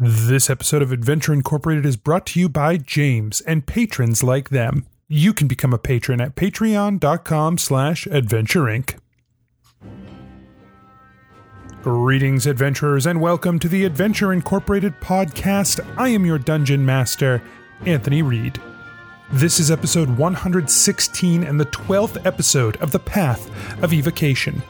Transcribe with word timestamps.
This 0.00 0.48
episode 0.48 0.80
of 0.80 0.92
Adventure 0.92 1.32
Incorporated 1.32 1.84
is 1.84 1.96
brought 1.96 2.24
to 2.26 2.38
you 2.38 2.48
by 2.48 2.76
James 2.76 3.40
and 3.40 3.66
patrons 3.66 4.22
like 4.22 4.50
them. 4.50 4.86
You 5.08 5.32
can 5.32 5.48
become 5.48 5.72
a 5.72 5.78
patron 5.78 6.20
at 6.20 6.36
patreon.com 6.36 7.58
slash 7.58 8.06
adventure 8.06 8.62
inc. 8.62 8.96
Greetings, 11.82 12.46
adventurers, 12.46 13.06
and 13.06 13.20
welcome 13.20 13.58
to 13.58 13.68
the 13.68 13.84
Adventure 13.84 14.32
Incorporated 14.32 14.94
podcast. 15.00 15.84
I 15.98 16.10
am 16.10 16.24
your 16.24 16.38
dungeon 16.38 16.86
master, 16.86 17.42
Anthony 17.84 18.22
Reed. 18.22 18.62
This 19.32 19.58
is 19.58 19.68
episode 19.68 20.16
116 20.16 21.42
and 21.42 21.58
the 21.58 21.66
12th 21.66 22.24
episode 22.24 22.76
of 22.76 22.92
The 22.92 23.00
Path 23.00 23.50
of 23.82 23.92
Evocation. 23.92 24.62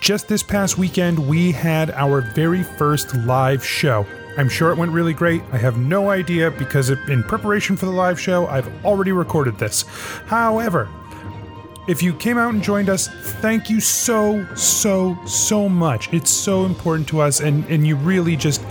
Just 0.00 0.28
this 0.28 0.42
past 0.42 0.78
weekend, 0.78 1.18
we 1.18 1.52
had 1.52 1.90
our 1.90 2.22
very 2.22 2.62
first 2.62 3.14
live 3.14 3.62
show. 3.62 4.06
I'm 4.36 4.48
sure 4.48 4.70
it 4.70 4.78
went 4.78 4.92
really 4.92 5.12
great. 5.12 5.42
I 5.52 5.58
have 5.58 5.76
no 5.76 6.10
idea 6.10 6.50
because 6.50 6.90
in 6.90 7.22
preparation 7.24 7.76
for 7.76 7.86
the 7.86 7.92
live 7.92 8.18
show, 8.18 8.46
I've 8.46 8.84
already 8.84 9.12
recorded 9.12 9.58
this. 9.58 9.82
However, 10.26 10.88
if 11.88 12.02
you 12.02 12.14
came 12.14 12.38
out 12.38 12.54
and 12.54 12.62
joined 12.62 12.88
us, 12.88 13.08
thank 13.08 13.68
you 13.68 13.80
so, 13.80 14.46
so, 14.54 15.18
so 15.26 15.68
much. 15.68 16.12
It's 16.12 16.30
so 16.30 16.64
important 16.64 17.08
to 17.08 17.20
us, 17.20 17.40
and, 17.40 17.64
and 17.66 17.86
you 17.86 17.96
really 17.96 18.36
just 18.36 18.64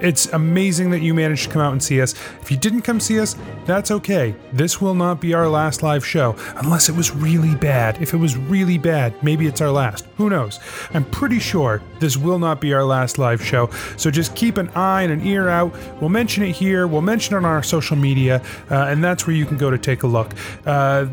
it's 0.00 0.26
amazing 0.26 0.90
that 0.90 1.00
you 1.00 1.14
managed 1.14 1.44
to 1.44 1.50
come 1.50 1.62
out 1.62 1.72
and 1.72 1.82
see 1.82 2.00
us. 2.00 2.14
If 2.40 2.50
you 2.50 2.56
didn't 2.56 2.82
come 2.82 3.00
see 3.00 3.18
us, 3.20 3.36
that's 3.66 3.90
okay. 3.90 4.34
This 4.52 4.80
will 4.80 4.94
not 4.94 5.20
be 5.20 5.34
our 5.34 5.48
last 5.48 5.82
live 5.82 6.04
show, 6.04 6.36
unless 6.56 6.88
it 6.88 6.96
was 6.96 7.14
really 7.14 7.54
bad. 7.54 8.00
If 8.00 8.14
it 8.14 8.16
was 8.16 8.36
really 8.36 8.78
bad, 8.78 9.20
maybe 9.22 9.46
it's 9.46 9.60
our 9.60 9.70
last. 9.70 10.06
Who 10.16 10.30
knows? 10.30 10.60
I'm 10.94 11.04
pretty 11.04 11.38
sure 11.38 11.82
this 11.98 12.16
will 12.16 12.38
not 12.38 12.60
be 12.60 12.72
our 12.72 12.84
last 12.84 13.18
live 13.18 13.44
show, 13.44 13.70
so 13.96 14.10
just 14.10 14.34
keep 14.34 14.56
an 14.56 14.68
eye 14.70 15.02
and 15.02 15.12
an 15.12 15.26
ear 15.26 15.48
out. 15.48 15.74
We'll 16.00 16.10
mention 16.10 16.42
it 16.44 16.52
here, 16.52 16.86
we'll 16.86 17.02
mention 17.02 17.34
it 17.34 17.38
on 17.38 17.44
our 17.44 17.62
social 17.62 17.96
media, 17.96 18.42
uh, 18.70 18.86
and 18.88 19.02
that's 19.02 19.26
where 19.26 19.36
you 19.36 19.46
can 19.46 19.56
go 19.56 19.70
to 19.70 19.78
take 19.78 20.02
a 20.02 20.06
look. 20.06 20.34
Uh, 20.64 21.06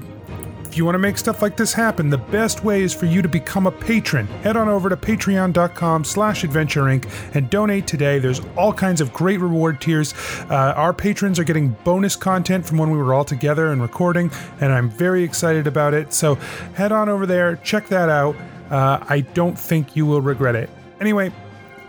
if 0.75 0.79
you 0.79 0.83
want 0.83 0.95
to 0.95 0.99
make 0.99 1.17
stuff 1.17 1.41
like 1.41 1.55
this 1.55 1.71
happen, 1.71 2.09
the 2.09 2.17
best 2.17 2.65
way 2.65 2.81
is 2.81 2.93
for 2.93 3.05
you 3.05 3.21
to 3.21 3.29
become 3.29 3.65
a 3.65 3.71
patron. 3.71 4.27
Head 4.43 4.57
on 4.57 4.67
over 4.67 4.89
to 4.89 4.97
patreon.com 4.97 6.03
slash 6.03 6.43
adventure 6.43 6.81
inc 6.81 7.09
and 7.33 7.49
donate 7.49 7.87
today. 7.87 8.19
There's 8.19 8.41
all 8.57 8.73
kinds 8.73 8.99
of 8.99 9.13
great 9.13 9.39
reward 9.39 9.79
tiers. 9.79 10.13
Uh, 10.49 10.73
our 10.75 10.93
patrons 10.93 11.39
are 11.39 11.45
getting 11.45 11.69
bonus 11.85 12.17
content 12.17 12.65
from 12.65 12.77
when 12.77 12.91
we 12.91 12.97
were 12.97 13.13
all 13.13 13.23
together 13.23 13.71
and 13.71 13.81
recording, 13.81 14.29
and 14.59 14.73
I'm 14.73 14.89
very 14.89 15.23
excited 15.23 15.65
about 15.65 15.93
it. 15.93 16.11
So 16.11 16.35
head 16.75 16.91
on 16.91 17.07
over 17.07 17.25
there, 17.25 17.55
check 17.63 17.87
that 17.87 18.09
out. 18.09 18.35
Uh, 18.69 18.99
I 19.07 19.21
don't 19.21 19.57
think 19.57 19.95
you 19.95 20.05
will 20.05 20.21
regret 20.21 20.55
it. 20.55 20.69
Anyway, 20.99 21.31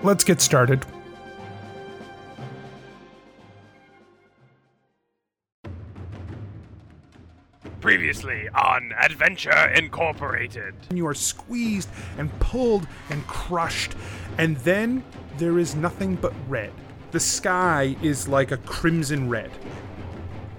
let's 0.04 0.22
get 0.22 0.40
started. 0.40 0.86
Previously 7.86 8.48
on 8.48 8.92
Adventure 9.00 9.68
Incorporated. 9.76 10.74
You 10.92 11.06
are 11.06 11.14
squeezed 11.14 11.88
and 12.18 12.36
pulled 12.40 12.84
and 13.10 13.24
crushed, 13.28 13.92
and 14.38 14.56
then 14.56 15.04
there 15.38 15.60
is 15.60 15.76
nothing 15.76 16.16
but 16.16 16.32
red. 16.48 16.72
The 17.12 17.20
sky 17.20 17.94
is 18.02 18.26
like 18.26 18.50
a 18.50 18.56
crimson 18.56 19.28
red. 19.28 19.52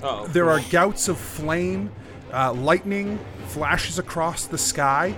Oh. 0.02 0.26
There 0.28 0.50
are 0.50 0.62
gouts 0.72 1.10
of 1.10 1.18
flame, 1.18 1.92
uh, 2.32 2.54
lightning 2.54 3.20
flashes 3.48 4.00
across 4.00 4.46
the 4.46 4.58
sky. 4.58 5.14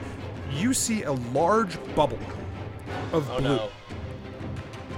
You 0.52 0.74
see 0.74 1.04
a 1.04 1.12
large 1.12 1.78
bubble 1.94 2.18
of 3.14 3.30
Oh 3.30 3.38
blue. 3.38 3.48
no. 3.50 3.70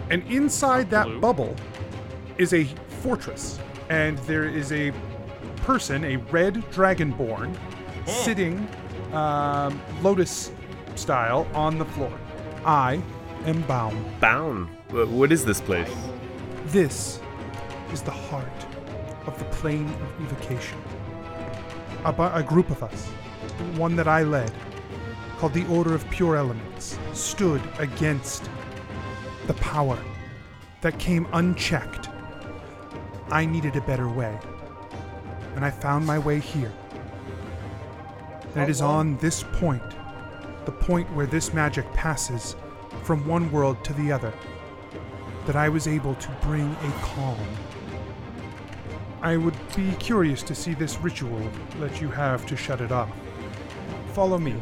And 0.10 0.24
inside 0.32 0.90
that 0.92 1.08
Blue? 1.08 1.20
bubble 1.20 1.56
is 2.38 2.54
a 2.54 2.64
fortress. 3.04 3.60
And 3.90 4.18
there 4.20 4.46
is 4.46 4.72
a 4.72 4.94
person, 5.62 6.04
a 6.04 6.18
red 6.18 6.56
dragonborn, 6.72 7.56
sitting 8.06 8.68
um, 9.14 9.82
lotus 10.02 10.52
style 10.96 11.48
on 11.54 11.78
the 11.78 11.86
floor. 11.86 12.12
I 12.66 13.02
am 13.46 13.62
Baum. 13.64 14.06
Bound. 14.20 14.70
What 14.92 15.32
is 15.32 15.46
this 15.46 15.62
place? 15.62 15.92
This 16.68 17.20
is 17.92 18.02
the 18.02 18.12
heart 18.12 18.48
of 19.26 19.38
the 19.38 19.46
plane 19.46 19.88
of 19.88 20.22
evocation. 20.26 20.78
A, 22.06 22.12
bu- 22.12 22.34
a 22.34 22.44
group 22.44 22.70
of 22.70 22.84
us, 22.84 23.06
one 23.78 23.96
that 23.96 24.08
I 24.08 24.24
led, 24.24 24.52
called 25.38 25.54
the 25.54 25.66
Order 25.68 25.94
of 25.94 26.08
Pure 26.10 26.36
Elements, 26.38 26.98
stood 27.14 27.62
against 27.80 28.50
the 29.48 29.54
power 29.56 29.98
that 30.82 30.98
came 31.00 31.28
unchecked. 31.34 32.10
I 33.30 33.46
needed 33.46 33.76
a 33.76 33.82
better 33.82 34.10
way, 34.10 34.38
and 35.56 35.66
I 35.66 35.72
found 35.72 36.06
my 36.06 36.20
way 36.20 36.40
here. 36.40 36.72
And 38.56 38.64
it 38.64 38.70
is 38.70 38.82
on 38.82 39.18
this 39.18 39.44
point, 39.44 39.84
the 40.66 40.72
point 40.72 41.12
where 41.14 41.26
this 41.26 41.54
magic 41.54 41.92
passes 41.94 42.56
from 43.04 43.26
one 43.26 43.52
world 43.52 43.84
to 43.86 43.94
the 43.94 44.12
other, 44.12 44.34
that 45.46 45.56
I 45.56 45.70
was 45.70 45.88
able 45.88 46.16
to 46.16 46.32
bring 46.42 46.72
a 46.72 46.92
calm. 47.02 47.38
I 49.22 49.38
would 49.38 49.56
be 49.76 49.92
curious 49.94 50.44
to 50.44 50.56
see 50.56 50.74
this 50.74 50.98
ritual 51.00 51.50
that 51.80 52.02
you 52.02 52.10
have 52.10 52.46
to 52.48 52.58
shut 52.58 52.82
it 52.82 52.92
off. 52.92 53.10
Follow 54.14 54.38
me, 54.38 54.56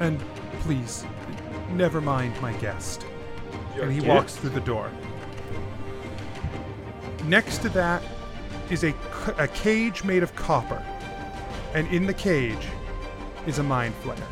and 0.00 0.20
please, 0.60 1.04
never 1.72 2.00
mind 2.00 2.40
my 2.40 2.52
guest. 2.54 3.04
and 3.80 3.92
he 3.92 4.00
walks 4.06 4.36
through 4.36 4.50
the 4.50 4.60
door. 4.60 4.90
Next 7.24 7.58
to 7.62 7.68
that 7.70 8.02
is 8.70 8.84
a, 8.84 8.92
a 9.38 9.48
cage 9.48 10.04
made 10.04 10.22
of 10.22 10.34
copper, 10.36 10.82
and 11.74 11.86
in 11.88 12.06
the 12.06 12.14
cage 12.14 12.66
is 13.46 13.58
a 13.58 13.62
mind 13.62 13.94
flayer. 14.02 14.26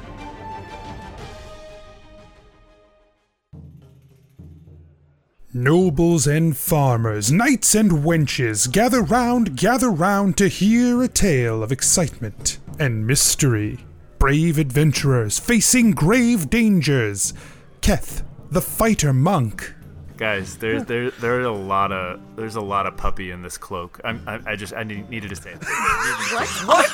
Nobles 5.53 6.29
and 6.29 6.57
farmers, 6.57 7.33
knights 7.33 7.75
and 7.75 7.91
wenches, 7.91 8.71
gather 8.71 9.03
round, 9.03 9.57
gather 9.57 9.91
round 9.91 10.37
to 10.37 10.47
hear 10.47 11.03
a 11.03 11.09
tale 11.09 11.65
of 11.65 11.73
excitement 11.73 12.59
and 12.79 13.05
mystery. 13.05 13.81
Brave 14.21 14.59
adventurers 14.59 15.41
facing 15.41 15.91
grave 15.91 16.51
dangers. 16.51 17.35
Keth, 17.81 18.23
the 18.51 18.61
fighter 18.61 19.13
monk. 19.13 19.75
Guys, 20.21 20.59
there's 20.59 20.85
there 20.85 21.11
there 21.13 21.41
are 21.41 21.45
a 21.45 21.51
lot 21.51 21.93
of 21.93 22.21
there's 22.37 22.57
a 22.57 22.61
lot 22.61 22.87
of 22.87 22.95
puppy 22.95 23.31
in 23.31 23.41
this 23.41 23.57
cloak. 23.57 23.99
I'm, 24.05 24.23
I 24.27 24.39
I 24.49 24.55
just 24.55 24.75
I 24.75 24.83
need, 24.83 25.09
needed 25.09 25.31
to 25.31 25.37
say 25.37 25.53
it. 25.53 25.65
what? 25.65 26.49
what? 26.67 26.91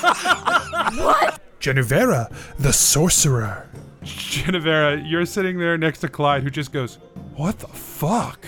what? 0.95 1.41
Genevera, 1.59 2.33
the 2.61 2.73
sorcerer. 2.73 3.69
Genevera, 4.05 5.03
you're 5.05 5.27
sitting 5.27 5.59
there 5.59 5.77
next 5.77 5.99
to 6.01 6.09
Clyde, 6.09 6.45
who 6.45 6.51
just 6.51 6.73
goes, 6.73 6.99
"What 7.35 7.59
the 7.59 7.67
fuck?" 7.67 8.47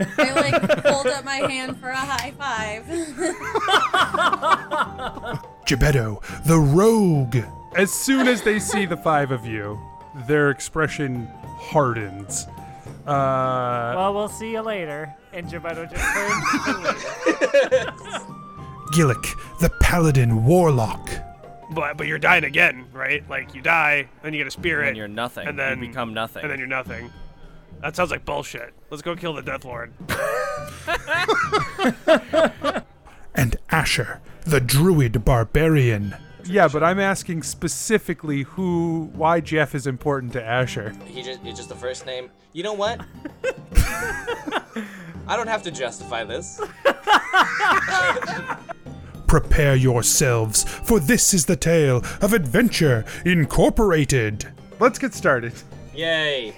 I 0.00 0.32
like 0.32 0.60
hold 0.84 1.06
up 1.06 1.24
my 1.24 1.48
hand 1.48 1.78
for 1.78 1.90
a 1.90 1.96
high 1.96 2.32
five. 2.32 2.86
Gebetto, 5.66 6.20
the 6.46 6.58
rogue. 6.58 7.36
As 7.76 7.92
soon 7.92 8.26
as 8.26 8.42
they 8.42 8.58
see 8.58 8.86
the 8.86 8.96
five 8.96 9.30
of 9.30 9.46
you, 9.46 9.78
their 10.26 10.50
expression 10.50 11.28
hardens. 11.60 12.48
Uh, 13.06 13.94
Well, 13.96 14.14
we'll 14.14 14.28
see 14.28 14.50
you 14.52 14.60
later. 14.60 15.12
And 15.32 15.46
Gebetto 15.46 15.90
just 15.90 16.04
turned. 16.14 16.42
Gillick, 18.92 19.34
the 19.60 19.70
paladin 19.80 20.44
warlock. 20.44 21.08
But 21.72 21.96
but 21.96 22.06
you're 22.08 22.18
dying 22.18 22.42
again, 22.44 22.86
right? 22.92 23.22
Like 23.30 23.54
you 23.54 23.62
die, 23.62 24.08
then 24.22 24.32
you 24.34 24.40
get 24.40 24.48
a 24.48 24.50
spirit, 24.50 24.88
And 24.88 24.96
you're 24.96 25.06
nothing. 25.06 25.46
and 25.46 25.56
then 25.58 25.80
you 25.80 25.86
become 25.88 26.12
nothing. 26.12 26.42
and 26.42 26.50
then 26.50 26.58
you're 26.58 26.66
nothing. 26.66 27.10
That 27.80 27.94
sounds 27.94 28.10
like 28.10 28.24
bullshit. 28.24 28.74
Let's 28.90 29.02
go 29.02 29.14
kill 29.14 29.34
the 29.34 29.42
Death 29.42 29.64
Lord. 29.64 29.92
And 33.32 33.56
Asher, 33.70 34.20
the 34.44 34.60
druid 34.60 35.24
barbarian. 35.24 36.16
Yeah, 36.50 36.68
but 36.68 36.82
I'm 36.82 37.00
asking 37.00 37.42
specifically 37.42 38.42
who, 38.42 39.10
why 39.14 39.40
Jeff 39.40 39.74
is 39.74 39.86
important 39.86 40.32
to 40.34 40.44
Asher. 40.44 40.92
he 41.06 41.22
just 41.22 41.40
it's 41.44 41.58
just 41.58 41.68
the 41.68 41.74
first 41.74 42.06
name. 42.06 42.30
You 42.52 42.62
know 42.62 42.72
what? 42.72 43.00
I 45.26 45.36
don't 45.36 45.46
have 45.46 45.62
to 45.62 45.70
justify 45.70 46.24
this. 46.24 46.60
Prepare 49.26 49.76
yourselves, 49.76 50.64
for 50.64 50.98
this 50.98 51.32
is 51.32 51.46
the 51.46 51.54
tale 51.54 51.98
of 52.20 52.32
Adventure 52.32 53.04
Incorporated. 53.24 54.48
Let's 54.80 54.98
get 54.98 55.14
started. 55.14 55.52
Yay. 55.94 56.52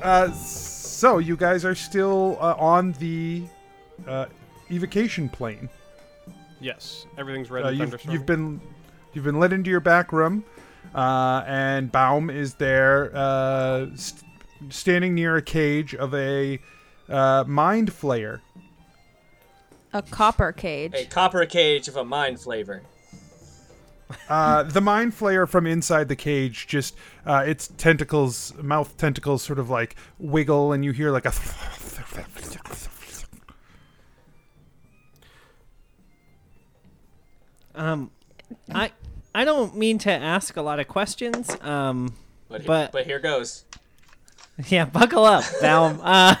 Uh, 0.00 0.30
so 0.32 1.18
you 1.18 1.36
guys 1.36 1.64
are 1.64 1.74
still 1.74 2.38
uh, 2.40 2.54
on 2.56 2.92
the 2.92 3.42
uh, 4.06 4.26
evocation 4.70 5.28
plane. 5.28 5.68
Yes, 6.60 7.06
everything's 7.18 7.50
red 7.50 7.64
Uh, 7.64 7.70
you've, 7.70 8.04
you've 8.04 8.26
been 8.26 8.60
you've 9.14 9.24
been 9.24 9.38
led 9.38 9.52
into 9.52 9.70
your 9.70 9.80
back 9.80 10.12
room, 10.12 10.44
uh, 10.94 11.42
and 11.46 11.90
Baum 11.90 12.30
is 12.30 12.54
there, 12.54 13.10
uh, 13.14 13.86
st- 13.94 14.22
standing 14.70 15.14
near 15.14 15.36
a 15.36 15.42
cage 15.42 15.94
of 15.94 16.14
a 16.14 16.58
uh, 17.08 17.44
mind 17.46 17.90
flayer 17.92 18.40
A 19.92 20.02
copper 20.02 20.52
cage. 20.52 20.92
A 20.94 21.04
copper 21.04 21.44
cage 21.46 21.88
of 21.88 21.96
a 21.96 22.04
mind 22.04 22.38
flayer. 22.38 22.80
Uh, 24.28 24.62
the 24.62 24.80
mind 24.80 25.12
flayer 25.12 25.48
from 25.48 25.66
inside 25.66 26.08
the 26.08 26.16
cage 26.16 26.66
just 26.66 26.94
uh, 27.26 27.42
its 27.46 27.68
tentacles, 27.68 28.54
mouth 28.62 28.96
tentacles, 28.96 29.42
sort 29.42 29.58
of 29.58 29.70
like 29.70 29.96
wiggle, 30.18 30.72
and 30.72 30.84
you 30.84 30.92
hear 30.92 31.10
like 31.10 31.24
a. 31.26 31.32
Um, 37.74 38.10
I 38.72 38.92
I 39.34 39.44
don't 39.44 39.76
mean 39.76 39.98
to 39.98 40.10
ask 40.12 40.56
a 40.56 40.62
lot 40.62 40.78
of 40.80 40.88
questions. 40.88 41.50
Um, 41.60 42.14
But, 42.48 42.60
he- 42.62 42.66
But- 42.66 42.92
but 42.92 43.06
here 43.06 43.18
goes. 43.18 43.64
yeah, 44.68 44.84
buckle 44.84 45.24
up, 45.24 45.42
Valm. 45.60 46.00
uh, 46.04 46.36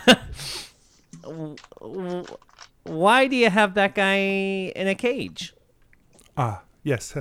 w- 1.22 1.56
w- 1.80 2.26
why 2.84 3.26
do 3.26 3.34
you 3.34 3.50
have 3.50 3.74
that 3.74 3.94
guy 3.94 4.16
in 4.76 4.86
a 4.86 4.94
cage? 4.94 5.54
Ah, 6.36 6.62
yes. 6.84 7.16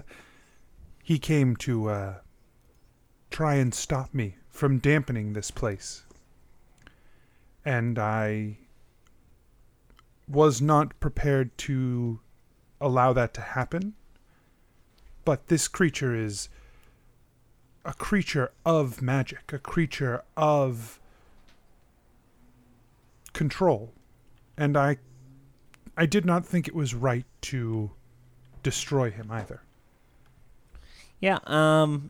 He 1.04 1.18
came 1.18 1.56
to 1.58 1.90
uh, 1.90 2.14
try 3.32 3.56
and 3.56 3.74
stop 3.74 4.14
me 4.14 4.36
from 4.50 4.78
dampening 4.80 5.34
this 5.34 5.50
place. 5.52 6.04
And 7.66 7.98
I 7.98 8.58
was 10.28 10.62
not 10.62 11.00
prepared 11.00 11.58
to 11.60 12.20
allow 12.80 13.14
that 13.14 13.34
to 13.36 13.42
happen. 13.42 13.96
But 15.26 15.48
this 15.48 15.68
creature 15.68 16.16
is 16.16 16.50
a 17.86 17.94
creature 17.94 18.52
of 18.66 19.02
magic, 19.02 19.52
a 19.54 19.60
creature 19.60 20.24
of 20.36 21.00
control. 23.34 23.94
And 24.58 24.78
I 24.78 24.98
I 25.98 26.06
did 26.06 26.26
not 26.26 26.46
think 26.46 26.68
it 26.68 26.76
was 26.76 26.94
right 26.94 27.26
to 27.42 27.92
destroy 28.64 29.12
him 29.12 29.30
either. 29.30 29.62
Yeah. 31.20 31.40
Um, 31.46 32.10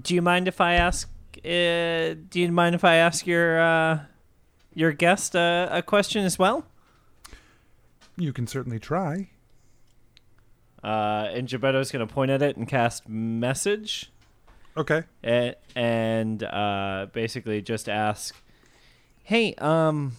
do 0.00 0.14
you 0.14 0.22
mind 0.22 0.48
if 0.48 0.60
I 0.60 0.74
ask? 0.74 1.08
Uh, 1.38 2.14
do 2.30 2.40
you 2.40 2.50
mind 2.50 2.74
if 2.74 2.84
I 2.84 2.96
ask 2.96 3.26
your 3.26 3.60
uh, 3.60 4.00
your 4.74 4.92
guest 4.92 5.36
uh, 5.36 5.68
a 5.70 5.82
question 5.82 6.24
as 6.24 6.38
well? 6.38 6.66
You 8.16 8.32
can 8.32 8.46
certainly 8.46 8.78
try. 8.78 9.30
Uh, 10.82 11.28
and 11.32 11.48
Gebetto's 11.48 11.90
gonna 11.90 12.06
point 12.06 12.30
at 12.30 12.42
it 12.42 12.56
and 12.56 12.68
cast 12.68 13.08
message. 13.08 14.10
Okay. 14.76 15.02
and, 15.24 15.56
and 15.74 16.42
uh, 16.44 17.06
basically 17.12 17.60
just 17.60 17.88
ask, 17.88 18.36
"Hey, 19.24 19.54
um, 19.54 20.12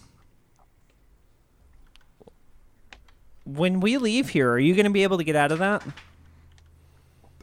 when 3.44 3.80
we 3.80 3.96
leave 3.96 4.28
here, 4.28 4.50
are 4.50 4.58
you 4.58 4.74
going 4.74 4.84
to 4.84 4.90
be 4.90 5.02
able 5.02 5.16
to 5.16 5.24
get 5.24 5.34
out 5.34 5.50
of 5.50 5.60
that?" 5.60 5.82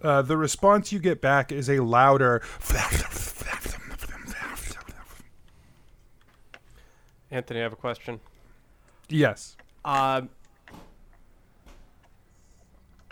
Uh, 0.01 0.21
the 0.21 0.37
response 0.37 0.91
you 0.91 0.99
get 0.99 1.19
back 1.21 1.51
is 1.51 1.69
a 1.71 1.79
louder. 1.79 2.43
Anthony, 7.31 7.59
I 7.59 7.63
have 7.63 7.73
a 7.73 7.77
question. 7.77 8.19
yes. 9.09 9.57
Um, 9.83 10.29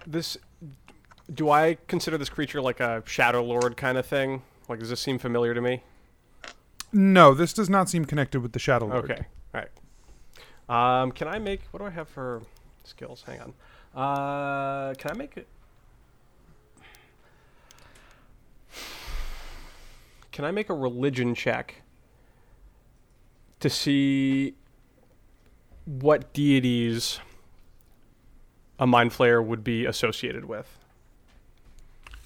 this, 0.05 0.37
do 1.33 1.49
I 1.49 1.77
consider 1.87 2.17
this 2.17 2.29
creature 2.29 2.61
like 2.61 2.79
a 2.79 3.03
Shadow 3.05 3.43
Lord 3.43 3.77
kind 3.77 3.97
of 3.97 4.05
thing? 4.05 4.41
Like, 4.67 4.79
does 4.79 4.89
this 4.89 5.01
seem 5.01 5.19
familiar 5.19 5.53
to 5.53 5.61
me? 5.61 5.83
No, 6.91 7.33
this 7.33 7.53
does 7.53 7.69
not 7.69 7.89
seem 7.89 8.05
connected 8.05 8.41
with 8.41 8.53
the 8.53 8.59
Shadow 8.59 8.87
Lord. 8.87 9.11
Okay, 9.11 9.25
all 9.53 9.61
right. 9.61 11.01
Um, 11.01 11.11
can 11.11 11.27
I 11.27 11.39
make? 11.39 11.61
What 11.71 11.79
do 11.79 11.85
I 11.85 11.89
have 11.89 12.07
for 12.07 12.41
skills? 12.83 13.23
Hang 13.27 13.41
on. 13.41 13.53
Uh, 13.93 14.93
can 14.95 15.11
I 15.11 15.13
make 15.13 15.37
it? 15.37 15.47
Can 20.31 20.43
I 20.45 20.51
make 20.51 20.69
a 20.69 20.73
religion 20.73 21.33
check 21.33 21.81
to 23.59 23.69
see 23.69 24.55
what 25.85 26.33
deities 26.33 27.19
a 28.79 28.87
mind 28.87 29.11
flayer 29.11 29.43
would 29.45 29.63
be 29.63 29.85
associated 29.85 30.45
with? 30.45 30.77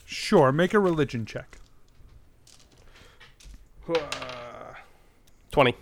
Sure, 0.05 0.51
make 0.51 0.73
a 0.73 0.79
religion 0.79 1.25
check. 1.25 1.57
Twenty. 5.51 5.75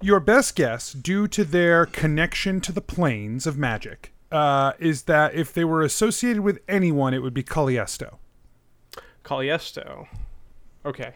Your 0.00 0.20
best 0.20 0.54
guess, 0.54 0.92
due 0.92 1.26
to 1.28 1.44
their 1.44 1.86
connection 1.86 2.60
to 2.60 2.72
the 2.72 2.80
planes 2.80 3.46
of 3.46 3.56
magic, 3.56 4.12
uh, 4.30 4.72
is 4.78 5.04
that 5.04 5.34
if 5.34 5.52
they 5.52 5.64
were 5.64 5.82
associated 5.82 6.42
with 6.42 6.60
anyone, 6.68 7.14
it 7.14 7.18
would 7.18 7.34
be 7.34 7.42
Caliesto. 7.42 8.18
Caliesto. 9.24 10.06
Okay. 10.84 11.14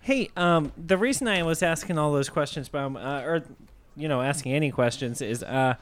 Hey, 0.00 0.30
um, 0.36 0.72
the 0.76 0.96
reason 0.96 1.28
I 1.28 1.42
was 1.42 1.62
asking 1.62 1.98
all 1.98 2.12
those 2.12 2.28
questions, 2.28 2.68
Baum, 2.68 2.96
uh, 2.96 3.20
or 3.20 3.44
you 3.96 4.08
know, 4.08 4.22
asking 4.22 4.52
any 4.52 4.70
questions, 4.70 5.22
is 5.22 5.42
uh, 5.42 5.74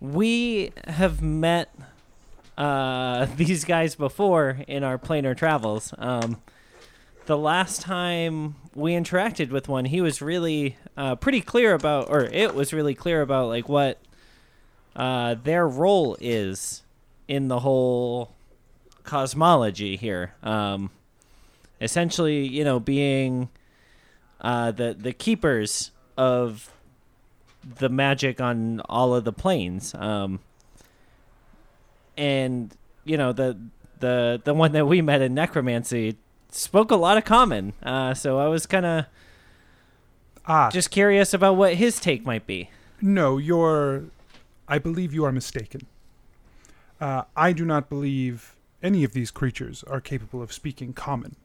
we 0.00 0.72
have 0.86 1.22
met 1.22 1.74
uh, 2.56 3.26
these 3.36 3.64
guys 3.64 3.94
before 3.94 4.58
in 4.66 4.84
our 4.84 4.98
planar 4.98 5.36
travels. 5.36 5.92
Um, 5.98 6.40
the 7.26 7.36
last 7.36 7.82
time 7.82 8.56
we 8.74 8.92
interacted 8.92 9.50
with 9.50 9.68
one, 9.68 9.84
he 9.84 10.00
was 10.00 10.22
really 10.22 10.76
uh, 10.96 11.14
pretty 11.16 11.40
clear 11.40 11.74
about, 11.74 12.08
or 12.08 12.24
it 12.24 12.54
was 12.54 12.72
really 12.72 12.94
clear 12.94 13.20
about, 13.20 13.48
like 13.48 13.68
what 13.68 13.98
uh, 14.96 15.34
their 15.34 15.68
role 15.68 16.16
is 16.20 16.82
in 17.28 17.48
the 17.48 17.60
whole 17.60 18.34
cosmology 19.04 19.96
here. 19.96 20.34
Um, 20.42 20.90
essentially, 21.80 22.46
you 22.46 22.64
know, 22.64 22.80
being 22.80 23.48
uh, 24.40 24.70
the 24.70 24.96
the 24.98 25.12
keepers 25.12 25.90
of 26.16 26.72
the 27.62 27.88
magic 27.88 28.40
on 28.40 28.80
all 28.88 29.14
of 29.14 29.24
the 29.24 29.32
planes. 29.32 29.94
Um, 29.94 30.40
and 32.16 32.76
you 33.04 33.16
know 33.16 33.32
the 33.32 33.58
the 34.00 34.40
the 34.44 34.54
one 34.54 34.72
that 34.72 34.86
we 34.86 35.02
met 35.02 35.22
in 35.22 35.34
necromancy 35.34 36.16
spoke 36.50 36.90
a 36.90 36.96
lot 36.96 37.16
of 37.16 37.24
common. 37.24 37.72
Uh, 37.82 38.14
so 38.14 38.38
I 38.38 38.48
was 38.48 38.66
kind 38.66 38.86
of 38.86 39.06
Ah, 40.50 40.70
just 40.70 40.90
curious 40.90 41.34
about 41.34 41.56
what 41.56 41.74
his 41.74 42.00
take 42.00 42.24
might 42.24 42.46
be. 42.46 42.70
No, 43.02 43.36
you're. 43.36 44.04
I 44.66 44.78
believe 44.78 45.12
you 45.12 45.24
are 45.24 45.32
mistaken. 45.32 45.82
Uh, 46.98 47.24
I 47.36 47.52
do 47.52 47.66
not 47.66 47.90
believe 47.90 48.56
any 48.82 49.04
of 49.04 49.12
these 49.12 49.30
creatures 49.30 49.84
are 49.84 50.00
capable 50.00 50.42
of 50.42 50.52
speaking 50.52 50.94
common. 50.94 51.36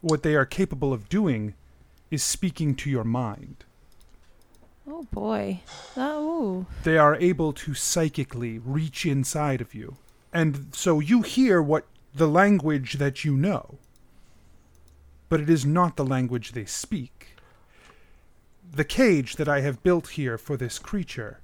What 0.00 0.22
they 0.22 0.36
are 0.36 0.46
capable 0.46 0.92
of 0.92 1.08
doing 1.08 1.54
is 2.10 2.22
speaking 2.22 2.76
to 2.76 2.90
your 2.90 3.04
mind. 3.04 3.64
Oh 4.88 5.06
boy. 5.12 5.60
Oh. 5.96 6.66
They 6.84 6.96
are 6.96 7.16
able 7.16 7.52
to 7.54 7.74
psychically 7.74 8.58
reach 8.58 9.04
inside 9.04 9.60
of 9.60 9.74
you. 9.74 9.96
And 10.32 10.68
so 10.72 11.00
you 11.00 11.22
hear 11.22 11.60
what 11.60 11.86
the 12.14 12.28
language 12.28 12.94
that 12.94 13.24
you 13.24 13.36
know. 13.36 13.78
But 15.28 15.40
it 15.40 15.50
is 15.50 15.66
not 15.66 15.96
the 15.96 16.04
language 16.04 16.52
they 16.52 16.66
speak. 16.66 17.36
The 18.70 18.84
cage 18.84 19.36
that 19.36 19.48
I 19.48 19.60
have 19.60 19.82
built 19.82 20.08
here 20.10 20.38
for 20.38 20.56
this 20.56 20.78
creature 20.78 21.40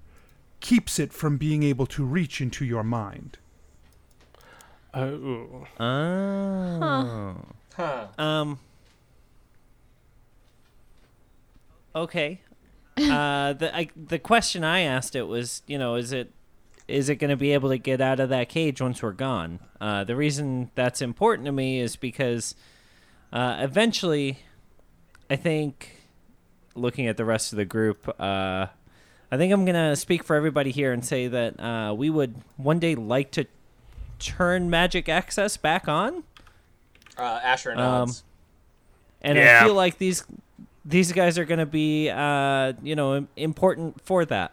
keeps 0.60 0.98
it 0.98 1.12
from 1.12 1.36
being 1.36 1.62
able 1.62 1.86
to 1.86 2.04
reach 2.04 2.40
into 2.40 2.64
your 2.64 2.84
mind. 2.84 3.38
Oh. 4.94 5.66
Oh. 5.80 7.36
Huh. 7.74 8.06
Um. 8.18 8.58
Okay. 11.96 12.40
Uh, 12.96 13.52
the 13.54 13.74
I, 13.74 13.88
the 13.96 14.18
question 14.18 14.64
I 14.64 14.80
asked 14.80 15.16
it 15.16 15.22
was, 15.22 15.62
you 15.66 15.78
know, 15.78 15.94
is 15.96 16.12
it 16.12 16.30
is 16.88 17.08
it 17.08 17.16
going 17.16 17.30
to 17.30 17.36
be 17.36 17.52
able 17.52 17.70
to 17.70 17.78
get 17.78 18.00
out 18.00 18.20
of 18.20 18.28
that 18.28 18.48
cage 18.48 18.80
once 18.80 19.02
we're 19.02 19.12
gone? 19.12 19.60
Uh, 19.80 20.04
the 20.04 20.16
reason 20.16 20.70
that's 20.74 21.00
important 21.00 21.46
to 21.46 21.52
me 21.52 21.80
is 21.80 21.96
because 21.96 22.54
uh, 23.32 23.56
eventually, 23.60 24.40
I 25.30 25.36
think, 25.36 26.02
looking 26.74 27.06
at 27.06 27.16
the 27.16 27.24
rest 27.24 27.52
of 27.52 27.56
the 27.56 27.64
group, 27.64 28.08
uh, 28.20 28.66
I 29.30 29.36
think 29.38 29.52
I'm 29.52 29.64
going 29.64 29.74
to 29.90 29.96
speak 29.96 30.22
for 30.24 30.36
everybody 30.36 30.70
here 30.70 30.92
and 30.92 31.02
say 31.04 31.28
that 31.28 31.58
uh, 31.58 31.94
we 31.96 32.10
would 32.10 32.34
one 32.58 32.78
day 32.78 32.94
like 32.94 33.30
to 33.32 33.46
turn 34.18 34.68
magic 34.68 35.08
access 35.08 35.56
back 35.56 35.88
on. 35.88 36.24
Uh, 37.16 37.40
Asher 37.42 37.70
Um, 37.72 37.76
nods. 37.78 38.22
and 39.22 39.38
Yeah. 39.38 39.60
I 39.62 39.64
feel 39.66 39.74
like 39.74 39.96
these 39.98 40.24
these 40.84 41.12
guys 41.12 41.38
are 41.38 41.44
going 41.44 41.58
to 41.58 41.66
be 41.66 42.10
uh, 42.10 42.72
you 42.82 42.96
know 42.96 43.26
important 43.36 44.00
for 44.00 44.24
that. 44.24 44.52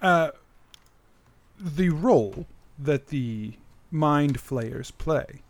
Uh, 0.00 0.30
the 1.58 1.90
role 1.90 2.46
that 2.78 3.08
the 3.08 3.52
mind 3.90 4.40
flayers 4.40 4.90
play, 4.90 5.42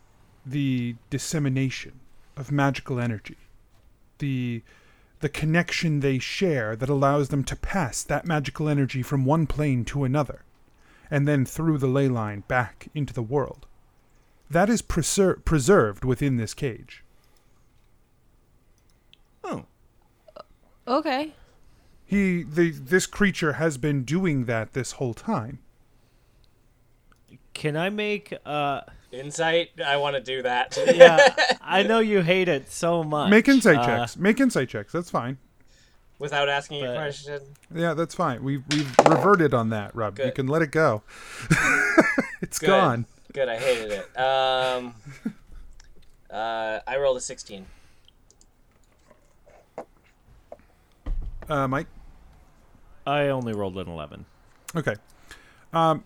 the 0.45 0.95
dissemination 1.09 1.99
of 2.35 2.51
magical 2.51 2.99
energy, 2.99 3.37
the 4.19 4.61
the 5.21 5.29
connection 5.29 5.99
they 5.99 6.17
share 6.17 6.75
that 6.75 6.89
allows 6.89 7.29
them 7.29 7.43
to 7.43 7.55
pass 7.55 8.01
that 8.03 8.25
magical 8.25 8.67
energy 8.67 9.03
from 9.03 9.23
one 9.23 9.45
plane 9.45 9.85
to 9.85 10.03
another, 10.03 10.43
and 11.11 11.27
then 11.27 11.45
through 11.45 11.77
the 11.77 11.87
ley 11.87 12.07
line 12.07 12.43
back 12.47 12.89
into 12.95 13.13
the 13.13 13.21
world. 13.21 13.67
That 14.49 14.69
is 14.69 14.81
preser- 14.81 15.45
preserved 15.45 16.03
within 16.03 16.35
this 16.37 16.53
cage. 16.53 17.03
Oh. 19.43 19.65
Okay. 20.87 21.33
He, 22.05 22.43
the, 22.43 22.71
this 22.71 23.05
creature 23.05 23.53
has 23.53 23.77
been 23.77 24.03
doing 24.03 24.45
that 24.45 24.73
this 24.73 24.93
whole 24.93 25.13
time. 25.13 25.59
Can 27.53 27.75
I 27.77 27.89
make 27.89 28.33
uh 28.45 28.81
Insight. 29.11 29.71
I 29.85 29.97
want 29.97 30.15
to 30.15 30.21
do 30.21 30.41
that. 30.43 30.77
yeah, 30.95 31.35
I 31.61 31.83
know 31.87 31.99
you 31.99 32.21
hate 32.21 32.47
it 32.47 32.71
so 32.71 33.03
much. 33.03 33.29
Make 33.29 33.47
insight 33.49 33.77
Uh, 33.79 33.85
checks. 33.85 34.15
Make 34.17 34.39
insight 34.39 34.69
checks. 34.69 34.93
That's 34.93 35.09
fine. 35.09 35.37
Without 36.17 36.47
asking 36.47 36.85
a 36.85 36.93
question. 36.93 37.41
Yeah, 37.73 37.93
that's 37.93 38.15
fine. 38.15 38.43
We've 38.43 38.63
we've 38.71 38.95
reverted 38.99 39.53
on 39.53 39.69
that, 39.71 39.93
Rob. 39.95 40.17
You 40.19 40.31
can 40.31 40.47
let 40.47 40.61
it 40.61 40.71
go. 40.71 41.03
it's 42.41 42.59
Good. 42.59 42.67
gone. 42.67 43.05
Good. 43.33 43.49
I 43.49 43.57
hated 43.57 43.91
it. 43.91 44.17
Um. 44.19 44.93
Uh, 46.29 46.79
I 46.87 46.97
rolled 46.97 47.17
a 47.17 47.21
16. 47.21 47.65
Uh, 51.51 51.67
Mike. 51.67 51.87
I 53.05 53.27
only 53.27 53.53
rolled 53.53 53.77
an 53.77 53.87
eleven. 53.89 54.25
Okay. 54.75 54.95
Um, 55.73 56.03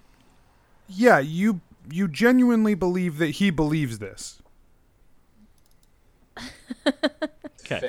yeah, 0.88 1.20
you 1.20 1.62
you 1.92 2.08
genuinely 2.08 2.74
believe 2.74 3.18
that 3.20 3.32
he 3.32 3.50
believes 3.52 4.00
this. 4.00 4.42
Okay. 7.68 7.88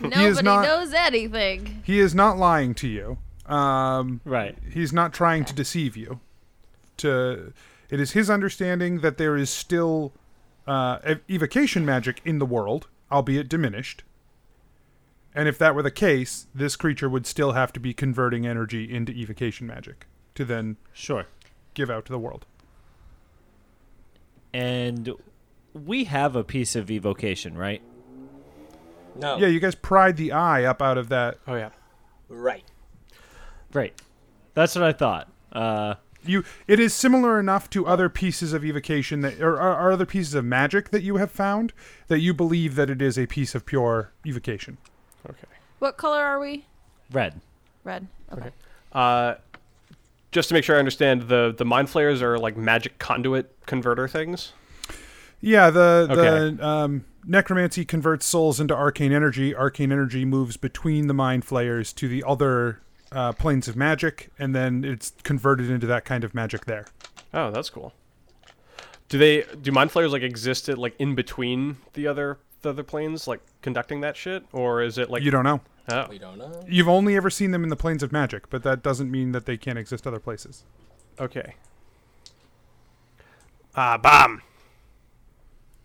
Nobody 0.00 0.42
not- 0.42 0.62
knows 0.64 0.94
anything. 0.94 1.82
He 1.84 1.98
is 2.00 2.14
not 2.14 2.38
lying 2.38 2.74
to 2.76 2.88
you. 2.88 3.18
Um, 3.44 4.22
Right. 4.24 4.56
he's 4.72 4.94
not 4.94 5.12
trying 5.12 5.44
to 5.44 5.52
deceive 5.54 5.94
you. 5.94 6.20
To 6.98 7.52
it 7.90 8.00
is 8.00 8.12
his 8.12 8.30
understanding 8.30 9.00
that 9.00 9.18
there 9.18 9.36
is 9.36 9.50
still 9.50 10.14
uh, 10.66 11.00
ev- 11.04 11.20
evocation 11.28 11.84
magic 11.84 12.22
in 12.24 12.38
the 12.38 12.46
world, 12.46 12.86
albeit 13.10 13.50
diminished. 13.50 14.04
And 15.34 15.48
if 15.48 15.56
that 15.58 15.74
were 15.74 15.82
the 15.82 15.90
case, 15.90 16.46
this 16.54 16.76
creature 16.76 17.08
would 17.08 17.26
still 17.26 17.52
have 17.52 17.72
to 17.72 17.80
be 17.80 17.94
converting 17.94 18.46
energy 18.46 18.92
into 18.92 19.12
evocation 19.12 19.66
magic 19.66 20.06
to 20.34 20.44
then 20.44 20.76
Sure. 20.92 21.26
give 21.74 21.90
out 21.90 22.04
to 22.06 22.12
the 22.12 22.18
world. 22.18 22.44
And 24.52 25.12
we 25.72 26.04
have 26.04 26.36
a 26.36 26.44
piece 26.44 26.76
of 26.76 26.90
evocation, 26.90 27.56
right? 27.56 27.80
No. 29.16 29.38
Yeah, 29.38 29.46
you 29.48 29.60
guys 29.60 29.74
pried 29.74 30.16
the 30.16 30.32
eye 30.32 30.64
up 30.64 30.82
out 30.82 30.98
of 30.98 31.08
that. 31.10 31.38
Oh 31.46 31.54
yeah. 31.54 31.70
Right. 32.28 32.64
Right. 33.72 33.98
That's 34.54 34.74
what 34.74 34.84
I 34.84 34.92
thought. 34.92 35.30
Uh, 35.50 35.94
You, 36.24 36.44
it 36.66 36.78
is 36.78 36.94
similar 36.94 37.40
enough 37.40 37.68
to 37.70 37.86
other 37.86 38.08
pieces 38.08 38.52
of 38.52 38.64
evocation 38.64 39.22
that, 39.22 39.40
or, 39.40 39.54
or, 39.54 39.72
or 39.78 39.92
other 39.92 40.06
pieces 40.06 40.34
of 40.34 40.44
magic 40.44 40.90
that 40.90 41.02
you 41.02 41.16
have 41.16 41.30
found 41.30 41.72
that 42.08 42.20
you 42.20 42.32
believe 42.32 42.74
that 42.76 42.88
it 42.90 43.02
is 43.02 43.18
a 43.18 43.26
piece 43.26 43.54
of 43.54 43.66
pure 43.66 44.12
evocation. 44.26 44.78
Okay. 45.28 45.46
What 45.78 45.96
color 45.96 46.22
are 46.22 46.38
we? 46.40 46.66
red. 47.10 47.40
Red. 47.84 48.06
Okay. 48.32 48.50
Uh, 48.92 49.34
just 50.30 50.48
to 50.48 50.54
make 50.54 50.64
sure 50.64 50.76
I 50.76 50.78
understand, 50.78 51.22
the 51.28 51.54
the 51.56 51.64
mind 51.64 51.90
flayers 51.90 52.22
are 52.22 52.38
like 52.38 52.56
magic 52.56 52.98
conduit 52.98 53.54
converter 53.66 54.08
things. 54.08 54.52
Yeah, 55.40 55.70
the 55.70 56.06
Okay. 56.10 56.54
the 56.56 56.66
um, 56.66 57.04
necromancy 57.26 57.84
converts 57.84 58.24
souls 58.26 58.60
into 58.60 58.74
arcane 58.74 59.12
energy. 59.12 59.54
Arcane 59.54 59.90
energy 59.92 60.24
moves 60.24 60.56
between 60.56 61.06
the 61.08 61.14
mind 61.14 61.44
flayers 61.44 61.92
to 61.94 62.08
the 62.08 62.22
other 62.26 62.80
uh, 63.10 63.32
planes 63.32 63.66
of 63.68 63.76
magic, 63.76 64.30
and 64.38 64.54
then 64.54 64.84
it's 64.84 65.12
converted 65.24 65.68
into 65.68 65.86
that 65.88 66.04
kind 66.04 66.22
of 66.24 66.34
magic 66.34 66.64
there. 66.64 66.86
Oh, 67.34 67.50
that's 67.50 67.68
cool. 67.68 67.92
Do 69.08 69.18
they 69.18 69.44
do 69.60 69.72
mind 69.72 69.90
flayers 69.90 70.12
like 70.12 70.22
exist 70.22 70.68
at 70.68 70.78
like 70.78 70.94
in 70.98 71.14
between 71.14 71.76
the 71.94 72.06
other 72.06 72.38
the 72.62 72.70
other 72.70 72.82
planes, 72.82 73.26
like 73.28 73.40
conducting 73.60 74.00
that 74.00 74.16
shit, 74.16 74.44
or 74.52 74.82
is 74.82 74.98
it 74.98 75.10
like 75.10 75.22
you 75.22 75.30
don't 75.30 75.44
know. 75.44 75.60
Oh, 75.88 76.06
We 76.08 76.18
don't 76.18 76.38
know. 76.38 76.62
You've 76.68 76.88
only 76.88 77.16
ever 77.16 77.28
seen 77.28 77.50
them 77.50 77.64
in 77.64 77.68
the 77.68 77.76
planes 77.76 78.02
of 78.04 78.12
magic, 78.12 78.48
but 78.50 78.62
that 78.62 78.82
doesn't 78.84 79.10
mean 79.10 79.32
that 79.32 79.46
they 79.46 79.56
can't 79.56 79.78
exist 79.78 80.06
other 80.06 80.20
places. 80.20 80.64
okay. 81.18 81.56
Uh, 83.74 83.96
Baum. 83.98 84.42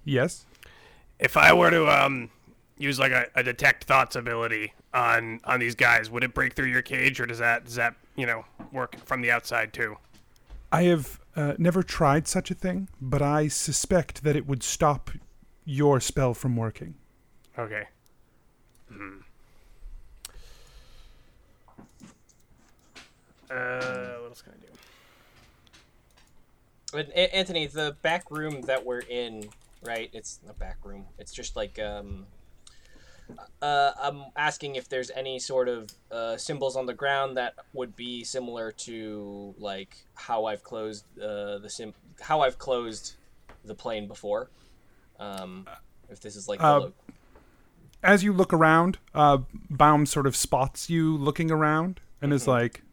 Yes. 0.04 0.46
If 1.20 1.38
I 1.38 1.54
were 1.54 1.72
to 1.72 1.88
um 1.88 2.30
use 2.78 3.00
like 3.00 3.12
a, 3.12 3.28
a 3.36 3.44
detect 3.44 3.86
thoughts 3.86 4.16
ability 4.16 4.74
on 4.94 5.40
on 5.46 5.60
these 5.60 5.74
guys, 5.76 6.10
would 6.12 6.24
it 6.24 6.34
break 6.34 6.54
through 6.54 6.68
your 6.68 6.82
cage, 6.82 7.20
or 7.20 7.26
does 7.26 7.40
that 7.40 7.66
does 7.66 7.76
that 7.76 7.96
you 8.16 8.26
know 8.26 8.46
work 8.72 8.98
from 9.06 9.22
the 9.22 9.32
outside 9.32 9.74
too? 9.74 9.98
I 10.72 10.84
have 10.84 11.20
uh, 11.36 11.54
never 11.58 11.82
tried 11.82 12.28
such 12.28 12.52
a 12.52 12.54
thing, 12.54 12.90
but 13.00 13.22
I 13.22 13.48
suspect 13.48 14.24
that 14.24 14.36
it 14.36 14.46
would 14.46 14.64
stop 14.64 15.12
your 15.68 16.00
spell 16.00 16.34
from 16.34 16.56
working. 16.56 16.96
Okay. 17.60 17.84
Hmm. 18.90 19.18
Uh, 23.52 24.16
what 24.22 24.30
else 24.30 24.42
can 24.42 24.54
I 24.54 24.62
do? 24.62 24.68
But 26.94 27.10
A- 27.10 27.36
Anthony, 27.36 27.68
the 27.68 27.98
back 28.02 28.32
room 28.32 28.62
that 28.62 28.86
we're 28.86 29.02
in, 29.02 29.50
right? 29.84 30.10
It's 30.14 30.40
a 30.50 30.54
back 30.54 30.78
room. 30.84 31.06
It's 31.20 31.34
just 31.34 31.56
like 31.56 31.78
um. 31.80 32.26
Uh, 33.62 33.92
I'm 34.02 34.24
asking 34.38 34.76
if 34.76 34.88
there's 34.88 35.12
any 35.12 35.38
sort 35.38 35.68
of 35.68 35.90
uh, 36.10 36.38
symbols 36.38 36.78
on 36.78 36.86
the 36.86 36.94
ground 36.94 37.36
that 37.36 37.56
would 37.74 37.94
be 37.98 38.24
similar 38.24 38.72
to 38.72 39.54
like 39.60 39.98
how 40.16 40.46
I've 40.46 40.64
closed 40.64 41.04
uh, 41.20 41.58
the 41.58 41.70
sim 41.70 41.94
how 42.22 42.40
I've 42.40 42.58
closed 42.58 43.16
the 43.66 43.76
plane 43.76 44.08
before. 44.08 44.48
Um, 45.20 45.68
if 46.10 46.20
this 46.20 46.36
is 46.36 46.48
like 46.48 46.62
Uh, 46.62 46.90
As 48.04 48.24
you 48.24 48.32
look 48.32 48.54
around, 48.54 49.00
uh, 49.14 49.40
Baum 49.70 50.06
sort 50.06 50.28
of 50.28 50.36
spots 50.36 50.90
you 50.90 51.18
looking 51.18 51.50
around 51.52 52.00
and 52.22 52.32
is 52.32 52.48
like, 52.48 52.84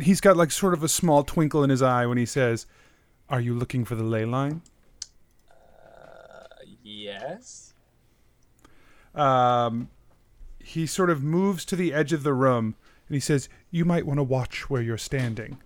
he's 0.00 0.20
got 0.20 0.36
like 0.36 0.50
sort 0.50 0.74
of 0.74 0.82
a 0.82 0.88
small 0.88 1.24
twinkle 1.24 1.64
in 1.64 1.70
his 1.70 1.82
eye 1.82 2.06
when 2.06 2.18
he 2.18 2.26
says, 2.26 2.66
"Are 3.28 3.40
you 3.40 3.54
looking 3.54 3.84
for 3.84 3.94
the 3.94 4.04
ley 4.04 4.24
line?" 4.24 4.62
yes. 6.82 7.74
um, 9.14 9.88
he 10.60 10.86
sort 10.86 11.10
of 11.10 11.22
moves 11.22 11.64
to 11.64 11.76
the 11.76 11.92
edge 11.92 12.12
of 12.12 12.22
the 12.22 12.32
room 12.32 12.76
and 13.08 13.14
he 13.14 13.20
says, 13.20 13.48
"You 13.70 13.84
might 13.84 14.06
want 14.06 14.18
to 14.18 14.24
watch 14.24 14.70
where 14.70 14.82
you're 14.82 14.96
standing." 14.98 15.58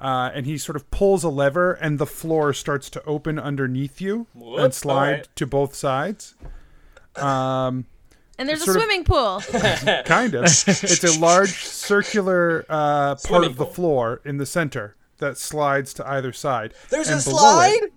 Uh, 0.00 0.30
and 0.34 0.46
he 0.46 0.56
sort 0.56 0.76
of 0.76 0.90
pulls 0.90 1.22
a 1.24 1.28
lever, 1.28 1.72
and 1.74 1.98
the 1.98 2.06
floor 2.06 2.54
starts 2.54 2.88
to 2.88 3.04
open 3.04 3.38
underneath 3.38 4.00
you 4.00 4.26
and 4.56 4.72
slide 4.72 5.06
alright. 5.10 5.28
to 5.36 5.46
both 5.46 5.74
sides. 5.74 6.34
Um, 7.16 7.84
And 8.38 8.48
there's 8.48 8.62
a 8.62 8.64
sort 8.64 8.76
of- 8.78 8.82
swimming 8.82 9.04
pool. 9.04 9.40
kind 10.06 10.34
of. 10.34 10.44
it's 10.44 11.04
a 11.04 11.18
large 11.20 11.52
circular 11.64 12.64
uh, 12.70 13.08
part 13.16 13.20
Swimming 13.20 13.50
of 13.50 13.56
the 13.58 13.64
pool. 13.66 13.74
floor 13.74 14.20
in 14.24 14.38
the 14.38 14.46
center 14.46 14.96
that 15.18 15.36
slides 15.36 15.92
to 15.94 16.08
either 16.08 16.32
side. 16.32 16.72
There's 16.88 17.08
And 17.08 17.18
a 17.18 17.22
slide. 17.22 17.82
it- 17.82 17.92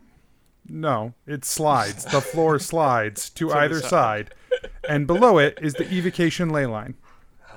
no, 0.67 1.13
it 1.25 1.45
slides. 1.45 2.03
The 2.05 2.19
floor 2.21 2.57
slides 2.71 3.29
to 3.31 3.51
either 3.53 3.79
side. 3.81 4.33
And 4.89 5.07
below 5.07 5.37
it 5.37 5.57
is 5.61 5.73
the 5.75 5.89
evocation 5.93 6.49
ley 6.49 6.65
line. 6.65 6.95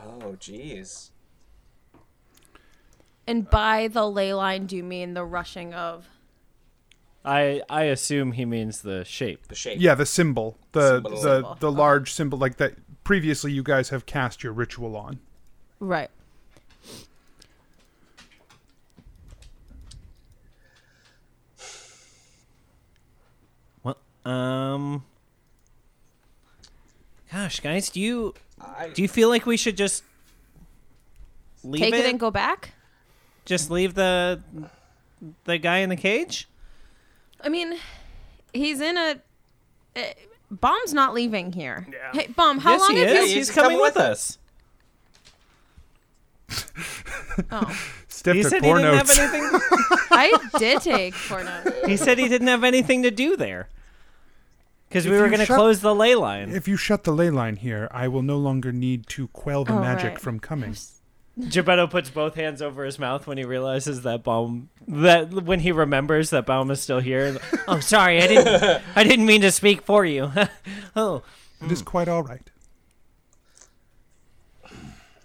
Oh, 0.04 0.36
jeez. 0.40 1.10
And 3.26 3.48
by 3.48 3.88
the 3.88 4.08
ley 4.08 4.32
line, 4.32 4.66
do 4.66 4.76
you 4.76 4.84
mean 4.84 5.14
the 5.14 5.24
rushing 5.24 5.74
of? 5.74 6.06
I 7.24 7.60
I 7.68 7.84
assume 7.84 8.32
he 8.32 8.44
means 8.44 8.82
the 8.82 9.04
shape. 9.04 9.48
The 9.48 9.56
shape. 9.56 9.78
Yeah, 9.80 9.94
the 9.96 10.06
symbol, 10.06 10.58
the 10.72 10.94
Symbol. 10.94 11.10
the 11.10 11.16
Symbol, 11.16 11.56
the 11.58 11.68
okay. 11.68 11.76
large 11.76 12.12
symbol 12.12 12.38
like 12.38 12.56
that. 12.58 12.74
Previously, 13.02 13.52
you 13.52 13.62
guys 13.62 13.88
have 13.88 14.06
cast 14.06 14.42
your 14.44 14.52
ritual 14.52 14.96
on. 14.96 15.18
Right. 15.80 16.10
Well, 23.82 23.98
um, 24.24 25.04
gosh, 27.32 27.60
guys, 27.60 27.90
do 27.90 28.00
you 28.00 28.34
I, 28.60 28.88
do 28.88 29.02
you 29.02 29.08
feel 29.08 29.28
like 29.28 29.46
we 29.46 29.56
should 29.56 29.76
just 29.76 30.04
leave 31.64 31.82
Take 31.82 31.94
it? 31.94 32.00
it 32.00 32.10
and 32.10 32.20
go 32.20 32.30
back. 32.30 32.72
Just 33.46 33.70
leave 33.70 33.94
the 33.94 34.42
the 35.44 35.56
guy 35.56 35.78
in 35.78 35.88
the 35.88 35.96
cage? 35.96 36.46
I 37.40 37.48
mean, 37.48 37.78
he's 38.52 38.80
in 38.80 38.96
a. 38.98 39.16
Uh, 39.96 40.00
Baum's 40.50 40.92
not 40.92 41.14
leaving 41.14 41.52
here. 41.52 41.86
Yeah. 41.90 42.12
Hey, 42.12 42.26
Bomb, 42.28 42.58
how 42.58 42.72
yes, 42.72 42.80
long 42.82 42.90
he 42.92 42.98
have 43.00 43.08
is. 43.10 43.14
you? 43.14 43.20
he's 43.22 43.34
He's 43.48 43.50
coming 43.50 43.70
coming 43.70 43.80
with 43.80 43.94
with 43.94 44.04
us. 44.04 44.38
Oh, 47.50 47.78
Steph 48.08 48.34
He 48.34 48.42
said 48.42 48.64
he 48.64 48.72
didn't 48.72 48.82
notes. 48.82 49.16
have 49.16 49.34
anything. 49.34 49.60
I 50.10 50.38
did 50.58 50.80
take 50.80 51.14
four 51.14 51.44
notes. 51.44 51.70
he 51.86 51.96
said 51.98 52.18
he 52.18 52.28
didn't 52.28 52.46
have 52.46 52.64
anything 52.64 53.02
to 53.02 53.10
do 53.10 53.36
there. 53.36 53.68
Because 54.88 55.06
we 55.06 55.18
were 55.20 55.28
going 55.28 55.40
to 55.40 55.46
close 55.46 55.80
the 55.80 55.94
ley 55.94 56.14
line. 56.14 56.50
If 56.50 56.66
you 56.66 56.76
shut 56.78 57.04
the 57.04 57.12
ley 57.12 57.28
line 57.28 57.56
here, 57.56 57.88
I 57.90 58.08
will 58.08 58.22
no 58.22 58.38
longer 58.38 58.72
need 58.72 59.06
to 59.08 59.28
quell 59.28 59.64
the 59.64 59.74
Oh, 59.74 59.80
magic 59.80 60.12
right. 60.12 60.18
from 60.20 60.40
coming. 60.40 60.74
Geppetto 61.38 61.86
puts 61.86 62.08
both 62.08 62.34
hands 62.34 62.62
over 62.62 62.84
his 62.84 62.98
mouth 62.98 63.26
when 63.26 63.36
he 63.36 63.44
realizes 63.44 64.02
that 64.02 64.22
Baum 64.24 64.70
that 64.88 65.30
when 65.32 65.60
he 65.60 65.70
remembers 65.70 66.30
that 66.30 66.46
Baum 66.46 66.70
is 66.70 66.80
still 66.80 67.00
here. 67.00 67.36
oh, 67.68 67.78
sorry, 67.80 68.22
I 68.22 68.26
didn't 68.26 68.82
I 68.96 69.04
didn't 69.04 69.26
mean 69.26 69.42
to 69.42 69.50
speak 69.52 69.82
for 69.82 70.04
you. 70.06 70.32
oh, 70.96 71.22
It 71.62 71.70
is 71.70 71.82
quite 71.82 72.08
all 72.08 72.22
right. 72.22 72.48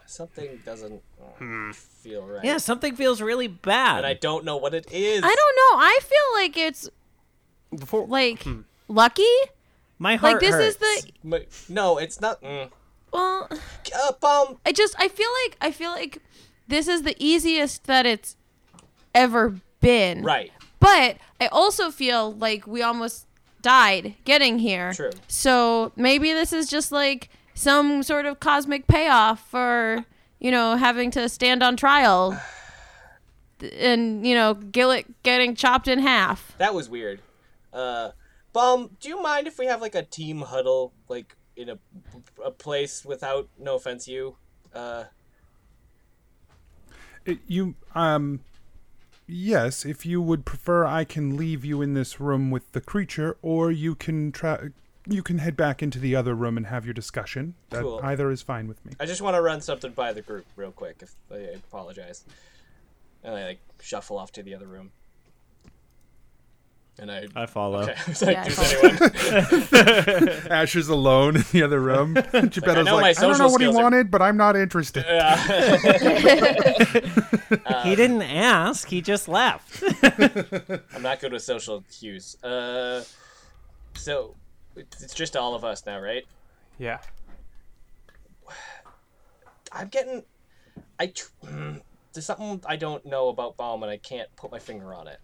Something 0.05 0.61
doesn't 0.65 1.01
Hmm. 1.37 1.71
feel 1.71 2.25
right. 2.27 2.43
yeah, 2.43 2.57
something 2.57 2.95
feels 2.95 3.21
really 3.21 3.47
bad. 3.47 3.97
And 3.99 4.05
I 4.05 4.13
don't 4.13 4.43
know 4.45 4.57
what 4.57 4.73
it 4.73 4.91
is. 4.91 5.23
I 5.23 5.27
don't 5.27 5.55
know. 5.55 5.79
I 5.83 5.99
feel 6.01 6.41
like 6.43 6.57
it's 6.57 6.89
Before 7.75 8.05
like 8.05 8.45
lucky. 8.87 9.23
My 9.97 10.17
heart 10.17 10.33
Like 10.33 10.41
this 10.41 10.55
is 10.55 10.75
hurts. 10.77 11.05
the 11.23 11.35
M- 11.37 11.45
No, 11.69 11.97
it's 11.97 12.19
not. 12.19 12.41
Mm. 12.43 12.69
Well. 13.11 13.47
Uh, 13.51 14.11
Baum, 14.19 14.57
I 14.65 14.71
just 14.71 14.95
I 14.97 15.07
feel 15.07 15.29
like 15.45 15.57
I 15.61 15.71
feel 15.71 15.91
like 15.91 16.19
this 16.67 16.87
is 16.87 17.03
the 17.03 17.15
easiest 17.19 17.85
that 17.85 18.05
it's 18.05 18.35
ever 19.13 19.55
been. 19.79 20.23
right. 20.23 20.51
But 20.79 21.17
I 21.39 21.47
also 21.47 21.91
feel 21.91 22.33
like 22.33 22.65
we 22.65 22.81
almost 22.81 23.27
died 23.61 24.15
getting 24.25 24.57
here. 24.57 24.93
True. 24.93 25.11
So 25.27 25.91
maybe 25.95 26.33
this 26.33 26.51
is 26.53 26.67
just 26.67 26.91
like 26.91 27.29
some 27.53 28.01
sort 28.01 28.25
of 28.25 28.39
cosmic 28.39 28.87
payoff 28.87 29.47
for, 29.47 30.05
you 30.39 30.49
know, 30.49 30.77
having 30.77 31.11
to 31.11 31.29
stand 31.29 31.61
on 31.61 31.77
trial 31.77 32.39
and, 33.79 34.25
you 34.25 34.33
know, 34.33 34.55
Gillet 34.55 35.21
getting 35.21 35.53
chopped 35.55 35.87
in 35.87 35.99
half. 35.99 36.57
That 36.57 36.73
was 36.73 36.89
weird. 36.89 37.21
Uh, 37.71 38.11
Baum, 38.53 38.97
do 38.99 39.07
you 39.07 39.21
mind 39.21 39.45
if 39.45 39.59
we 39.59 39.67
have 39.67 39.81
like 39.81 39.95
a 39.95 40.03
team 40.03 40.41
huddle, 40.41 40.93
like 41.07 41.35
in 41.61 41.69
a, 41.69 41.77
a 42.43 42.51
place 42.51 43.05
without, 43.05 43.47
no 43.59 43.75
offense, 43.75 44.07
you? 44.07 44.35
Uh, 44.73 45.05
It, 47.25 47.39
you 47.47 47.75
um 47.93 48.39
yes, 49.27 49.85
if 49.85 50.05
you 50.05 50.21
would 50.21 50.43
prefer 50.43 50.85
I 50.85 51.03
can 51.03 51.37
leave 51.37 51.63
you 51.63 51.81
in 51.81 51.93
this 51.93 52.19
room 52.19 52.49
with 52.51 52.71
the 52.71 52.81
creature 52.81 53.37
or 53.41 53.71
you 53.71 53.93
can 53.95 54.31
try 54.31 54.69
you 55.07 55.23
can 55.23 55.39
head 55.39 55.55
back 55.55 55.81
into 55.83 55.99
the 55.99 56.15
other 56.15 56.33
room 56.35 56.57
and 56.57 56.67
have 56.67 56.85
your 56.85 56.93
discussion. 56.93 57.55
That 57.69 57.83
Cool. 57.83 57.99
either 58.03 58.31
is 58.31 58.41
fine 58.41 58.67
with 58.67 58.83
me. 58.85 58.93
I 58.99 59.05
just 59.05 59.21
want 59.21 59.35
to 59.35 59.41
run 59.41 59.61
something 59.61 59.91
by 59.91 60.13
the 60.13 60.21
group 60.21 60.45
real 60.55 60.71
quick. 60.71 60.97
If 61.01 61.15
I 61.31 61.37
apologize, 61.55 62.23
and 63.23 63.35
I 63.35 63.45
like 63.45 63.59
shuffle 63.81 64.17
off 64.17 64.31
to 64.33 64.43
the 64.43 64.55
other 64.55 64.67
room. 64.67 64.91
And 67.01 67.11
I. 67.11 67.25
I 67.35 67.45
follow. 67.47 67.79
Okay. 67.81 67.95
I 68.05 68.09
was 68.09 68.21
like, 68.21 68.35
Yeah, 68.35 68.43
I 68.43 68.49
does 68.49 69.73
anyone? 69.73 70.29
Ash 70.51 70.75
is 70.75 70.87
alone 70.87 71.37
in 71.37 71.43
the 71.51 71.63
other 71.63 71.79
room. 71.79 72.13
Geppetto's 72.31 72.85
know 72.85 72.97
my 72.97 73.01
like, 73.01 73.17
I 73.17 73.21
don't 73.23 73.39
know 73.39 73.47
what 73.49 73.59
he 73.59 73.65
skills 73.65 73.75
are- 73.75 73.81
wanted, 73.83 74.11
but 74.11 74.21
I'm 74.21 74.37
not 74.37 74.55
interested. 74.55 75.03
he 77.83 77.95
didn't 77.95 78.21
ask. 78.21 78.87
He 78.87 79.01
just 79.01 79.27
left. 79.27 79.83
I'm 80.93 81.01
not 81.01 81.19
good 81.19 81.33
with 81.33 81.41
social 81.41 81.83
cues. 81.91 82.37
Uh, 82.43 83.03
so 83.95 84.35
it's 84.75 85.01
it's 85.03 85.13
just 85.15 85.35
all 85.35 85.55
of 85.55 85.63
us 85.65 85.83
now, 85.85 85.99
right? 85.99 86.23
yeah. 86.77 86.99
I'm 89.71 89.87
getting. 89.87 90.23
I. 90.99 91.07
tr- 91.07 91.25
mm, 91.45 91.81
There's 92.13 92.25
something 92.25 92.61
I 92.67 92.75
don't 92.75 93.05
know 93.05 93.29
about 93.29 93.57
Baum, 93.57 93.81
and 93.83 93.91
I 93.91 93.97
can't 93.97 94.29
put 94.35 94.51
my 94.51 94.59
finger 94.59 94.93
on 94.93 95.07
it. 95.07 95.19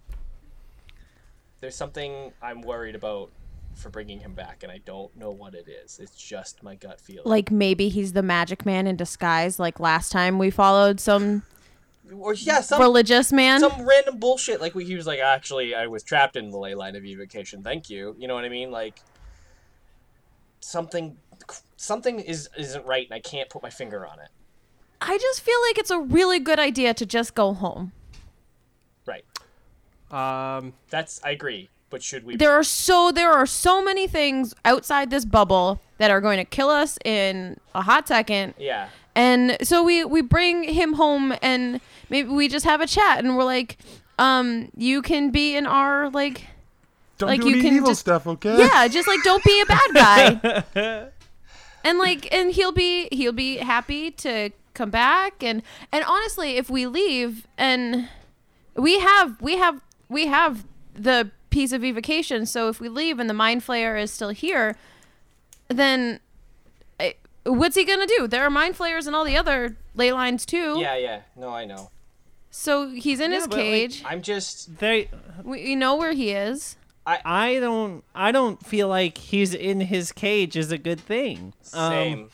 There's 1.59 1.75
something 1.75 2.31
I'm 2.41 2.61
worried 2.61 2.95
about 2.95 3.31
for 3.75 3.89
bringing 3.89 4.19
him 4.19 4.33
back, 4.33 4.63
and 4.63 4.71
I 4.71 4.79
don't 4.79 5.15
know 5.15 5.31
what 5.31 5.53
it 5.53 5.67
is. 5.67 5.99
It's 5.99 6.15
just 6.15 6.63
my 6.63 6.75
gut 6.75 6.99
feeling. 6.99 7.23
Like 7.25 7.51
maybe 7.51 7.89
he's 7.89 8.13
the 8.13 8.23
magic 8.23 8.65
man 8.65 8.87
in 8.87 8.95
disguise 8.95 9.59
like 9.59 9.79
last 9.79 10.11
time 10.11 10.39
we 10.39 10.49
followed 10.49 10.99
some 10.99 11.43
or 12.13 12.33
yeah, 12.33 12.61
some 12.61 12.81
religious 12.81 13.31
man. 13.31 13.59
some 13.59 13.87
random 13.87 14.17
bullshit. 14.19 14.61
Like 14.61 14.73
he 14.73 14.95
was 14.95 15.07
like, 15.07 15.19
actually, 15.19 15.75
I 15.75 15.87
was 15.87 16.03
trapped 16.03 16.35
in 16.35 16.49
the 16.49 16.57
ley 16.57 16.75
line 16.75 16.95
of 16.95 17.05
evocation. 17.05 17.63
Thank 17.63 17.89
you. 17.89 18.15
You 18.17 18.27
know 18.27 18.35
what 18.35 18.45
I 18.45 18.49
mean? 18.49 18.71
Like 18.71 19.01
something, 20.59 21.17
something 21.75 22.19
is 22.19 22.49
isn't 22.57 22.85
right, 22.85 23.05
and 23.05 23.13
I 23.13 23.19
can't 23.19 23.49
put 23.49 23.63
my 23.63 23.69
finger 23.69 24.05
on 24.05 24.19
it. 24.19 24.29
I 24.99 25.17
just 25.17 25.41
feel 25.41 25.59
like 25.67 25.77
it's 25.77 25.91
a 25.91 25.99
really 25.99 26.39
good 26.39 26.59
idea 26.59 26.93
to 26.95 27.05
just 27.05 27.35
go 27.35 27.53
home. 27.53 27.91
Right. 30.11 30.57
Um, 30.57 30.73
That's 30.89 31.19
I 31.23 31.31
agree. 31.31 31.69
But 31.89 32.03
should 32.03 32.25
we? 32.25 32.35
There 32.35 32.51
are 32.51 32.63
so 32.63 33.11
there 33.13 33.31
are 33.31 33.45
so 33.45 33.81
many 33.83 34.07
things 34.07 34.53
outside 34.65 35.09
this 35.09 35.23
bubble 35.25 35.79
that 35.99 36.11
are 36.11 36.19
going 36.21 36.37
to 36.37 36.45
kill 36.45 36.69
us 36.69 36.97
in 37.05 37.59
a 37.73 37.81
hot 37.81 38.07
second. 38.07 38.53
yeah. 38.59 38.89
And 39.15 39.57
so 39.63 39.83
we 39.83 40.03
we 40.05 40.21
bring 40.21 40.63
him 40.63 40.93
home 40.93 41.33
and 41.41 41.81
maybe 42.09 42.29
we 42.29 42.47
just 42.47 42.65
have 42.65 42.81
a 42.81 42.87
chat 42.87 43.19
and 43.23 43.35
we're 43.35 43.43
like 43.45 43.77
um 44.19 44.69
you 44.77 45.01
can 45.01 45.31
be 45.31 45.55
in 45.55 45.65
our 45.65 46.09
like 46.11 46.43
Don't 47.17 47.29
Like, 47.29 47.41
do 47.41 47.47
you 47.47 47.53
any 47.55 47.61
can 47.63 47.73
evil 47.77 47.89
just- 47.89 48.01
stuff, 48.01 48.27
okay? 48.27 48.59
yeah, 48.59 48.87
just 48.87 49.07
like 49.07 49.23
don't 49.23 49.43
be 49.43 49.61
a 49.61 49.65
bad 49.65 49.93
guy. 49.93 51.07
and 51.83 51.97
like 51.97 52.31
and 52.33 52.51
he'll 52.51 52.71
be 52.71 53.07
he'll 53.11 53.31
be 53.31 53.57
happy 53.57 54.11
to 54.11 54.51
come 54.73 54.89
back 54.91 55.41
and 55.41 55.63
and 55.91 56.03
honestly 56.05 56.57
if 56.57 56.69
we 56.69 56.85
leave 56.85 57.47
and 57.57 58.07
we 58.75 58.99
have 58.99 59.41
we 59.41 59.57
have 59.57 59.81
we 60.09 60.27
have 60.27 60.65
the 60.93 61.31
piece 61.49 61.71
of 61.71 61.83
evocation 61.83 62.45
so 62.45 62.69
if 62.69 62.79
we 62.79 62.89
leave 62.89 63.19
and 63.19 63.29
the 63.29 63.33
mind 63.33 63.61
flayer 63.61 63.99
is 64.01 64.11
still 64.11 64.29
here 64.29 64.75
then 65.69 66.19
eh, 66.99 67.13
what's 67.45 67.75
he 67.75 67.85
gonna 67.85 68.07
do 68.07 68.27
there 68.27 68.43
are 68.43 68.49
mind 68.49 68.75
flayers 68.75 69.07
and 69.07 69.15
all 69.15 69.23
the 69.23 69.37
other 69.37 69.75
ley 69.95 70.11
lines 70.11 70.45
too 70.45 70.79
Yeah, 70.79 70.95
yeah. 70.97 71.21
No, 71.35 71.49
I 71.49 71.65
know. 71.65 71.89
so 72.51 72.89
he's 72.89 73.19
in 73.19 73.31
his 73.31 73.47
but, 73.47 73.57
like, 73.57 73.65
cage 73.65 74.03
I'm 74.05 74.21
just. 74.21 74.77
They, 74.79 75.09
we, 75.43 75.63
we 75.63 75.75
know 75.75 75.95
where 75.95 76.13
he 76.13 76.31
is 76.31 76.75
I 77.05 77.21
I 77.23 77.59
don't, 77.59 78.03
I 78.13 78.31
don't 78.33 78.63
feel 78.65 78.89
like 78.89 79.17
he's 79.17 79.53
in 79.53 79.79
his 79.79 80.11
cage 80.11 80.57
is 80.57 80.71
a 80.73 80.77
good 80.77 80.99
thing. 80.99 81.53
Um, 81.73 81.91
Same. 81.91 82.29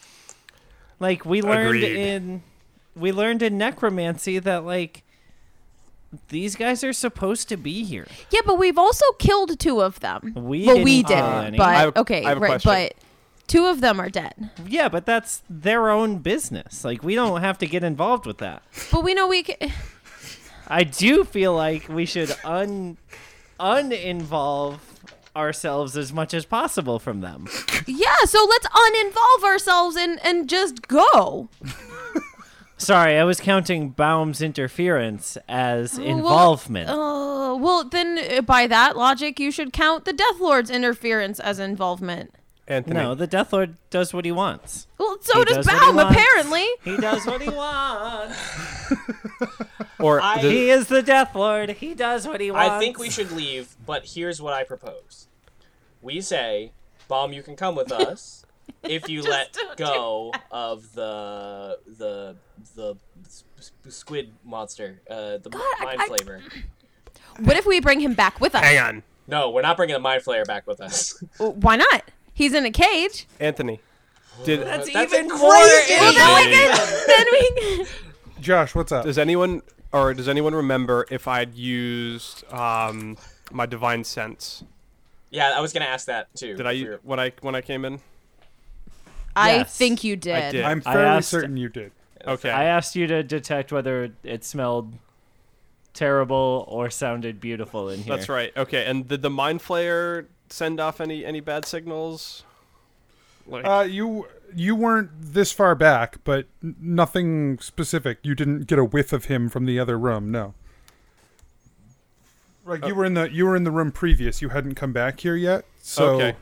Like 0.99 1.25
we 1.25 1.41
learned 1.43 1.83
Agreed. 1.83 1.95
in 1.95 2.43
we 2.95 3.11
learned 3.11 3.41
in 3.43 3.57
necromancy 3.57 4.39
that 4.39 4.65
like 4.65 5.03
these 6.29 6.55
guys 6.55 6.83
are 6.83 6.93
supposed 6.93 7.49
to 7.49 7.57
be 7.57 7.83
here. 7.83 8.07
Yeah, 8.31 8.41
but 8.45 8.57
we've 8.57 8.77
also 8.77 9.05
killed 9.19 9.59
two 9.59 9.81
of 9.81 9.99
them. 9.99 10.33
We 10.35 10.65
well, 10.65 10.75
didn't 10.77 10.85
kill 10.85 11.03
didn't, 11.03 11.57
but 11.57 11.69
I 11.69 11.73
have 11.73 11.97
okay, 11.97 12.25
I 12.25 12.29
have 12.29 12.37
a 12.37 12.41
right, 12.41 12.63
but 12.63 12.95
two 13.47 13.65
of 13.65 13.81
them 13.81 13.99
are 13.99 14.09
dead. 14.09 14.49
Yeah, 14.67 14.89
but 14.89 15.05
that's 15.05 15.43
their 15.49 15.89
own 15.89 16.19
business. 16.19 16.83
Like 16.83 17.03
we 17.03 17.15
don't 17.15 17.41
have 17.41 17.57
to 17.59 17.67
get 17.67 17.83
involved 17.83 18.25
with 18.25 18.39
that. 18.39 18.63
But 18.91 19.03
we 19.03 19.13
know 19.13 19.27
we 19.27 19.43
can. 19.43 19.71
I 20.67 20.83
do 20.83 21.23
feel 21.23 21.53
like 21.53 21.89
we 21.89 22.05
should 22.05 22.35
un 22.43 22.97
uninvolve 23.59 24.79
ourselves 25.35 25.97
as 25.97 26.13
much 26.13 26.33
as 26.33 26.45
possible 26.45 26.99
from 26.99 27.21
them. 27.21 27.47
Yeah, 27.87 28.15
so 28.25 28.45
let's 28.49 28.67
uninvolve 28.67 29.43
ourselves 29.43 29.95
and 29.95 30.23
and 30.25 30.49
just 30.49 30.87
go. 30.87 31.49
Sorry, 32.83 33.17
I 33.17 33.23
was 33.23 33.39
counting 33.39 33.89
Baum's 33.89 34.41
interference 34.41 35.37
as 35.47 35.97
Well, 35.97 36.07
involvement. 36.07 36.89
Uh, 36.89 37.55
well, 37.59 37.83
then 37.83 38.19
uh, 38.37 38.41
by 38.41 38.67
that 38.67 38.95
logic, 38.97 39.39
you 39.39 39.51
should 39.51 39.71
count 39.73 40.05
the 40.05 40.13
Death 40.13 40.39
Lord's 40.39 40.69
interference 40.69 41.39
as 41.39 41.59
involvement. 41.59 42.33
Anthony. 42.65 42.95
no, 42.95 43.13
the 43.13 43.27
Death 43.27 43.51
Lord 43.51 43.75
does 43.89 44.13
what 44.13 44.23
he 44.23 44.31
wants. 44.31 44.87
Well, 44.97 45.17
so 45.21 45.39
He 45.39 45.45
does, 45.45 45.65
does 45.65 45.67
what 45.67 45.75
he 45.83 45.91
Baum, 45.91 45.99
apparently. 45.99 46.65
He 46.85 46.95
does 46.97 47.25
what 47.25 47.41
he 47.41 47.49
wants. 47.63 48.39
or 49.99 50.21
I- 50.21 50.41
the- 50.41 50.49
He 50.49 50.69
is 50.69 50.87
the 50.87 51.01
Death 51.01 51.35
Lord. 51.35 51.69
He 51.71 51.93
does 51.93 52.25
what 52.27 52.39
he 52.39 52.51
wants. 52.51 52.69
I 52.69 52.79
think 52.79 52.97
we 52.97 53.09
should 53.09 53.31
leave, 53.31 53.75
but 53.85 54.05
here's 54.05 54.41
what 54.41 54.53
I 54.53 54.63
propose. 54.63 55.27
We 56.01 56.21
say, 56.21 56.71
Baum, 57.09 57.33
you 57.33 57.43
can 57.43 57.55
come 57.57 57.75
with 57.75 57.91
us 57.91 58.42
if 58.83 59.07
you 59.13 59.21
let 59.23 59.55
go 59.77 60.31
of 60.51 60.93
the 60.93 61.79
the 61.97 62.35
the 62.75 62.95
s- 63.25 63.43
s- 63.57 63.71
squid 63.89 64.31
monster, 64.43 65.01
uh, 65.09 65.37
the 65.37 65.49
I- 65.53 65.83
mind 65.85 66.01
I- 66.01 66.07
flayer. 66.09 66.41
What 67.39 67.57
if 67.57 67.65
we 67.65 67.79
bring 67.79 67.99
him 67.99 68.13
back 68.13 68.39
with 68.39 68.53
us? 68.53 68.63
Hang 68.63 68.77
on. 68.77 69.03
No, 69.27 69.49
we're 69.49 69.63
not 69.63 69.75
bringing 69.75 69.95
the 69.95 69.99
mind 69.99 70.21
flayer 70.23 70.45
back 70.45 70.67
with 70.67 70.79
us. 70.79 71.21
Well, 71.39 71.53
Why 71.53 71.77
not? 71.77 72.03
He's 72.31 72.53
in 72.53 72.63
a 72.63 72.69
cage. 72.71 73.25
Anthony. 73.39 73.79
Did 74.45 74.59
That's, 74.61 74.91
That's 74.93 75.11
even 75.13 75.25
a 75.25 75.29
crazy- 75.29 75.93
Well, 75.99 76.13
then 76.13 76.35
we 76.35 76.51
can. 76.53 77.05
Then 77.07 77.25
we. 77.31 77.85
Can, 77.85 77.85
Josh, 78.41 78.75
what's 78.75 78.91
up? 78.91 79.05
does 79.05 79.17
anyone 79.17 79.63
or 79.91 80.13
does 80.13 80.27
anyone 80.27 80.53
remember 80.53 81.05
if 81.09 81.27
I'd 81.27 81.55
used 81.55 82.43
um, 82.53 83.17
my 83.51 83.65
divine 83.65 84.03
sense? 84.03 84.63
yeah, 85.31 85.53
I 85.55 85.59
was 85.61 85.73
gonna 85.73 85.85
ask 85.85 86.05
that 86.05 86.27
too. 86.35 86.55
Did 86.55 86.67
I 86.67 86.71
your- 86.73 86.99
when 87.01 87.19
I 87.19 87.31
when 87.41 87.55
I 87.55 87.61
came 87.61 87.83
in? 87.85 87.99
I 89.35 89.55
Yes, 89.57 89.75
think 89.77 90.03
you 90.03 90.15
did. 90.15 90.35
I 90.35 90.51
did. 90.51 90.63
I'm 90.63 90.81
I 90.85 90.93
fairly 90.93 91.07
asked- 91.17 91.29
certain 91.29 91.57
you 91.57 91.69
did. 91.69 91.91
Okay. 92.25 92.49
I 92.49 92.65
asked 92.65 92.95
you 92.95 93.07
to 93.07 93.21
detect 93.23 93.71
whether 93.71 94.09
it 94.23 94.43
smelled 94.45 94.93
terrible 95.93 96.65
or 96.69 96.89
sounded 96.89 97.39
beautiful 97.41 97.89
in 97.89 98.01
here. 98.01 98.15
That's 98.15 98.29
right. 98.29 98.51
Okay, 98.55 98.85
and 98.85 99.07
did 99.07 99.21
the 99.21 99.29
mind 99.29 99.59
flayer 99.61 100.25
send 100.49 100.79
off 100.79 101.01
any 101.01 101.25
any 101.25 101.39
bad 101.39 101.65
signals? 101.65 102.43
Like, 103.45 103.65
Uh, 103.65 103.85
you 103.89 104.27
you 104.55 104.75
weren't 104.75 105.09
this 105.19 105.51
far 105.51 105.75
back, 105.75 106.17
but 106.23 106.45
n- 106.63 106.75
nothing 106.79 107.59
specific. 107.59 108.19
You 108.23 108.35
didn't 108.35 108.67
get 108.67 108.79
a 108.79 108.85
whiff 108.85 109.11
of 109.11 109.25
him 109.25 109.49
from 109.49 109.65
the 109.65 109.79
other 109.79 109.97
room. 109.99 110.31
No. 110.31 110.53
Like 112.65 112.85
you 112.85 112.95
were 112.95 113.03
in 113.03 113.13
the 113.15 113.29
you 113.29 113.45
were 113.45 113.55
in 113.55 113.65
the 113.65 113.71
room 113.71 113.91
previous. 113.91 114.41
You 114.41 114.49
hadn't 114.49 114.75
come 114.75 114.93
back 114.93 115.19
here 115.19 115.35
yet, 115.35 115.65
so 115.81 116.15
Okay. 116.21 116.37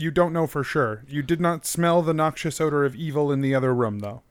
You 0.00 0.10
don't 0.10 0.32
know 0.32 0.46
for 0.46 0.62
sure. 0.64 1.04
You 1.08 1.22
did 1.22 1.40
not 1.40 1.64
smell 1.66 2.02
the 2.02 2.14
noxious 2.14 2.60
odor 2.60 2.84
of 2.84 2.94
evil 2.94 3.30
in 3.32 3.40
the 3.40 3.54
other 3.54 3.74
room, 3.74 3.98
though. 4.00 4.22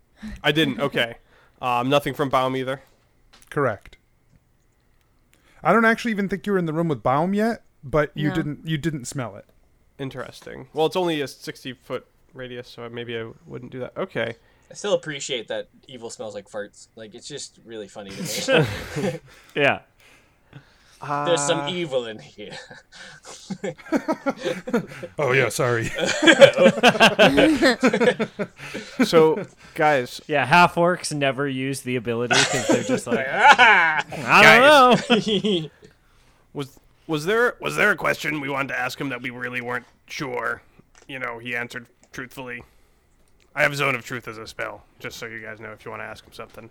I 0.43 0.51
didn't. 0.51 0.79
Okay. 0.79 1.17
Um, 1.61 1.89
nothing 1.89 2.13
from 2.13 2.29
Baum 2.29 2.55
either. 2.55 2.81
Correct. 3.49 3.97
I 5.63 5.73
don't 5.73 5.85
actually 5.85 6.11
even 6.11 6.29
think 6.29 6.45
you 6.45 6.53
were 6.53 6.59
in 6.59 6.65
the 6.65 6.73
room 6.73 6.87
with 6.87 7.03
Baum 7.03 7.33
yet, 7.33 7.63
but 7.83 8.11
you 8.15 8.29
No. 8.29 8.35
didn't 8.35 8.67
you 8.67 8.77
didn't 8.77 9.05
smell 9.05 9.35
it. 9.35 9.45
Interesting. 9.97 10.67
Well, 10.73 10.85
it's 10.85 10.95
only 10.95 11.19
a 11.21 11.27
sixty 11.27 11.73
foot 11.73 12.05
radius, 12.33 12.67
so 12.69 12.87
maybe 12.89 13.17
I 13.17 13.29
wouldn't 13.45 13.71
do 13.71 13.79
that. 13.79 13.93
Okay. 13.97 14.35
I 14.71 14.73
still 14.75 14.93
appreciate 14.93 15.47
that 15.47 15.67
evil 15.87 16.09
smells 16.09 16.35
like 16.35 16.47
farts. 16.47 16.87
Like 16.95 17.13
it's 17.15 17.27
just 17.27 17.59
really 17.65 17.87
funny 17.87 18.11
to 18.11 18.61
me. 19.01 19.19
Yeah. 19.55 19.79
There's 21.01 21.41
some 21.41 21.69
evil 21.69 22.05
in 22.05 22.19
here. 22.19 22.57
Oh 25.17 25.31
yeah, 25.31 25.49
sorry. 25.49 25.89
So, 29.05 29.45
guys, 29.75 30.21
Yeah, 30.27 30.45
half 30.45 30.75
orcs 30.75 31.13
never 31.13 31.47
use 31.47 31.81
the 31.81 31.95
ability 31.95 32.35
because 32.35 32.67
they're 32.67 32.83
just 32.83 33.07
like, 33.07 33.25
Ah! 33.29 34.03
I 34.11 34.97
don't 35.01 35.23
know. 35.63 35.69
was 36.53 36.79
was 37.07 37.25
there 37.25 37.55
Was 37.59 37.75
there 37.75 37.91
a 37.91 37.95
question 37.95 38.39
we 38.41 38.49
wanted 38.49 38.69
to 38.69 38.79
ask 38.79 38.99
him 38.99 39.09
that 39.09 39.21
we 39.21 39.29
really 39.29 39.61
weren't 39.61 39.85
sure? 40.07 40.61
You 41.07 41.19
know, 41.19 41.39
he 41.39 41.55
answered 41.55 41.87
truthfully. 42.11 42.63
I 43.55 43.63
have 43.63 43.75
Zone 43.75 43.95
of 43.95 44.05
Truth 44.05 44.27
as 44.27 44.37
a 44.37 44.45
spell, 44.47 44.83
just 44.99 45.17
so 45.17 45.25
you 45.25 45.41
guys 45.41 45.59
know 45.59 45.71
if 45.71 45.83
you 45.83 45.91
want 45.91 46.01
to 46.01 46.05
ask 46.05 46.25
him 46.25 46.33
something. 46.33 46.69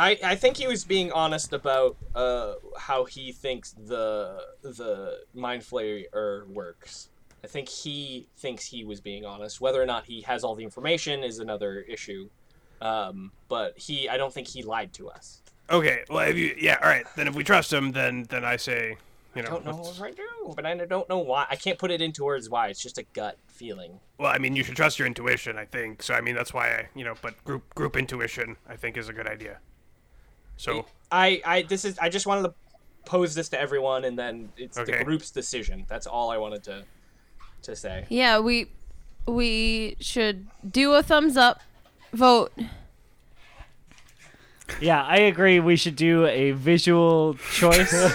I, 0.00 0.18
I 0.24 0.34
think 0.34 0.56
he 0.56 0.66
was 0.66 0.82
being 0.82 1.12
honest 1.12 1.52
about 1.52 1.94
uh, 2.14 2.54
how 2.78 3.04
he 3.04 3.32
thinks 3.32 3.72
the 3.72 4.44
the 4.62 5.20
mind 5.34 5.60
flayer 5.62 6.46
works. 6.48 7.10
I 7.44 7.46
think 7.46 7.68
he 7.68 8.26
thinks 8.38 8.64
he 8.64 8.82
was 8.84 9.00
being 9.00 9.26
honest. 9.26 9.60
Whether 9.60 9.80
or 9.82 9.86
not 9.86 10.06
he 10.06 10.22
has 10.22 10.42
all 10.42 10.54
the 10.54 10.64
information 10.64 11.22
is 11.22 11.38
another 11.38 11.80
issue. 11.80 12.30
Um, 12.80 13.32
but 13.48 13.78
he, 13.78 14.08
I 14.08 14.16
don't 14.16 14.32
think 14.32 14.48
he 14.48 14.62
lied 14.62 14.94
to 14.94 15.10
us. 15.10 15.42
Okay, 15.68 16.02
well, 16.08 16.26
if 16.26 16.36
you, 16.36 16.54
yeah, 16.58 16.78
all 16.82 16.88
right. 16.88 17.04
Then 17.14 17.28
if 17.28 17.34
we 17.34 17.44
trust 17.44 17.70
him, 17.70 17.92
then 17.92 18.24
then 18.30 18.42
I 18.42 18.56
say, 18.56 18.96
you 19.34 19.42
know, 19.42 19.48
I 19.48 19.50
don't 19.52 19.64
know 19.66 19.76
let's- 19.82 20.00
what 20.00 20.08
I 20.08 20.12
do, 20.12 20.52
but 20.56 20.64
I 20.64 20.74
don't 20.74 21.08
know 21.10 21.18
why. 21.18 21.46
I 21.50 21.56
can't 21.56 21.78
put 21.78 21.90
it 21.90 22.00
into 22.00 22.24
words 22.24 22.48
why. 22.48 22.68
It's 22.68 22.82
just 22.82 22.96
a 22.96 23.04
gut 23.12 23.36
feeling. 23.48 24.00
well, 24.18 24.32
I 24.32 24.38
mean, 24.38 24.56
you 24.56 24.64
should 24.64 24.76
trust 24.76 24.98
your 24.98 25.06
intuition. 25.06 25.58
I 25.58 25.66
think 25.66 26.02
so. 26.02 26.14
I 26.14 26.22
mean, 26.22 26.34
that's 26.34 26.54
why 26.54 26.70
I, 26.70 26.88
you 26.94 27.04
know, 27.04 27.14
but 27.20 27.42
group 27.44 27.74
group 27.74 27.98
intuition, 27.98 28.56
I 28.66 28.76
think, 28.76 28.96
is 28.96 29.10
a 29.10 29.12
good 29.12 29.26
idea. 29.26 29.58
So 30.60 30.84
I, 31.10 31.40
I, 31.44 31.62
this 31.62 31.86
is. 31.86 31.98
I 31.98 32.10
just 32.10 32.26
wanted 32.26 32.42
to 32.42 32.54
pose 33.06 33.34
this 33.34 33.48
to 33.48 33.58
everyone, 33.60 34.04
and 34.04 34.18
then 34.18 34.50
it's 34.58 34.76
Okay. 34.76 34.98
the 34.98 35.04
group's 35.04 35.30
decision. 35.30 35.86
That's 35.88 36.06
all 36.06 36.30
I 36.30 36.36
wanted 36.36 36.62
to 36.64 36.84
to 37.62 37.74
say. 37.74 38.04
Yeah, 38.10 38.40
we 38.40 38.70
we 39.26 39.96
should 40.00 40.46
do 40.70 40.92
a 40.92 41.02
thumbs 41.02 41.38
up 41.38 41.60
vote. 42.12 42.52
Yeah, 44.80 45.02
I 45.02 45.16
agree. 45.16 45.60
We 45.60 45.76
should 45.76 45.96
do 45.96 46.26
a 46.26 46.52
visual 46.52 47.34
choice. 47.52 47.92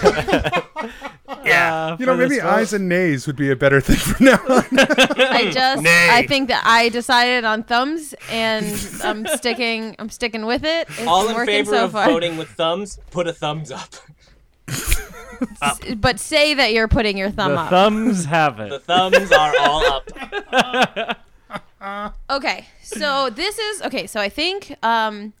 yeah, 1.46 1.74
uh, 1.92 1.96
You 1.98 2.06
know, 2.06 2.16
maybe 2.16 2.38
vote. 2.38 2.46
ayes 2.46 2.72
and 2.72 2.88
nays 2.88 3.26
would 3.26 3.36
be 3.36 3.50
a 3.50 3.56
better 3.56 3.80
thing 3.80 3.96
for 3.96 4.22
now. 4.22 4.38
on. 4.48 4.64
I 5.18 5.50
just 5.52 5.82
Nay. 5.82 6.08
I 6.10 6.26
think 6.26 6.48
that 6.48 6.62
I 6.66 6.88
decided 6.88 7.44
on 7.44 7.62
thumbs 7.62 8.14
and 8.30 8.66
I'm 9.02 9.26
sticking 9.38 9.96
I'm 9.98 10.10
sticking 10.10 10.46
with 10.46 10.64
it. 10.64 10.88
It's 10.90 11.06
All 11.06 11.28
in 11.28 11.34
working 11.34 11.54
favor 11.64 11.70
so 11.72 11.84
of 11.86 11.92
far. 11.92 12.06
voting 12.06 12.36
with 12.36 12.48
thumbs, 12.50 12.98
put 13.10 13.26
a 13.26 13.32
thumbs 13.32 13.70
up. 13.70 13.94
But 15.98 16.18
say 16.18 16.54
that 16.54 16.72
you're 16.72 16.88
putting 16.88 17.18
your 17.18 17.30
thumb 17.30 17.52
the 17.52 17.58
up. 17.60 17.68
thumbs 17.70 18.24
have 18.24 18.58
it. 18.58 18.70
The 18.70 18.78
thumbs 18.78 19.30
are 19.32 19.52
all 19.60 19.84
up. 19.92 21.18
Okay, 22.30 22.66
so 22.82 23.28
this 23.30 23.58
is 23.58 23.82
okay. 23.82 24.06
So 24.06 24.18
I 24.20 24.28
think 24.30 24.74
um, 24.82 25.34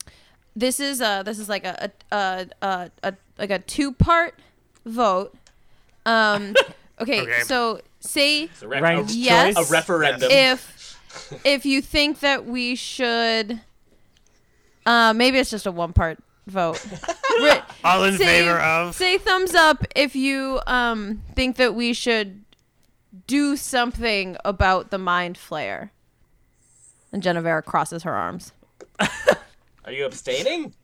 this 0.54 0.80
is 0.80 1.00
uh 1.00 1.22
this 1.22 1.38
is 1.38 1.48
like 1.48 1.64
a 1.64 1.90
a, 2.12 2.16
a, 2.16 2.46
a, 2.62 2.90
a 3.04 3.14
like 3.38 3.50
a 3.50 3.58
two 3.58 3.92
part 3.92 4.34
vote. 4.84 5.34
Um, 6.06 6.54
okay, 7.00 7.20
Okay. 7.22 7.40
so 7.42 7.80
say 8.00 8.44
It's 8.44 8.62
a, 8.62 8.68
re- 8.68 8.80
Ranked 8.80 9.10
a, 9.10 9.14
yes 9.14 9.56
a 9.56 9.70
referendum. 9.72 10.30
if 10.30 10.98
if 11.44 11.66
you 11.66 11.82
think 11.82 12.20
that 12.20 12.46
we 12.46 12.74
should, 12.76 13.60
uh, 14.86 15.12
maybe 15.12 15.38
it's 15.38 15.50
just 15.50 15.66
a 15.66 15.72
one 15.72 15.92
part 15.92 16.18
vote. 16.46 16.82
Ri- 17.42 17.60
all 17.84 18.04
in 18.04 18.16
say, 18.16 18.24
favor 18.24 18.58
of. 18.60 18.94
say 18.94 19.18
thumbs 19.18 19.54
up 19.54 19.84
if 19.96 20.14
you 20.16 20.60
um 20.66 21.22
think 21.34 21.56
that 21.56 21.74
we 21.74 21.92
should 21.92 22.44
do 23.26 23.56
something 23.56 24.36
about 24.44 24.90
the 24.90 24.98
mind 24.98 25.36
flayer. 25.36 25.90
And 27.12 27.22
Genevera 27.22 27.64
crosses 27.64 28.02
her 28.04 28.12
arms. 28.14 28.52
Are 29.00 29.92
you 29.92 30.04
abstaining? 30.04 30.74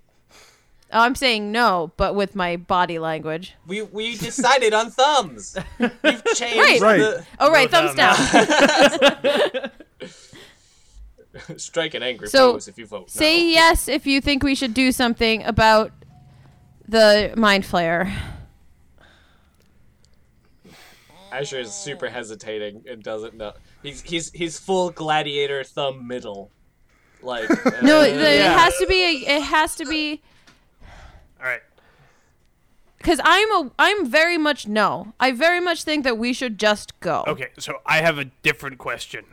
Oh, 0.94 1.00
I'm 1.00 1.14
saying 1.14 1.50
no, 1.50 1.90
but 1.96 2.14
with 2.14 2.36
my 2.36 2.56
body 2.56 2.98
language. 2.98 3.54
We 3.66 3.80
we 3.82 4.16
decided 4.16 4.74
on 4.74 4.90
thumbs. 4.90 5.56
We've 5.78 6.24
changed 6.34 6.58
Right. 6.58 6.80
Right. 6.80 6.98
the 6.98 7.26
Oh, 7.40 7.50
right, 7.50 7.70
thumbs 7.70 7.94
down. 7.94 8.14
strike 11.56 11.94
an 11.94 12.02
angry 12.02 12.28
So, 12.28 12.52
pose 12.52 12.68
if 12.68 12.78
you 12.78 12.86
vote. 12.86 13.10
Say 13.10 13.38
no. 13.38 13.44
yes 13.48 13.88
if 13.88 14.06
you 14.06 14.20
think 14.20 14.42
we 14.42 14.54
should 14.54 14.74
do 14.74 14.92
something 14.92 15.42
about 15.44 15.92
the 16.86 17.32
mind 17.36 17.64
flayer. 17.64 18.12
Asher 21.32 21.60
is 21.60 21.72
super 21.72 22.10
hesitating 22.10 22.84
and 22.86 23.02
doesn't 23.02 23.34
know. 23.34 23.54
He's 23.82 24.02
he's 24.02 24.30
he's 24.32 24.58
full 24.58 24.90
gladiator 24.90 25.64
thumb 25.64 26.06
middle. 26.06 26.50
Like 27.22 27.48
No, 27.82 28.00
uh, 28.00 28.04
it, 28.04 28.16
it 28.20 28.42
has 28.42 28.76
to 28.78 28.86
be. 28.86 29.02
A, 29.02 29.36
it 29.38 29.42
has 29.44 29.74
to 29.76 29.86
be 29.86 30.20
All 31.42 31.48
right. 31.48 31.60
because 32.98 33.20
I'm 33.24 33.50
a. 33.52 33.70
I'm 33.78 34.06
very 34.06 34.38
much 34.38 34.68
no. 34.68 35.12
I 35.18 35.32
very 35.32 35.60
much 35.60 35.82
think 35.84 36.04
that 36.04 36.16
we 36.18 36.32
should 36.32 36.58
just 36.58 36.98
go. 37.00 37.24
Okay, 37.26 37.48
so 37.58 37.78
I 37.84 37.98
have 37.98 38.18
a 38.18 38.26
different 38.42 38.78
question. 38.78 39.24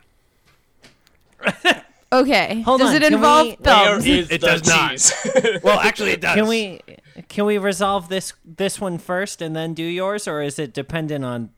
Okay. 2.12 2.62
Hold 2.62 2.80
Does 2.80 2.89
on, 2.89 2.95
it 2.95 3.02
can 3.04 3.13
involve 3.13 3.48
we- 3.50 3.56
thumbs? 3.58 4.06
is 4.08 4.32
It 4.32 4.41
does 4.41 4.65
not. 4.65 5.62
Well, 5.63 5.80
actually, 5.80 6.10
it 6.13 6.22
does. 6.22 6.34
Can 6.34 6.48
we 6.48 6.82
can 7.28 7.45
we 7.45 7.60
resolve 7.60 8.10
this 8.10 8.34
this 8.43 8.82
one 8.82 8.98
first 8.98 9.43
and 9.43 9.56
then 9.56 9.76
do 9.76 9.84
yours, 9.84 10.28
or 10.28 10.41
is 10.41 10.58
it 10.58 10.74
dependent 10.74 11.24
on? 11.24 11.52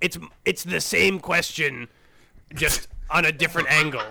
It's 0.00 0.16
it's 0.44 0.62
the 0.62 0.80
same 0.80 1.18
question, 1.18 1.88
just 2.54 2.86
on 3.10 3.24
a 3.24 3.32
different 3.32 3.68
angle. 3.68 4.04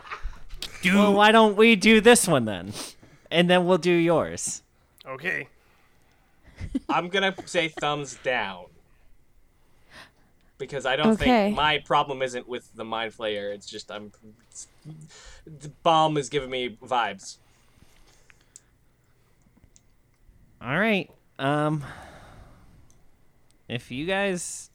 Do 0.82 0.96
Well, 0.98 1.13
why 1.13 1.32
don't 1.32 1.56
we 1.56 1.78
do 1.78 2.02
this 2.02 2.28
one 2.28 2.44
then, 2.44 2.74
and 3.32 3.50
then 3.50 3.65
we'll 3.65 3.78
do 3.78 3.94
yours. 3.94 4.63
Okay. 5.12 5.47
I'm 6.89 7.10
gonna 7.10 7.36
say 7.45 7.67
thumbs 7.67 8.17
down. 8.24 8.65
Because 10.58 10.86
I 10.86 10.95
don't 10.95 11.13
Okay. 11.13 11.26
think 11.47 11.56
my 11.56 11.80
problem 11.80 12.21
isn't 12.21 12.47
with 12.47 12.69
the 12.76 12.86
mind 12.86 13.13
flayer. 13.13 13.54
It's 13.54 13.65
just 13.65 13.91
I'm. 13.91 14.12
It's, 14.50 14.67
the 15.45 15.69
Baum 15.84 16.17
is 16.17 16.30
giving 16.30 16.52
me 16.52 16.78
vibes. 16.84 17.38
All 20.62 20.80
right. 20.80 21.10
Um, 21.39 21.84
if 23.67 23.89
you 23.89 24.06
guys 24.06 24.69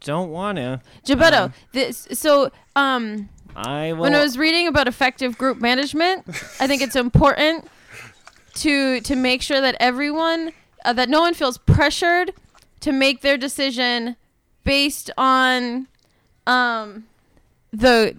don't 0.00 0.30
want 0.30 0.56
to, 0.58 0.80
Gebetto, 1.06 1.52
this. 1.70 2.08
So, 2.12 2.50
um, 2.74 3.28
I 3.54 3.92
will. 3.92 4.00
when 4.02 4.14
I 4.16 4.20
was 4.20 4.36
reading 4.36 4.66
about 4.66 4.88
effective 4.88 5.38
group 5.38 5.60
management, 5.60 6.24
I 6.58 6.66
think 6.66 6.82
it's 6.82 6.96
important 6.96 7.68
to 8.56 9.00
to 9.00 9.16
make 9.16 9.42
sure 9.42 9.60
that 9.60 9.76
everyone 9.80 10.52
uh, 10.84 10.92
that 10.92 11.08
no 11.08 11.20
one 11.20 11.34
feels 11.34 11.58
pressured 11.58 12.32
to 12.80 12.92
make 12.92 13.20
their 13.20 13.36
decision 13.36 14.16
based 14.64 15.10
on 15.16 15.86
um 16.46 17.06
the 17.72 18.16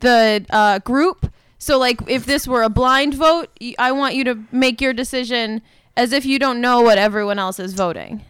the 0.00 0.46
uh, 0.50 0.78
group. 0.78 1.30
So 1.58 1.78
like 1.78 2.00
if 2.08 2.24
this 2.24 2.48
were 2.48 2.62
a 2.62 2.70
blind 2.70 3.14
vote, 3.14 3.48
I 3.78 3.92
want 3.92 4.14
you 4.14 4.24
to 4.24 4.38
make 4.50 4.80
your 4.80 4.94
decision 4.94 5.60
as 5.96 6.12
if 6.12 6.24
you 6.24 6.38
don't 6.38 6.60
know 6.60 6.80
what 6.80 6.96
everyone 6.96 7.38
else 7.38 7.58
is 7.58 7.74
voting. 7.74 8.24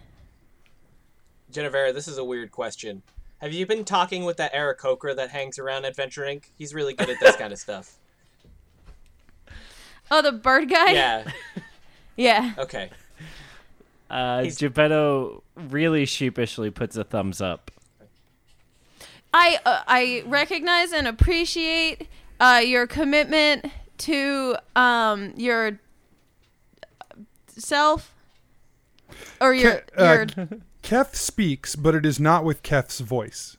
Genevera, 1.53 1.93
this 1.93 2.09
is 2.09 2.19
a 2.19 2.25
weird 2.25 2.51
question. 2.51 3.03
Have 3.39 3.53
you 3.53 3.67
been 3.67 3.85
talking 3.85 4.25
with 4.25 4.37
that 4.39 4.51
Eric 4.53 4.79
Coker 4.79 5.15
that 5.15 5.31
hangs 5.31 5.59
around 5.59 5.85
Adventure 5.85 6.23
Inc? 6.23 6.45
He's 6.57 6.75
really 6.75 6.93
good 6.93 7.09
at 7.09 7.21
this 7.21 7.37
kind 7.37 7.53
of 7.53 7.59
stuff. 7.59 8.00
Oh, 10.11 10.23
the 10.23 10.33
bird 10.33 10.69
guy? 10.69 10.93
Yeah. 10.93 11.31
Yeah. 12.17 12.53
Okay. 12.59 12.91
uh, 14.11 14.43
He's- 14.43 14.59
Geppetto 14.59 15.43
really 15.57 16.05
sheepishly 16.05 16.71
puts 16.71 16.97
a 16.97 17.05
thumbs 17.05 17.41
up. 17.41 17.71
I 19.33 19.59
uh, 19.65 19.83
I 19.87 20.23
recognize 20.27 20.93
and 20.93 21.07
appreciate 21.07 22.09
uh, 22.39 22.61
your 22.63 22.87
commitment 22.87 23.67
to 23.99 24.57
um, 24.77 25.33
your 25.37 25.79
self 27.49 28.15
or 29.41 29.55
your 29.55 29.77
Ke- 29.77 29.91
uh, 29.99 30.05
your 30.05 30.27
Keth 30.83 31.17
speaks, 31.17 31.75
but 31.77 31.95
it 31.95 32.05
is 32.05 32.21
not 32.21 32.45
with 32.45 32.63
Keth's 32.63 33.01
voice. 33.01 33.57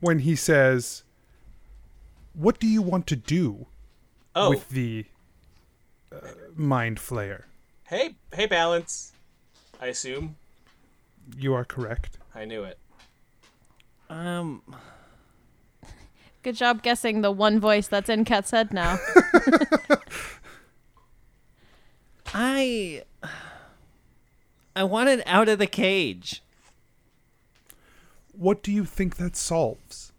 When 0.00 0.18
he 0.20 0.36
says, 0.36 1.02
"What 2.34 2.58
do 2.60 2.66
you 2.66 2.82
want 2.82 3.06
to 3.06 3.16
do 3.16 3.66
Oh, 4.34 4.50
with 4.50 4.68
the 4.70 5.06
uh, 6.12 6.18
mind 6.54 6.98
flayer?" 6.98 7.42
hey, 7.84 8.16
hey, 8.34 8.46
balance. 8.46 9.12
I 9.80 9.86
assume 9.86 10.36
You 11.36 11.54
are 11.54 11.64
correct. 11.64 12.18
I 12.34 12.44
knew 12.44 12.64
it. 12.64 12.78
Um, 14.10 14.62
good 16.42 16.56
job 16.56 16.82
guessing 16.82 17.20
the 17.20 17.30
one 17.30 17.60
voice 17.60 17.86
that's 17.88 18.08
in 18.08 18.24
Keth's 18.24 18.50
head 18.50 18.72
now. 18.72 18.98
I 22.34 23.02
I 24.76 24.84
want 24.84 25.08
it 25.08 25.22
out 25.26 25.48
of 25.48 25.58
the 25.58 25.66
cage. 25.66 26.42
What 28.32 28.62
do 28.62 28.70
you 28.72 28.84
think 28.84 29.16
that 29.16 29.36
solves? 29.36 30.12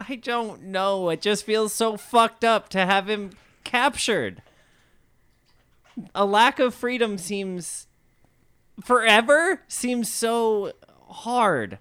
I 0.00 0.16
don't 0.16 0.64
know. 0.64 1.08
It 1.10 1.20
just 1.22 1.44
feels 1.44 1.72
so 1.72 1.96
fucked 1.96 2.44
up 2.44 2.68
to 2.70 2.84
have 2.84 3.08
him 3.08 3.30
captured. 3.64 4.42
A 6.14 6.24
lack 6.24 6.58
of 6.58 6.74
freedom 6.74 7.18
seems 7.18 7.86
forever 8.82 9.62
seems 9.68 10.12
so 10.12 10.72
hard 11.08 11.78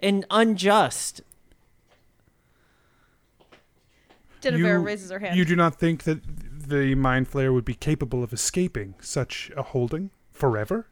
and 0.00 0.24
unjust. 0.30 1.20
Genevera 4.40 4.84
raises 4.84 5.10
her 5.10 5.18
hand. 5.18 5.36
You 5.36 5.44
do 5.44 5.56
not 5.56 5.76
think 5.76 6.04
that 6.04 6.20
the 6.68 6.94
mind 6.94 7.30
flayer 7.30 7.52
would 7.52 7.64
be 7.64 7.74
capable 7.74 8.22
of 8.22 8.32
escaping 8.32 8.94
such 9.00 9.50
a 9.56 9.62
holding 9.62 10.10
forever? 10.32 10.88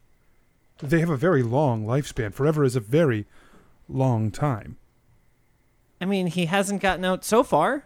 They 0.79 0.99
have 0.99 1.09
a 1.09 1.17
very 1.17 1.43
long 1.43 1.85
lifespan. 1.85 2.33
Forever 2.33 2.63
is 2.63 2.75
a 2.75 2.81
very 2.81 3.25
long 3.87 4.31
time. 4.31 4.77
I 6.01 6.05
mean, 6.05 6.27
he 6.27 6.47
hasn't 6.47 6.81
gotten 6.81 7.05
out 7.05 7.23
so 7.23 7.43
far, 7.43 7.85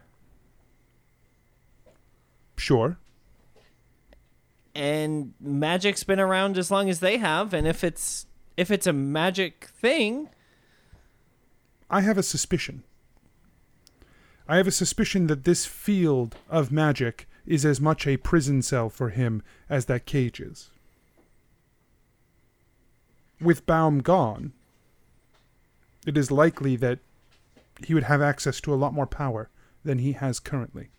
Sure. 2.60 2.98
And 4.76 5.34
magic's 5.40 6.04
been 6.04 6.20
around 6.20 6.58
as 6.58 6.72
long 6.72 6.90
as 6.90 7.00
they 7.00 7.18
have, 7.18 7.54
and 7.54 7.68
if 7.68 7.84
it's 7.84 8.26
if 8.58 8.72
it's 8.72 8.88
a 8.88 8.94
magic 8.94 9.70
thing, 9.74 10.30
I 11.90 12.02
have 12.02 12.18
a 12.18 12.24
suspicion. 12.24 12.84
I 14.48 14.58
have 14.58 14.68
a 14.68 14.72
suspicion 14.72 15.28
that 15.28 15.44
this 15.44 15.66
field 15.66 16.36
of 16.50 16.72
magic 16.72 17.28
is 17.46 17.66
as 17.66 17.80
much 17.80 18.06
a 18.06 18.18
prison 18.18 18.62
cell 18.62 18.90
for 18.90 19.10
him 19.10 19.44
as 19.70 19.86
that 19.86 20.06
cage 20.06 20.40
is. 20.40 20.72
With 23.40 23.66
Baum 23.66 24.00
gone, 24.00 24.54
it 26.06 26.18
is 26.18 26.32
likely 26.32 26.76
that 26.78 27.00
he 27.86 27.94
would 27.94 28.04
have 28.04 28.22
access 28.22 28.60
to 28.62 28.74
a 28.74 28.76
lot 28.76 28.94
more 28.94 29.08
power 29.08 29.50
than 29.84 30.00
he 30.00 30.14
has 30.14 30.40
currently. 30.40 30.90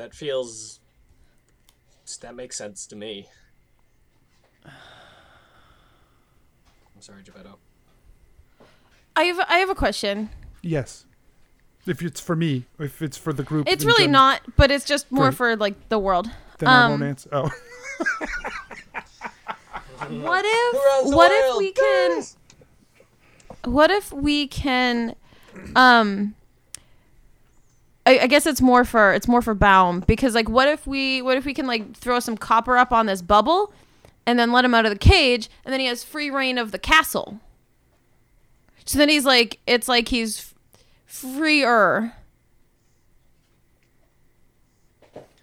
That 0.00 0.14
feels. 0.14 0.80
That 2.22 2.34
makes 2.34 2.56
sense 2.56 2.86
to 2.86 2.96
me. 2.96 3.28
I'm 4.64 4.72
sorry, 7.00 7.22
Geppetto. 7.22 7.58
I 9.14 9.24
have 9.24 9.40
I 9.46 9.58
have 9.58 9.68
a 9.68 9.74
question. 9.74 10.30
Yes. 10.62 11.04
If 11.86 12.00
it's 12.00 12.18
for 12.18 12.34
me, 12.34 12.64
if 12.78 13.02
it's 13.02 13.18
for 13.18 13.34
the 13.34 13.42
group, 13.42 13.68
It's 13.68 13.84
really 13.84 14.04
general, 14.04 14.12
not, 14.12 14.56
but 14.56 14.70
it's 14.70 14.86
just 14.86 15.12
more 15.12 15.26
Great. 15.26 15.36
for 15.36 15.56
like 15.56 15.90
the 15.90 15.98
world. 15.98 16.30
Then 16.56 16.70
I 16.70 16.84
um, 16.84 16.90
won't 16.92 17.02
answer. 17.02 17.28
Oh, 17.30 17.50
What 20.08 20.44
if 20.46 21.14
what 21.14 21.30
if 21.30 21.58
we 21.58 21.72
can 21.72 22.22
what 23.64 23.90
if 23.90 24.10
we 24.14 24.46
can 24.46 25.14
um 25.76 26.34
I, 28.10 28.24
I 28.24 28.26
guess 28.26 28.44
it's 28.44 28.60
more 28.60 28.84
for 28.84 29.12
it's 29.12 29.28
more 29.28 29.40
for 29.40 29.54
Baum 29.54 30.00
because 30.00 30.34
like 30.34 30.48
what 30.48 30.66
if 30.66 30.84
we 30.84 31.22
what 31.22 31.36
if 31.36 31.44
we 31.44 31.54
can 31.54 31.68
like 31.68 31.94
throw 31.94 32.18
some 32.18 32.36
copper 32.36 32.76
up 32.76 32.90
on 32.90 33.06
this 33.06 33.22
bubble 33.22 33.72
and 34.26 34.36
then 34.36 34.50
let 34.50 34.64
him 34.64 34.74
out 34.74 34.84
of 34.84 34.90
the 34.90 34.98
cage 34.98 35.48
and 35.64 35.72
then 35.72 35.78
he 35.78 35.86
has 35.86 36.02
free 36.02 36.28
reign 36.28 36.58
of 36.58 36.72
the 36.72 36.78
castle. 36.78 37.38
So 38.84 38.98
then 38.98 39.08
he's 39.08 39.24
like 39.24 39.60
it's 39.64 39.86
like 39.86 40.08
he's 40.08 40.52
freer. 41.06 42.14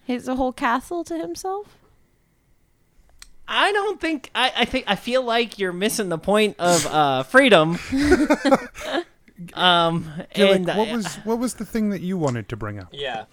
He's 0.04 0.28
a 0.28 0.36
whole 0.36 0.52
castle 0.52 1.06
to 1.06 1.18
himself. 1.18 1.78
I 3.48 3.72
don't 3.72 4.02
think 4.02 4.30
I, 4.36 4.52
I 4.58 4.66
think 4.66 4.84
I 4.88 4.98
feel 4.98 5.24
like 5.24 5.58
you're 5.58 5.72
missing 5.72 6.10
the 6.10 6.18
point 6.18 6.58
of 6.60 6.86
uh, 6.86 7.24
freedom. 7.24 7.80
um, 9.54 10.12
Gillick, 10.34 10.56
and 10.56 10.68
what 10.68 10.90
I- 10.90 10.96
was 10.96 11.16
what 11.18 11.40
was 11.40 11.56
the 11.56 11.66
thing 11.66 11.90
that 11.90 12.02
you 12.02 12.18
wanted 12.18 12.50
to 12.50 12.56
bring 12.56 12.80
up? 12.80 12.90
Yeah. 12.92 13.26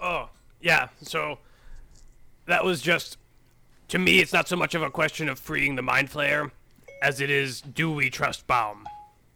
Oh, 0.00 0.28
yeah. 0.60 0.88
So 1.02 1.38
that 2.46 2.64
was 2.64 2.80
just 2.82 3.18
to 3.88 3.98
me. 3.98 4.20
It's 4.20 4.32
not 4.32 4.48
so 4.48 4.56
much 4.56 4.74
of 4.74 4.82
a 4.82 4.90
question 4.90 5.28
of 5.28 5.38
freeing 5.38 5.76
the 5.76 5.82
mind 5.82 6.10
flayer 6.10 6.50
as 7.02 7.20
it 7.20 7.30
is 7.30 7.60
do 7.60 7.90
we 7.90 8.10
trust 8.10 8.46
Baum? 8.46 8.86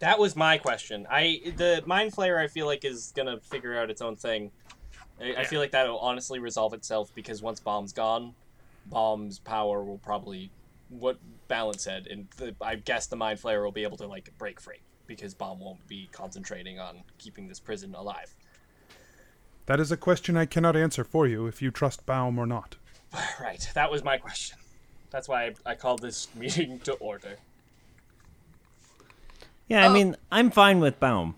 That 0.01 0.19
was 0.19 0.35
my 0.35 0.59
question. 0.59 1.07
I 1.11 1.41
the 1.57 1.83
mind 1.87 2.13
flayer 2.13 2.43
I 2.43 2.47
feel 2.47 2.67
like 2.67 2.85
is 2.85 3.13
gonna 3.15 3.39
figure 3.41 3.79
out 3.79 3.91
its 3.91 4.03
own 4.03 4.17
thing. 4.17 4.51
I, 5.21 5.35
I 5.41 5.45
feel 5.45 5.61
like 5.61 5.73
that'll 5.73 5.99
honestly 5.99 6.39
resolve 6.39 6.73
itself 6.73 7.11
because 7.15 7.43
once 7.43 7.61
Baum's 7.61 7.93
gone, 7.93 8.35
Baum's 8.87 9.39
power 9.39 9.85
will 9.85 9.99
probably 9.99 10.51
what 10.89 11.19
Balance 11.49 11.85
said, 11.85 12.07
and 12.07 12.27
the, 12.37 12.55
I 12.61 12.77
guess 12.77 13.07
the 13.07 13.17
mind 13.17 13.41
flayer 13.41 13.63
will 13.63 13.73
be 13.73 13.83
able 13.83 13.99
to 13.99 14.07
like 14.07 14.33
break 14.39 14.61
free 14.61 14.79
because 15.11 15.35
Baum 15.35 15.59
won't 15.59 15.85
be 15.89 16.09
concentrating 16.13 16.79
on 16.79 17.03
keeping 17.19 17.49
this 17.49 17.59
prison 17.59 17.97
alive. 17.97 18.33
That 19.67 19.81
is 19.81 19.91
a 19.91 19.97
question 19.97 20.37
I 20.37 20.47
cannot 20.47 20.77
answer 20.77 21.03
for 21.03 21.27
you 21.27 21.49
if 21.49 21.61
you 21.61 21.73
trust 21.73 22.07
Baum 22.07 22.39
or 22.39 22.47
not. 22.47 22.77
Right. 23.41 23.69
That 23.75 23.91
was 23.91 24.05
my 24.05 24.19
question. 24.19 24.57
That's 25.11 25.29
why 25.29 25.47
I, 25.47 25.73
I 25.73 25.75
called 25.75 26.01
this 26.01 26.33
meeting 26.37 26.79
to 26.81 26.93
order. 26.95 27.39
yeah, 29.67 29.85
I 29.85 29.93
mean, 29.93 30.15
I'm 30.31 30.53
fine 30.53 30.79
with 30.79 31.01
Baum. 31.01 31.35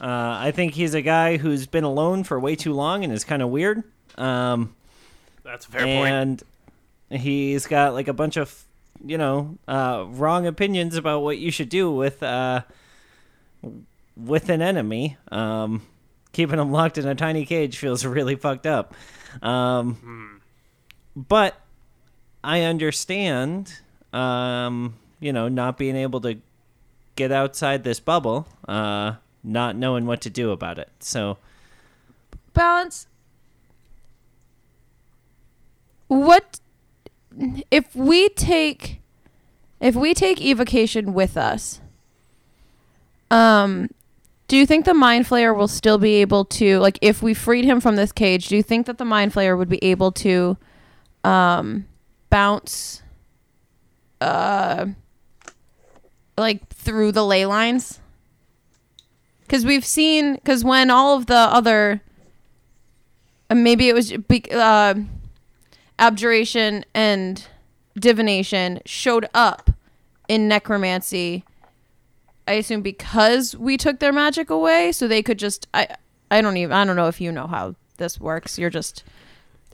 Uh, 0.00 0.36
I 0.38 0.52
think 0.52 0.74
he's 0.74 0.94
a 0.94 1.02
guy 1.02 1.36
who's 1.36 1.66
been 1.66 1.82
alone 1.82 2.22
for 2.22 2.38
way 2.38 2.54
too 2.54 2.72
long 2.74 3.02
and 3.02 3.12
is 3.12 3.24
kind 3.24 3.42
of 3.42 3.48
weird. 3.48 3.82
Um, 4.16 4.76
That's 5.42 5.66
a 5.66 5.70
fair 5.70 5.82
point. 5.82 6.44
and 7.10 7.20
he's 7.20 7.66
got 7.66 7.92
like 7.92 8.06
a 8.06 8.12
bunch 8.12 8.36
of, 8.36 8.62
you 9.04 9.18
know, 9.18 9.58
uh, 9.66 10.04
wrong 10.10 10.46
opinions 10.46 10.94
about 10.94 11.22
what 11.22 11.38
you 11.38 11.50
should 11.50 11.70
do 11.70 11.90
with 11.90 12.22
uh, 12.22 12.62
with 14.16 14.48
an 14.48 14.62
enemy. 14.62 15.16
Um, 15.30 15.82
keeping 16.32 16.56
them 16.56 16.72
locked 16.72 16.98
in 16.98 17.06
a 17.06 17.14
tiny 17.14 17.46
cage 17.46 17.78
feels 17.78 18.04
really 18.04 18.36
fucked 18.36 18.66
up. 18.66 18.94
Um, 19.42 20.40
But 21.16 21.58
I 22.44 22.60
understand, 22.60 23.80
um, 24.12 24.96
you 25.18 25.32
know, 25.32 25.48
not 25.48 25.78
being 25.78 25.96
able 25.96 26.20
to 26.20 26.38
get 27.16 27.32
outside 27.32 27.82
this 27.82 28.00
bubble, 28.00 28.46
uh, 28.68 29.14
not 29.42 29.76
knowing 29.76 30.04
what 30.04 30.20
to 30.20 30.30
do 30.30 30.50
about 30.50 30.78
it. 30.78 30.90
So 31.00 31.38
balance 32.52 33.06
what 36.08 36.60
if 37.70 37.94
we 37.94 38.28
take 38.30 39.00
if 39.80 39.94
we 39.94 40.14
take 40.14 40.40
evocation 40.40 41.12
with 41.12 41.36
us 41.36 41.80
um 43.30 43.88
do 44.48 44.56
you 44.56 44.64
think 44.64 44.84
the 44.84 44.94
mind 44.94 45.26
flayer 45.26 45.56
will 45.56 45.68
still 45.68 45.98
be 45.98 46.14
able 46.16 46.44
to 46.44 46.78
like 46.78 46.98
if 47.02 47.22
we 47.22 47.34
freed 47.34 47.64
him 47.64 47.80
from 47.80 47.96
this 47.96 48.12
cage 48.12 48.48
do 48.48 48.56
you 48.56 48.62
think 48.62 48.86
that 48.86 48.98
the 48.98 49.04
mind 49.04 49.32
flayer 49.32 49.56
would 49.58 49.68
be 49.68 49.82
able 49.82 50.12
to 50.12 50.56
um 51.24 51.86
bounce 52.30 53.02
uh 54.20 54.86
like 56.38 56.68
through 56.68 57.12
the 57.12 57.24
ley 57.24 57.46
lines? 57.46 58.00
Because 59.42 59.64
we've 59.64 59.84
seen 59.84 60.34
because 60.34 60.64
when 60.64 60.90
all 60.90 61.16
of 61.16 61.26
the 61.26 61.34
other 61.34 62.02
uh, 63.48 63.54
maybe 63.54 63.88
it 63.88 63.94
was 63.94 64.12
uh, 64.12 64.94
abjuration 65.98 66.84
and 66.94 67.46
divination 67.98 68.80
showed 68.84 69.28
up 69.32 69.70
in 70.28 70.48
necromancy 70.48 71.44
i 72.46 72.52
assume 72.52 72.82
because 72.82 73.56
we 73.56 73.76
took 73.76 73.98
their 73.98 74.12
magic 74.12 74.50
away 74.50 74.92
so 74.92 75.06
they 75.08 75.22
could 75.22 75.38
just 75.38 75.66
i 75.74 75.86
i 76.30 76.40
don't 76.40 76.56
even 76.56 76.72
i 76.72 76.84
don't 76.84 76.96
know 76.96 77.08
if 77.08 77.20
you 77.20 77.30
know 77.32 77.46
how 77.46 77.74
this 77.98 78.20
works 78.20 78.58
you're 78.58 78.70
just 78.70 79.04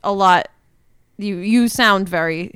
a 0.04 0.12
lot 0.12 0.48
You 1.18 1.36
you 1.36 1.68
sound 1.68 2.08
very 2.08 2.50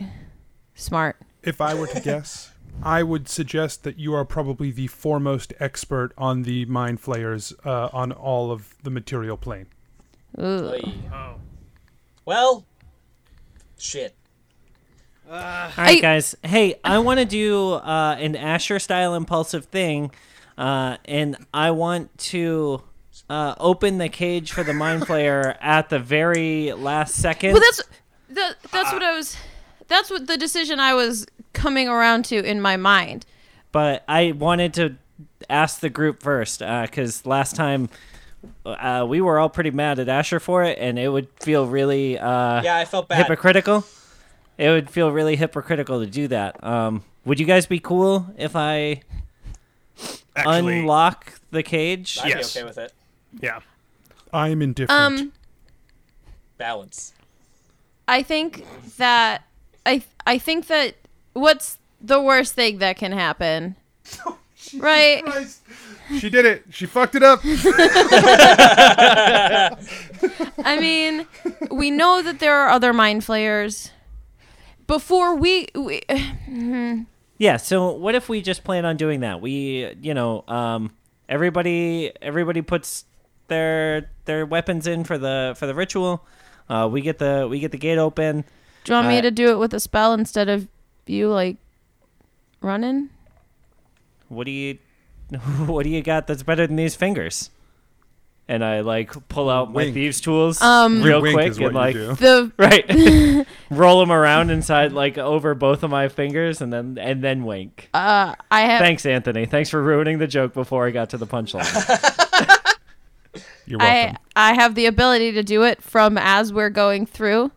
smart. 0.75 1.17
If 1.43 1.61
I 1.61 1.75
were 1.75 1.87
to 1.89 2.01
guess, 2.11 2.53
I 2.83 3.03
would 3.03 3.29
suggest 3.29 3.85
that 3.85 3.99
you 3.99 4.15
are 4.15 4.25
probably 4.25 4.71
the 4.73 4.89
foremost 4.89 5.53
expert 5.61 6.13
on 6.19 6.43
the 6.43 6.65
mind 6.65 7.01
flayers 7.01 7.53
uh, 7.65 7.89
on 7.93 8.13
all 8.13 8.51
of 8.51 8.75
the 8.83 8.91
material 8.91 9.37
plane. 9.37 9.67
Ooh. 10.39 10.73
Oh. 11.13 11.37
Well, 12.25 12.67
shit. 13.79 14.17
All 15.29 15.35
right, 15.35 15.73
I- 15.77 16.01
guys. 16.01 16.35
Hey, 16.43 16.77
I 16.85 16.99
want 16.99 17.19
to 17.21 17.27
do 17.27 17.73
uh, 17.73 18.17
an 18.19 18.37
Asher 18.37 18.79
style 18.79 19.15
impulsive 19.15 19.65
thing, 19.67 20.11
uh, 20.57 20.97
and 21.05 21.37
I 21.53 21.73
want 21.73 22.17
to 22.19 22.83
uh, 23.29 23.55
open 23.59 23.99
the 23.99 24.09
cage 24.09 24.53
for 24.53 24.63
the 24.63 24.73
mind 24.73 25.03
flayer 25.03 25.57
at 25.61 25.89
the 25.89 25.99
very 25.99 26.73
last 26.73 27.15
second. 27.17 27.53
Well, 27.53 27.61
that's 27.63 27.83
that, 28.31 28.57
that's 28.71 28.93
what 28.93 29.03
I 29.03 29.15
was. 29.17 29.37
That's 29.89 30.11
what 30.11 30.27
the 30.27 30.37
decision 30.37 30.79
I 30.81 30.95
was 30.95 31.27
coming 31.53 31.89
around 31.89 32.25
to 32.27 32.37
in 32.37 32.61
my 32.61 32.77
mind. 32.77 33.25
but 33.73 34.05
I 34.09 34.33
wanted 34.33 34.75
to 34.75 34.97
ask 35.51 35.81
the 35.81 35.89
group 35.91 36.23
first 36.23 36.59
because 36.61 37.25
last 37.27 37.57
time 37.57 37.89
uh, 38.65 39.05
we 39.09 39.21
were 39.21 39.39
all 39.39 39.49
pretty 39.49 39.71
mad 39.71 39.99
at 39.99 40.09
Asher 40.09 40.39
for 40.41 40.63
it, 40.65 40.79
and 40.79 40.99
it 40.99 41.09
would 41.09 41.29
feel 41.41 41.67
really 41.67 42.19
uh, 42.19 42.63
Yeah, 42.63 42.77
I 42.77 42.85
felt 42.85 43.09
bad. 43.09 43.19
hypocritical. 43.19 43.85
It 44.59 44.71
would 44.71 44.89
feel 44.91 45.11
really 45.13 45.37
hypocritical 45.37 46.01
to 46.01 46.07
do 46.07 46.29
that. 46.29 46.63
Um, 46.65 47.05
would 47.25 47.39
you 47.39 47.47
guys 47.47 47.67
be 47.67 47.79
cool 47.79 48.27
if 48.39 48.57
I 48.57 49.03
Actually, 50.35 50.81
unlock 50.81 51.41
the 51.51 51.63
cage? 51.63 52.19
I'd 52.23 52.29
Yes. 52.31 52.55
be 52.55 52.61
okay 52.61 52.67
with 52.67 52.79
it. 52.79 52.93
yeah. 53.41 53.61
I 54.33 54.49
am 54.49 54.61
indifferent. 54.63 55.01
Um, 55.21 55.33
Balance. 56.59 57.13
I 58.09 58.23
think 58.23 58.65
that 58.99 59.45
I 59.85 60.03
I 60.27 60.39
think 60.39 60.67
that 60.69 60.95
what's 61.33 61.79
the 62.01 62.21
worst 62.21 62.55
thing 62.55 62.79
that 62.79 62.97
can 62.97 63.13
happen? 63.13 63.77
right? 64.79 65.23
she 66.19 66.29
did 66.31 66.45
it. 66.45 66.65
She 66.71 66.87
fucked 66.87 67.15
it 67.15 67.23
up. 67.23 67.41
I 70.65 70.79
mean, 70.81 71.27
we 71.71 71.91
know 71.91 72.23
that 72.23 72.39
there 72.39 72.55
are 72.55 72.69
other 72.71 72.93
mind 72.93 73.25
flayers. 73.25 73.91
Before 74.87 75.35
we, 75.37 75.69
we 75.75 76.03
Yeah. 77.39 77.57
So 77.59 77.91
what 77.93 78.15
if 78.15 78.29
we 78.29 78.41
just 78.43 78.65
plan 78.65 78.85
on 78.85 78.97
doing 78.97 79.21
that? 79.21 79.41
We, 79.41 79.95
you 80.01 80.15
know, 80.15 80.45
um, 80.49 80.93
everybody, 81.29 82.13
everybody 82.23 82.63
puts 82.63 83.05
their 83.49 84.11
their 84.25 84.45
weapons 84.47 84.87
in 84.87 85.05
for 85.05 85.19
the 85.19 85.55
for 85.57 85.67
the 85.67 85.75
ritual. 85.75 86.25
Uh, 86.69 86.89
we 86.91 87.01
get 87.01 87.19
the 87.19 87.47
we 87.51 87.61
get 87.61 87.73
the 87.73 87.79
gate 87.79 87.99
open. 87.99 88.45
do 88.85 88.93
you 88.93 88.95
want 88.97 89.09
me 89.09 89.19
Uh, 89.19 89.23
to 89.23 89.31
do 89.31 89.51
it 89.51 89.59
with 89.59 89.73
a 89.75 89.81
spell 89.81 90.13
instead 90.15 90.49
of 90.49 90.67
you 91.07 91.29
like 91.29 91.57
running? 92.61 93.11
What 94.29 94.45
do 94.47 94.51
you 94.51 94.79
what 95.67 95.83
do 95.85 95.91
you 95.91 96.03
got 96.03 96.27
that's 96.27 96.43
better 96.43 96.67
than 96.67 96.77
these 96.77 96.95
fingers? 96.97 97.51
And 98.49 98.65
I 98.65 98.81
like 98.81 99.13
pull 99.29 99.51
out 99.51 99.71
my 99.73 99.83
Wink. 99.83 99.95
thieves 99.95 100.21
tools 100.21 100.63
Um, 100.63 101.03
real 101.03 101.21
quick 101.21 101.59
and 101.59 101.75
like. 101.75 101.95
The 101.95 102.53
right 102.57 103.47
roll 103.71 103.99
them 103.99 104.13
around 104.13 104.51
inside 104.51 104.93
like 104.93 105.19
over 105.19 105.55
both 105.57 105.83
of 105.83 105.91
my 105.91 106.07
fingers 106.09 106.61
and 106.61 106.73
then 106.73 106.97
and 107.01 107.25
then 107.25 107.45
wink. 107.45 107.89
uh, 107.93 108.37
I 108.49 108.61
have 108.61 108.81
Thanks, 108.81 109.05
Anthony. 109.05 109.47
Thanks 109.47 109.69
for 109.69 109.83
ruining 109.83 110.19
the 110.19 110.29
joke 110.29 110.55
before 110.55 110.87
I 110.87 110.93
got 110.93 111.11
to 111.11 111.17
the 111.19 111.27
punchline. 111.27 111.65
You're 113.67 113.81
welcome. 113.81 114.17
I 114.37 114.51
I 114.51 114.55
have 114.55 114.77
the 114.77 114.87
ability 114.87 115.33
to 115.33 115.43
do 115.43 115.65
it 115.65 115.83
from 115.83 116.17
as 116.17 116.53
we're 116.53 116.71
going 116.71 117.05
through. 117.05 117.51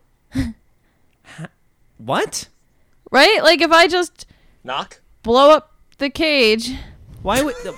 what? 1.98 2.48
Right? 3.12 3.40
Like 3.42 3.60
if 3.60 3.70
I 3.70 3.86
just 3.86 4.26
Knock. 4.64 5.00
blow 5.22 5.50
up 5.50 5.72
the 5.98 6.10
cage 6.10 6.72
Why 7.22 7.42
would 7.42 7.54
the, 7.56 7.74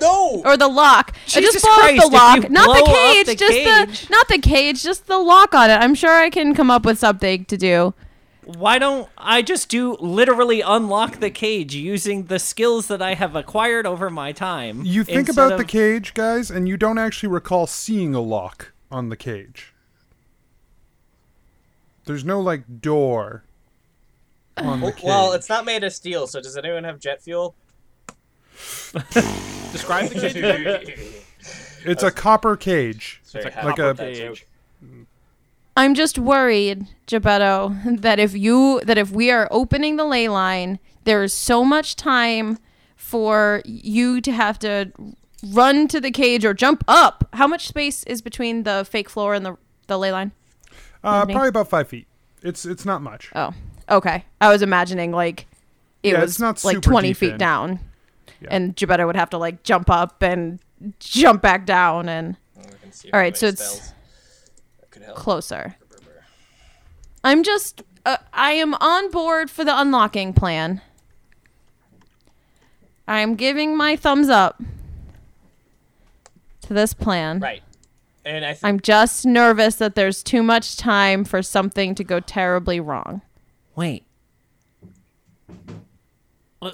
No. 0.00 0.42
or 0.46 0.56
the 0.56 0.68
lock. 0.68 1.12
I 1.14 1.40
Jesus 1.40 1.54
just 1.54 1.64
blow 1.64 1.74
Christ, 1.74 2.04
up 2.04 2.10
the 2.10 2.16
lock, 2.16 2.50
not 2.50 2.74
the 2.76 2.84
cage, 2.92 3.26
the 3.26 3.34
just 3.34 3.52
cage- 3.52 4.06
the 4.06 4.10
not 4.10 4.28
the 4.28 4.38
cage, 4.38 4.82
just 4.82 5.06
the 5.06 5.18
lock 5.18 5.54
on 5.54 5.68
it. 5.70 5.74
I'm 5.74 5.94
sure 5.94 6.12
I 6.16 6.30
can 6.30 6.54
come 6.54 6.70
up 6.70 6.84
with 6.86 6.98
something 6.98 7.44
to 7.46 7.56
do. 7.58 7.92
why 8.46 8.78
don't 8.78 9.06
I 9.18 9.42
just 9.42 9.68
do 9.68 9.94
literally 10.00 10.62
unlock 10.62 11.20
the 11.20 11.28
cage 11.28 11.74
using 11.74 12.24
the 12.24 12.38
skills 12.38 12.86
that 12.88 13.02
I 13.02 13.12
have 13.12 13.36
acquired 13.36 13.84
over 13.86 14.08
my 14.08 14.32
time? 14.32 14.82
you 14.86 15.04
think 15.04 15.28
instead 15.28 15.48
about 15.48 15.58
the 15.58 15.66
cage, 15.66 16.14
guys, 16.14 16.50
and 16.50 16.66
you 16.66 16.78
don't 16.78 16.96
actually 16.96 17.28
recall 17.28 17.66
seeing 17.66 18.14
a 18.14 18.22
lock 18.22 18.72
on 18.90 19.10
the 19.10 19.16
cage. 19.18 19.74
There's 22.06 22.24
no 22.24 22.40
like 22.40 22.80
door 22.80 23.44
on 24.56 24.80
the 24.80 24.92
cage. 24.92 25.04
Well, 25.04 25.32
it's 25.32 25.50
not 25.50 25.66
made 25.66 25.84
of 25.84 25.92
steel, 25.92 26.26
so 26.26 26.40
does 26.40 26.56
anyone 26.56 26.84
have 26.84 26.98
jet 26.98 27.20
fuel? 27.22 27.54
Describe 29.72 30.10
the 30.10 30.30
cage. 30.30 31.14
It's 31.84 32.02
a 32.02 32.10
copper 32.10 32.56
cage. 32.56 33.20
Sorry, 33.22 33.44
like, 33.44 33.54
how 33.54 33.66
like 33.68 33.78
about 33.78 34.00
a 34.00 34.04
that 34.12 34.16
joke? 34.16 34.38
I'm 35.76 35.94
just 35.94 36.18
worried, 36.18 36.86
Gebetto, 37.06 38.00
that 38.00 38.18
if 38.18 38.34
you 38.36 38.80
that 38.84 38.98
if 38.98 39.12
we 39.12 39.30
are 39.30 39.46
opening 39.52 39.96
the 39.96 40.04
ley 40.04 40.28
line, 40.28 40.80
there 41.04 41.22
is 41.22 41.32
so 41.32 41.64
much 41.64 41.94
time 41.94 42.58
for 42.96 43.62
you 43.64 44.20
to 44.22 44.32
have 44.32 44.58
to 44.58 44.90
run 45.52 45.86
to 45.88 46.00
the 46.00 46.10
cage 46.10 46.44
or 46.44 46.52
jump 46.52 46.82
up. 46.88 47.28
How 47.34 47.46
much 47.46 47.68
space 47.68 48.02
is 48.04 48.20
between 48.22 48.64
the 48.64 48.84
fake 48.90 49.08
floor 49.08 49.34
and 49.34 49.46
the 49.46 49.56
the 49.86 49.98
ley 49.98 50.10
line? 50.10 50.32
uh, 51.04 51.24
probably 51.26 51.48
about 51.48 51.68
five 51.70 51.86
feet. 51.88 52.08
It's 52.42 52.66
it's 52.66 52.84
not 52.84 53.02
much. 53.02 53.30
Oh, 53.36 53.54
okay. 53.88 54.24
I 54.40 54.50
was 54.50 54.62
imagining 54.62 55.12
like 55.12 55.46
it 56.02 56.12
Yeah, 56.12 56.20
was 56.22 56.32
it's 56.32 56.40
not 56.40 56.64
like 56.64 56.82
20 56.82 57.12
feet 57.12 57.32
in. 57.34 57.38
down, 57.38 57.78
Yeah. 58.40 58.48
and 58.52 58.76
Gebetto 58.76 59.06
would 59.06 59.16
have 59.16 59.30
to 59.30 59.38
like 59.38 59.62
jump 59.62 59.90
up 59.90 60.22
and 60.22 60.60
jump 61.00 61.42
back 61.42 61.66
down 61.66 62.08
and 62.08 62.36
see 62.90 63.10
All 63.12 63.18
right, 63.20 63.36
so 63.36 63.46
it's- 63.48 63.92
could 64.90 65.02
help. 65.02 65.16
closer. 65.16 65.76
I'm 67.24 67.42
just 67.42 67.82
uh, 68.06 68.16
I 68.32 68.52
am 68.52 68.74
on 68.74 69.10
board 69.10 69.50
for 69.50 69.64
the 69.64 69.78
unlocking 69.78 70.32
plan. 70.32 70.80
I 73.08 73.20
am 73.20 73.34
giving 73.34 73.76
my 73.76 73.96
thumbs 73.96 74.28
up 74.28 74.62
to 76.62 76.72
this 76.74 76.94
plan. 76.94 77.40
Right. 77.40 77.62
And 78.24 78.44
I 78.44 78.52
think 78.54 78.64
I'm 78.64 78.80
just 78.80 79.24
nervous 79.26 79.76
that 79.76 79.94
there's 79.94 80.22
too 80.22 80.42
much 80.42 80.76
time 80.76 81.24
for 81.24 81.42
something 81.42 81.94
to 81.96 82.04
go 82.04 82.20
terribly 82.20 82.78
wrong. 82.80 83.22
Wait. 83.74 84.04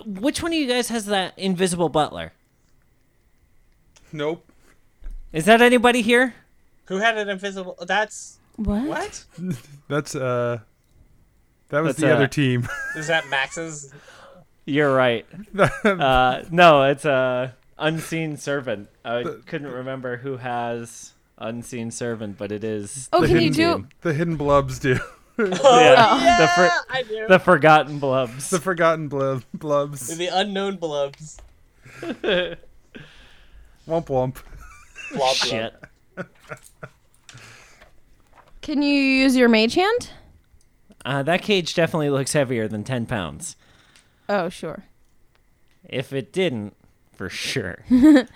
Which 0.06 0.42
one 0.42 0.52
of 0.52 0.58
you 0.58 0.66
guys 0.66 0.88
has 0.88 1.06
that 1.06 1.38
invisible 1.38 1.88
butler? 1.88 2.32
Nope. 4.12 4.48
Is 5.32 5.44
that 5.46 5.60
anybody 5.60 6.02
here? 6.02 6.34
who 6.86 6.98
had 6.98 7.16
an 7.16 7.30
invisible. 7.30 7.76
That's 7.86 8.38
What? 8.56 8.84
what? 8.86 9.24
That's 9.88 10.14
uh 10.14 10.60
that 11.70 11.80
was 11.82 11.96
That's, 11.96 12.00
the 12.00 12.12
uh, 12.12 12.16
other 12.16 12.26
team. 12.28 12.68
Is 12.96 13.06
that 13.08 13.28
Max's? 13.30 13.92
You're 14.66 14.94
right. 14.94 15.26
Uh, 15.84 16.44
no, 16.50 16.82
it's 16.84 17.04
a 17.06 17.54
unseen 17.78 18.36
servant. 18.36 18.88
I 19.04 19.24
couldn't 19.46 19.70
remember 19.72 20.18
who 20.18 20.36
has 20.36 21.12
unseen 21.38 21.90
servant, 21.90 22.36
but 22.38 22.52
it 22.52 22.62
is. 22.64 23.08
Oh, 23.12 23.22
the 23.22 23.28
can 23.28 23.40
you 23.40 23.50
do- 23.50 23.72
team. 23.74 23.88
the 24.02 24.12
hidden 24.14 24.36
blubs 24.36 24.78
do. 24.78 24.98
Oh, 25.38 25.80
Yeah, 25.80 26.36
the 26.40 26.48
for- 26.48 26.70
I 26.92 27.02
do. 27.02 27.26
The 27.28 27.38
forgotten 27.40 27.98
blubs. 27.98 28.50
the 28.50 28.60
forgotten 28.60 29.08
blub 29.08 29.42
blubs. 29.52 30.16
The 30.16 30.28
unknown 30.28 30.76
blubs. 30.76 31.38
Womp 32.00 32.56
womp. 33.86 34.36
Blob, 35.12 35.18
blob. 35.18 35.34
Shit. 35.34 35.74
Can 38.62 38.82
you 38.82 38.94
use 38.94 39.36
your 39.36 39.48
mage 39.48 39.74
hand? 39.74 40.10
Uh, 41.04 41.22
that 41.22 41.42
cage 41.42 41.74
definitely 41.74 42.10
looks 42.10 42.32
heavier 42.32 42.66
than 42.66 42.82
ten 42.84 43.04
pounds. 43.04 43.56
Oh, 44.28 44.48
sure. 44.48 44.84
If 45.86 46.12
it 46.14 46.32
didn't, 46.32 46.74
for 47.12 47.28
sure. 47.28 47.84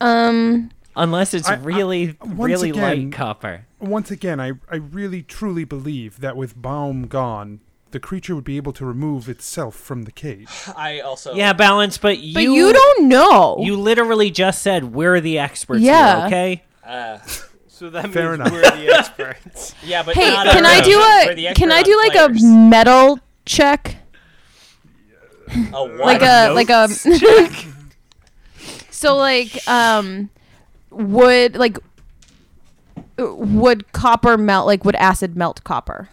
Um, 0.00 0.70
Unless 0.96 1.34
it's 1.34 1.48
I- 1.48 1.54
I- 1.54 1.58
really, 1.58 2.16
once 2.22 2.38
really 2.50 2.70
again- 2.70 2.82
light 2.82 3.12
copper. 3.12 3.66
Once 3.80 4.10
again, 4.10 4.40
I 4.40 4.52
I 4.70 4.76
really 4.76 5.22
truly 5.22 5.64
believe 5.64 6.20
that 6.20 6.36
with 6.36 6.60
Baum 6.60 7.06
gone, 7.06 7.60
the 7.90 8.00
creature 8.00 8.34
would 8.34 8.44
be 8.44 8.56
able 8.56 8.72
to 8.74 8.84
remove 8.86 9.28
itself 9.28 9.74
from 9.76 10.02
the 10.02 10.12
cage. 10.12 10.48
I 10.76 11.00
also. 11.00 11.34
Yeah, 11.34 11.52
balance, 11.52 11.98
but 11.98 12.18
you. 12.18 12.34
but 12.34 12.42
you, 12.44 12.72
don't 12.72 13.08
know. 13.08 13.58
You 13.60 13.76
literally 13.76 14.30
just 14.30 14.62
said 14.62 14.94
we're 14.94 15.20
the 15.20 15.38
experts 15.38 15.82
Yeah. 15.82 16.16
here, 16.18 16.26
okay? 16.26 16.62
Uh, 16.86 17.18
So 17.68 17.90
that 17.90 18.04
means 18.04 18.14
Fair 18.14 18.34
enough. 18.34 18.52
we're 18.52 18.62
the 18.62 18.94
experts. 18.98 19.74
yeah, 19.82 20.04
but 20.04 20.14
hey, 20.14 20.30
not 20.30 20.46
can 20.46 20.64
on 20.64 20.70
I 20.70 20.80
do 20.80 20.96
players. 20.96 21.50
A 21.50 21.54
can 21.54 21.72
I 21.72 21.82
do 21.82 21.90
on 21.92 22.08
like 22.08 22.16
a 22.16 22.28
metal 22.44 23.18
check? 23.44 23.96
A 25.72 25.84
what? 25.84 25.98
like 25.98 26.22
a 26.22 26.50
like 26.52 26.70
a 26.70 26.88
so 28.90 29.16
like 29.16 29.66
um 29.68 30.30
would 30.94 31.56
like 31.56 31.78
uh, 33.18 33.34
would 33.34 33.90
copper 33.92 34.36
melt 34.38 34.66
like 34.66 34.84
would 34.84 34.96
acid 34.96 35.36
melt 35.36 35.62
copper 35.64 36.08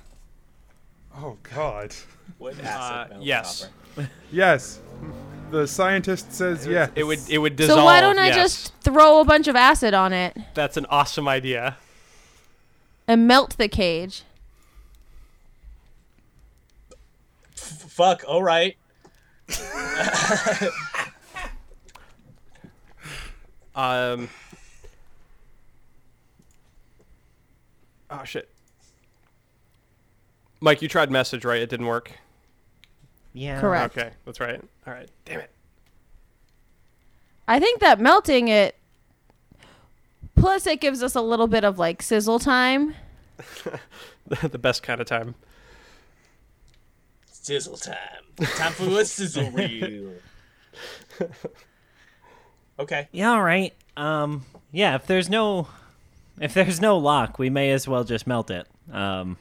Oh 1.18 1.38
God. 1.56 1.94
Wood, 2.40 2.60
acid, 2.62 2.68
Uh, 2.72 3.06
metal, 3.10 3.24
yes. 3.24 3.68
copper. 3.96 4.10
Yes. 4.32 4.80
The 5.52 5.68
scientist 5.68 6.32
says 6.34 6.66
yes. 6.66 6.90
It 6.96 7.04
would 7.04 7.20
it 7.30 7.38
would 7.38 7.56
dissolve. 7.58 7.80
so 7.80 7.86
why 7.86 8.00
don't 8.02 8.18
I 8.18 8.28
yes. 8.28 8.36
just 8.36 8.74
throw 8.82 9.20
a 9.20 9.26
bunch 9.26 9.48
of 9.48 9.56
acid 9.56 9.94
on 9.94 10.14
it 10.14 10.36
That's 10.56 10.78
an 10.78 10.86
awesome 10.90 11.28
idea. 11.28 11.78
and 13.08 13.28
melt 13.28 13.58
the 13.58 13.68
cage? 13.68 14.24
F- 17.58 17.92
fuck. 17.92 18.24
All 18.28 18.42
right. 18.44 18.78
Um. 23.74 24.30
Oh 28.12 28.24
shit. 28.24 28.50
Mike, 30.60 30.82
you 30.82 30.88
tried 30.88 31.10
message, 31.10 31.44
right? 31.46 31.62
It 31.62 31.70
didn't 31.70 31.88
work. 31.88 32.12
Yeah. 33.34 33.60
Correct. 33.60 33.98
Okay, 33.98 34.12
that's 34.26 34.40
right. 34.40 34.62
All 34.86 34.94
right. 34.94 35.10
Damn 35.26 35.40
it. 35.40 35.50
I 37.48 37.60
think 37.60 37.80
that 37.80 38.00
melting 38.00 38.50
it 38.50 38.76
plus 40.36 40.68
it 40.68 40.82
gives 40.82 41.02
us 41.02 41.16
a 41.16 41.22
little 41.22 41.48
bit 41.48 41.64
of 41.64 41.80
like 41.80 42.02
sizzle 42.02 42.40
time. 42.40 42.96
the 44.28 44.60
best 44.60 44.84
kind 44.84 45.02
of 45.02 45.08
time. 45.08 45.36
Sizzle 47.32 47.78
time. 47.78 47.98
Time 48.56 48.72
for 48.74 48.84
a 49.00 49.06
sizzle 49.06 49.50
reel. 49.52 50.12
Okay. 52.80 53.08
Yeah. 53.12 53.32
All 53.32 53.44
right. 53.44 53.74
Um. 53.96 54.44
Yeah. 54.72 54.96
If 54.96 55.06
there's 55.06 55.30
no, 55.30 55.68
if 56.42 56.54
there's 56.54 56.82
no 56.82 56.98
lock, 56.98 57.40
we 57.40 57.50
may 57.50 57.72
as 57.72 57.88
well 57.88 58.04
just 58.04 58.28
melt 58.28 58.52
it. 58.52 58.68
Um. 58.92 59.38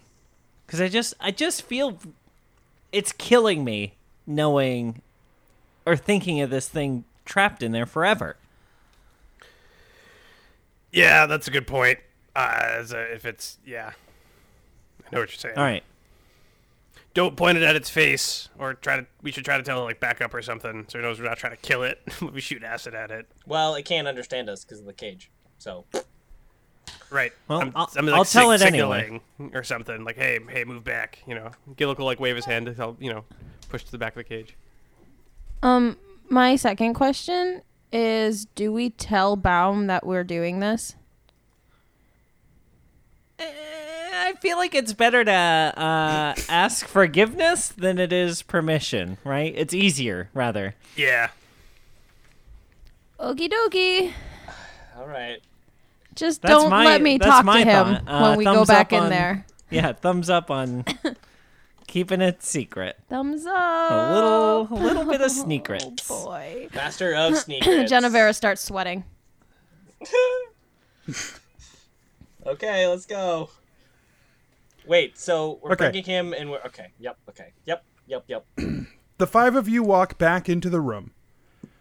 Because 0.66 0.80
I 0.80 0.88
just, 0.88 1.14
I 1.18 1.32
just 1.32 1.62
feel, 1.62 1.98
it's 2.92 3.10
killing 3.10 3.64
me 3.64 3.94
knowing, 4.24 5.02
or 5.84 5.96
thinking 5.96 6.40
of 6.40 6.50
this 6.50 6.68
thing 6.68 7.02
trapped 7.24 7.60
in 7.60 7.72
there 7.72 7.86
forever. 7.86 8.36
Yeah, 10.92 11.26
that's 11.26 11.48
a 11.48 11.50
good 11.50 11.66
point. 11.66 11.98
Uh, 12.36 12.56
as 12.60 12.92
a, 12.92 13.12
if 13.12 13.24
it's 13.24 13.58
yeah, 13.66 13.90
I 15.00 15.08
know 15.10 15.20
what 15.22 15.30
you're 15.30 15.38
saying. 15.38 15.58
All 15.58 15.64
right. 15.64 15.82
Don't 17.14 17.36
point 17.36 17.58
it 17.58 17.64
at 17.64 17.74
its 17.74 17.90
face, 17.90 18.48
or 18.56 18.74
try 18.74 18.98
to. 18.98 19.06
We 19.22 19.32
should 19.32 19.44
try 19.44 19.56
to 19.56 19.64
tell 19.64 19.80
it 19.80 19.84
like 19.84 19.98
back 19.98 20.20
up 20.20 20.32
or 20.32 20.42
something, 20.42 20.84
so 20.86 21.00
it 21.00 21.02
knows 21.02 21.18
we're 21.18 21.26
not 21.26 21.38
trying 21.38 21.56
to 21.56 21.62
kill 21.62 21.82
it. 21.82 22.00
we 22.32 22.40
shoot 22.40 22.62
acid 22.62 22.94
at 22.94 23.10
it. 23.10 23.26
Well, 23.44 23.74
it 23.74 23.84
can't 23.84 24.06
understand 24.06 24.48
us 24.48 24.64
because 24.64 24.78
of 24.78 24.86
the 24.86 24.92
cage. 24.92 25.32
So 25.58 25.84
Right. 27.10 27.32
Well, 27.48 27.60
I'm- 27.60 27.72
I'll- 27.74 27.90
I'm, 27.96 28.08
I'll 28.10 28.24
tell 28.24 28.52
it 28.52 28.62
anyway. 28.62 29.20
or 29.52 29.64
something 29.64 30.04
like, 30.04 30.16
"Hey, 30.16 30.38
hey, 30.48 30.64
move 30.64 30.84
back." 30.84 31.18
You 31.26 31.34
know. 31.34 31.50
Gillick 31.74 31.98
will 31.98 32.04
like 32.06 32.20
wave 32.20 32.36
his 32.36 32.44
hand 32.44 32.66
to 32.66 32.74
tell 32.74 32.96
you 33.00 33.12
know, 33.12 33.24
push 33.68 33.82
to 33.84 33.90
the 33.90 33.98
back 33.98 34.12
of 34.12 34.16
the 34.16 34.24
cage. 34.24 34.56
Um 35.62 35.96
my 36.28 36.56
second 36.56 36.94
question 36.94 37.62
is 37.92 38.44
do 38.54 38.72
we 38.72 38.90
tell 38.90 39.34
Baum 39.36 39.88
that 39.88 40.06
we're 40.06 40.22
doing 40.24 40.60
this? 40.60 40.94
Eh, 43.38 43.44
I 44.12 44.34
feel 44.40 44.56
like 44.56 44.74
it's 44.74 44.92
better 44.92 45.24
to 45.24 45.32
uh, 45.32 46.34
ask 46.48 46.86
forgiveness 46.86 47.68
than 47.68 47.98
it 47.98 48.12
is 48.12 48.42
permission, 48.42 49.18
right? 49.24 49.52
It's 49.56 49.74
easier, 49.74 50.28
rather. 50.34 50.74
Yeah. 50.96 51.30
Okie 53.18 53.50
dokie. 53.50 54.12
all 54.98 55.06
right. 55.06 55.40
Just 56.20 56.42
That's 56.42 56.52
don't 56.52 56.68
my- 56.68 56.84
let 56.84 57.00
me 57.00 57.18
talk 57.18 57.46
to 57.46 57.52
him. 57.64 58.06
Uh, 58.06 58.20
when 58.28 58.36
we 58.38 58.44
go 58.44 58.66
back 58.66 58.92
in 58.92 59.04
on- 59.04 59.08
there. 59.10 59.46
Yeah, 59.70 59.92
thumbs 59.92 60.28
up 60.28 60.50
on 60.50 60.84
keeping 61.86 62.20
it 62.20 62.42
secret. 62.42 62.98
Thumbs 63.08 63.46
up. 63.46 63.54
A 63.90 64.12
little, 64.12 64.68
a 64.70 64.74
little 64.82 65.04
bit 65.04 65.20
of 65.22 65.30
secrets. 65.30 65.86
Oh 66.10 66.24
boy. 66.26 66.68
Master 66.74 67.14
of 67.14 67.36
sneakers. 67.44 67.88
Genevera 67.90 68.34
starts 68.34 68.62
sweating. 68.62 69.04
Okay, 72.46 72.86
let's 72.86 73.06
go. 73.06 73.48
Wait, 74.86 75.18
so 75.18 75.58
we're 75.62 75.72
Okay. 75.72 75.84
bringing 75.86 76.04
him 76.04 76.32
and 76.32 76.50
we're 76.50 76.62
okay. 76.66 76.88
Yep. 76.98 77.18
Okay. 77.30 77.52
Yep. 77.66 77.84
Yep. 78.08 78.24
Yep. 78.26 78.46
the 79.18 79.26
five 79.26 79.54
of 79.54 79.68
you 79.68 79.82
walk 79.82 80.18
back 80.18 80.48
into 80.48 80.68
the 80.68 80.80
room. 80.80 81.12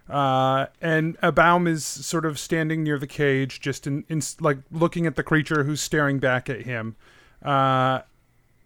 Uh, 0.10 0.66
and 0.82 1.18
a 1.22 1.32
Baum 1.32 1.68
is 1.68 1.86
sort 1.86 2.26
of 2.26 2.39
standing 2.39 2.84
near 2.84 2.97
the 2.97 3.07
cage, 3.07 3.60
just 3.60 3.86
in, 3.86 4.03
in 4.10 4.22
like 4.39 4.57
looking 4.72 5.05
at 5.05 5.16
the 5.16 5.24
creature 5.24 5.64
who's 5.64 5.82
staring 5.82 6.20
back 6.20 6.49
at 6.49 6.64
him. 6.64 6.95
Uh, 7.43 8.01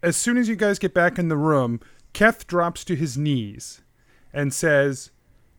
as 0.02 0.16
soon 0.16 0.38
as 0.38 0.48
you 0.48 0.56
guys 0.56 0.78
get 0.78 0.94
back 0.94 1.18
in 1.18 1.28
the 1.28 1.36
room, 1.36 1.80
Keth 2.12 2.46
drops 2.46 2.84
to 2.84 2.96
his 2.96 3.18
knees 3.18 3.82
and 4.32 4.54
says, 4.54 5.10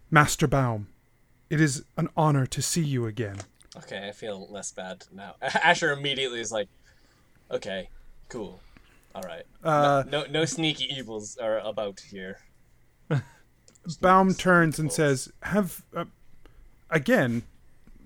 "Master 0.10 0.48
Baum, 0.48 0.88
it 1.50 1.62
is 1.62 1.86
an 1.98 2.10
honor 2.18 2.48
to 2.48 2.62
see 2.62 2.84
you 2.84 3.06
again." 3.06 3.38
Okay, 3.78 4.08
I 4.08 4.12
feel 4.12 4.48
less 4.50 4.72
bad 4.72 5.06
now. 5.14 5.36
Asher 5.42 5.92
immediately 5.92 6.40
is 6.40 6.52
like, 6.52 6.68
"Okay, 7.52 7.90
cool, 8.30 8.60
all 9.14 9.22
right. 9.22 9.44
Uh, 9.64 10.04
no, 10.08 10.24
no, 10.24 10.32
no 10.32 10.46
sneaky 10.46 10.86
evils 10.92 11.38
are 11.38 11.60
about 11.60 12.00
here." 12.00 12.40
Baum 14.02 14.34
turns 14.34 14.80
and 14.80 14.92
says, 14.92 15.32
"Have 15.44 15.84
uh, 15.96 16.06
again, 16.90 17.44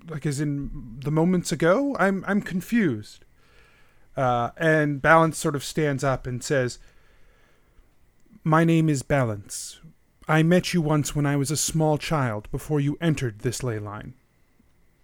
like 0.09 0.25
as 0.25 0.39
in 0.39 0.99
the 1.03 1.11
moments 1.11 1.51
ago? 1.51 1.95
I'm 1.99 2.23
I'm 2.27 2.41
confused." 2.41 3.25
Uh, 4.17 4.51
and 4.57 5.01
Balance 5.01 5.37
sort 5.37 5.55
of 5.55 5.63
stands 5.63 6.03
up 6.03 6.27
and 6.27 6.43
says, 6.43 6.79
"My 8.43 8.63
name 8.63 8.89
is 8.89 9.03
Balance. 9.03 9.79
I 10.27 10.43
met 10.43 10.73
you 10.73 10.81
once 10.81 11.15
when 11.15 11.25
I 11.25 11.35
was 11.35 11.49
a 11.49 11.57
small 11.57 11.97
child 11.97 12.51
before 12.51 12.79
you 12.79 12.97
entered 13.01 13.39
this 13.39 13.63
ley 13.63 13.79
line. 13.79 14.13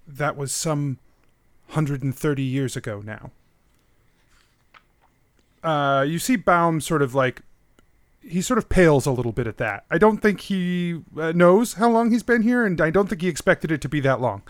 That 0.07 0.35
was 0.35 0.51
some 0.51 0.99
130 1.67 2.43
years 2.43 2.75
ago 2.75 3.01
now." 3.03 3.31
Uh, 5.63 6.03
you 6.03 6.19
see 6.19 6.35
Baum 6.35 6.79
sort 6.79 7.01
of 7.01 7.15
like 7.15 7.41
he 8.27 8.41
sort 8.41 8.57
of 8.57 8.69
pales 8.69 9.05
a 9.05 9.11
little 9.11 9.31
bit 9.31 9.47
at 9.47 9.57
that. 9.57 9.85
I 9.91 9.97
don't 9.97 10.17
think 10.17 10.41
he 10.41 11.01
uh, 11.17 11.31
knows 11.33 11.73
how 11.73 11.89
long 11.89 12.11
he's 12.11 12.23
been 12.23 12.41
here, 12.41 12.65
and 12.65 12.81
I 12.81 12.89
don't 12.89 13.07
think 13.07 13.21
he 13.21 13.27
expected 13.27 13.71
it 13.71 13.81
to 13.81 13.89
be 13.89 13.99
that 14.01 14.19
long. 14.19 14.41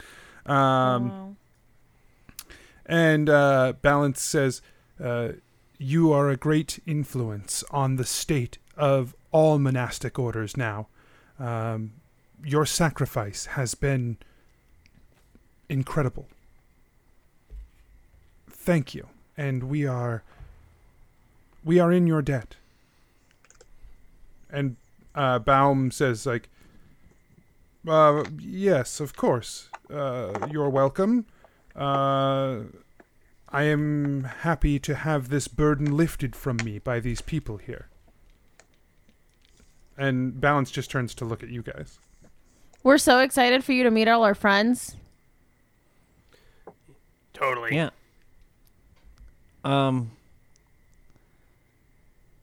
Um, 0.46 1.38
And 2.86 3.30
uh, 3.30 3.74
Balance 3.82 4.22
says, 4.22 4.62
uh, 5.04 5.30
You 5.78 6.14
are 6.14 6.30
a 6.30 6.38
great 6.38 6.80
influence 6.86 7.64
on 7.72 7.96
the 7.96 8.06
state 8.06 8.60
of 8.78 9.16
all 9.32 9.58
monastic 9.60 10.20
orders 10.20 10.56
now. 10.56 10.88
Um, 11.40 11.94
your 12.44 12.66
sacrifice 12.66 13.48
has 13.48 13.76
been 13.76 14.18
incredible. 15.68 16.28
Thank 18.50 18.94
you. 18.94 19.08
And 19.36 19.64
we 19.64 19.86
are. 19.86 20.24
We 21.64 21.80
are 21.80 21.92
in 21.92 22.06
your 22.06 22.22
debt 22.22 22.56
and 24.56 24.78
uh, 25.14 25.40
Baum 25.40 25.92
says 25.92 26.26
like, 26.26 26.50
uh, 27.88 28.24
"Yes, 28.40 29.00
of 29.00 29.16
course. 29.16 29.70
Uh, 29.90 30.48
you're 30.52 30.70
welcome. 30.70 31.26
Uh, 31.76 32.62
I 33.50 33.64
am 33.64 34.24
happy 34.24 34.80
to 34.80 34.96
have 34.96 35.30
this 35.30 35.48
burden 35.48 35.96
lifted 35.96 36.36
from 36.36 36.58
me 36.64 36.80
by 36.80 37.00
these 37.00 37.22
people 37.22 37.58
here." 37.58 37.90
And 39.98 40.42
Balance 40.42 40.72
just 40.72 40.90
turns 40.90 41.14
to 41.16 41.26
look 41.26 41.44
at 41.44 41.50
you 41.50 41.62
guys. 41.62 42.00
We're 42.84 42.98
so 42.98 43.20
excited 43.20 43.64
for 43.64 43.72
you 43.74 43.84
to 43.84 43.92
meet 43.92 44.08
all 44.08 44.24
our 44.24 44.36
friends. 44.36 44.96
Totally. 47.34 47.76
Yeah. 47.76 47.90
Um. 49.64 50.12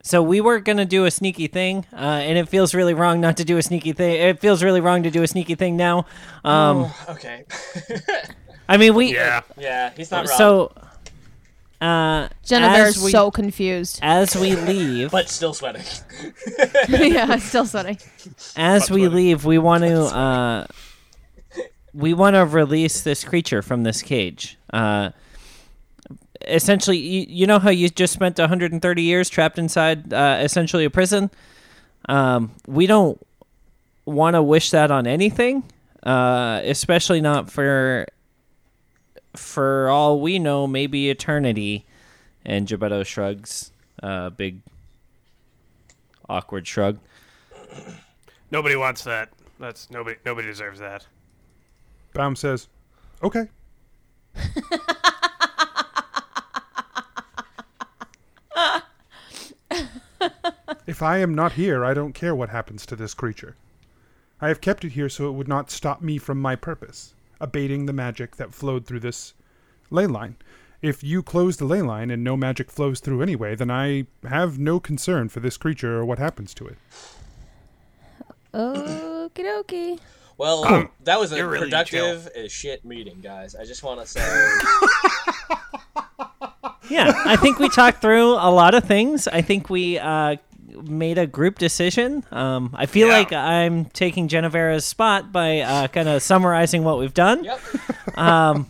So 0.04 0.20
we 0.22 0.40
were 0.40 0.58
gonna 0.58 0.84
do 0.84 1.04
a 1.04 1.10
sneaky 1.10 1.46
thing, 1.46 1.86
uh, 1.92 1.96
and 1.96 2.36
it 2.36 2.48
feels 2.48 2.74
really 2.74 2.92
wrong 2.92 3.20
not 3.20 3.36
to 3.36 3.44
do 3.44 3.56
a 3.56 3.62
sneaky 3.62 3.92
thing. 3.92 4.20
It 4.20 4.40
feels 4.40 4.62
really 4.62 4.80
wrong 4.80 5.04
to 5.04 5.10
do 5.10 5.22
a 5.22 5.28
sneaky 5.28 5.54
thing 5.54 5.76
now. 5.76 6.06
Um, 6.44 6.86
Oh, 6.86 7.06
okay. 7.10 7.44
I 8.68 8.76
mean, 8.78 8.94
we. 8.94 9.14
Yeah. 9.14 9.42
yeah, 9.56 9.90
he's 9.96 10.10
not 10.10 10.28
wrong. 10.28 10.38
So. 10.38 10.72
Uh, 11.80 12.28
Genevera's 12.44 12.96
as 12.96 13.02
we, 13.02 13.10
so 13.10 13.30
confused. 13.32 13.98
as 14.02 14.36
we 14.36 14.54
leave, 14.70 15.10
but 15.10 15.28
still 15.28 15.52
sweating. 15.52 15.82
yeah, 16.88 17.36
still 17.38 17.66
sweating. 17.66 17.98
as 18.56 18.88
we 18.88 19.08
leave, 19.08 19.44
we 19.44 19.58
want 19.58 19.82
to 19.82 20.02
uh, 20.02 20.66
we 21.92 22.14
want 22.14 22.34
to 22.36 22.44
release 22.46 23.02
this 23.02 23.24
creature 23.24 23.62
from 23.62 23.82
this 23.82 24.00
cage. 24.00 24.58
Uh, 24.72 25.10
essentially, 26.46 26.98
you, 26.98 27.26
you 27.28 27.46
know 27.46 27.58
how 27.58 27.70
you 27.70 27.88
just 27.88 28.12
spent 28.12 28.38
130 28.38 29.02
years 29.02 29.28
trapped 29.28 29.58
inside 29.58 30.12
uh, 30.12 30.38
essentially 30.40 30.84
a 30.84 30.90
prison. 30.90 31.30
Um, 32.08 32.52
we 32.66 32.86
don't 32.86 33.24
want 34.04 34.34
to 34.34 34.42
wish 34.42 34.70
that 34.70 34.90
on 34.90 35.06
anything, 35.06 35.64
uh, 36.02 36.60
especially 36.64 37.20
not 37.20 37.50
for 37.50 38.06
for 39.34 39.88
all 39.88 40.20
we 40.20 40.38
know, 40.38 40.66
maybe 40.66 41.10
eternity. 41.10 41.86
And 42.44 42.66
Gebetto 42.66 43.06
shrugs, 43.06 43.70
uh, 44.02 44.30
big 44.30 44.62
Awkward 46.28 46.66
shrug. 46.66 46.98
Nobody 48.50 48.74
wants 48.74 49.04
that. 49.04 49.28
That's 49.60 49.90
nobody. 49.90 50.16
Nobody 50.24 50.48
deserves 50.48 50.78
that. 50.78 51.06
Baum 52.14 52.36
says, 52.36 52.68
"Okay." 53.22 53.48
if 60.86 61.02
I 61.02 61.18
am 61.18 61.34
not 61.34 61.52
here, 61.52 61.84
I 61.84 61.94
don't 61.94 62.12
care 62.14 62.34
what 62.34 62.48
happens 62.48 62.84
to 62.86 62.96
this 62.96 63.14
creature. 63.14 63.56
I 64.40 64.48
have 64.48 64.60
kept 64.60 64.84
it 64.84 64.92
here 64.92 65.08
so 65.08 65.28
it 65.28 65.32
would 65.32 65.48
not 65.48 65.70
stop 65.70 66.02
me 66.02 66.18
from 66.18 66.40
my 66.40 66.56
purpose, 66.56 67.14
abating 67.40 67.86
the 67.86 67.92
magic 67.92 68.36
that 68.36 68.54
flowed 68.54 68.86
through 68.86 69.00
this 69.00 69.34
ley 69.90 70.06
line. 70.06 70.36
If 70.80 71.04
you 71.04 71.22
close 71.22 71.58
the 71.58 71.64
ley 71.64 71.80
line 71.80 72.10
and 72.10 72.24
no 72.24 72.36
magic 72.36 72.70
flows 72.70 72.98
through 72.98 73.22
anyway, 73.22 73.54
then 73.54 73.70
I 73.70 74.06
have 74.28 74.58
no 74.58 74.80
concern 74.80 75.28
for 75.28 75.38
this 75.38 75.56
creature 75.56 75.98
or 75.98 76.04
what 76.04 76.18
happens 76.18 76.54
to 76.54 76.66
it. 76.66 76.76
Okie 78.52 79.44
dokie. 79.44 80.00
Well, 80.36 80.90
that 81.04 81.20
was 81.20 81.30
a 81.30 81.46
really 81.46 81.66
productive 81.66 82.26
as 82.34 82.50
shit 82.50 82.84
meeting, 82.84 83.20
guys. 83.22 83.54
I 83.54 83.64
just 83.64 83.84
want 83.84 84.00
to 84.00 84.06
say, 84.06 84.20
Yeah, 86.90 87.12
I 87.24 87.36
think 87.36 87.58
we 87.58 87.68
talked 87.68 88.02
through 88.02 88.32
a 88.32 88.50
lot 88.50 88.74
of 88.74 88.84
things. 88.84 89.28
I 89.28 89.40
think 89.40 89.70
we 89.70 89.98
uh, 89.98 90.36
made 90.82 91.18
a 91.18 91.26
group 91.26 91.58
decision. 91.58 92.24
Um, 92.30 92.74
I 92.74 92.86
feel 92.86 93.08
Yeah. 93.08 93.14
like 93.18 93.32
I'm 93.32 93.86
taking 93.86 94.28
Genevera's 94.28 94.84
spot 94.84 95.32
by 95.32 95.60
uh, 95.60 95.88
kind 95.88 96.08
of 96.08 96.22
summarizing 96.22 96.84
what 96.84 96.98
we've 96.98 97.14
done. 97.14 97.44
yep. 97.44 97.60
Um, 98.16 98.66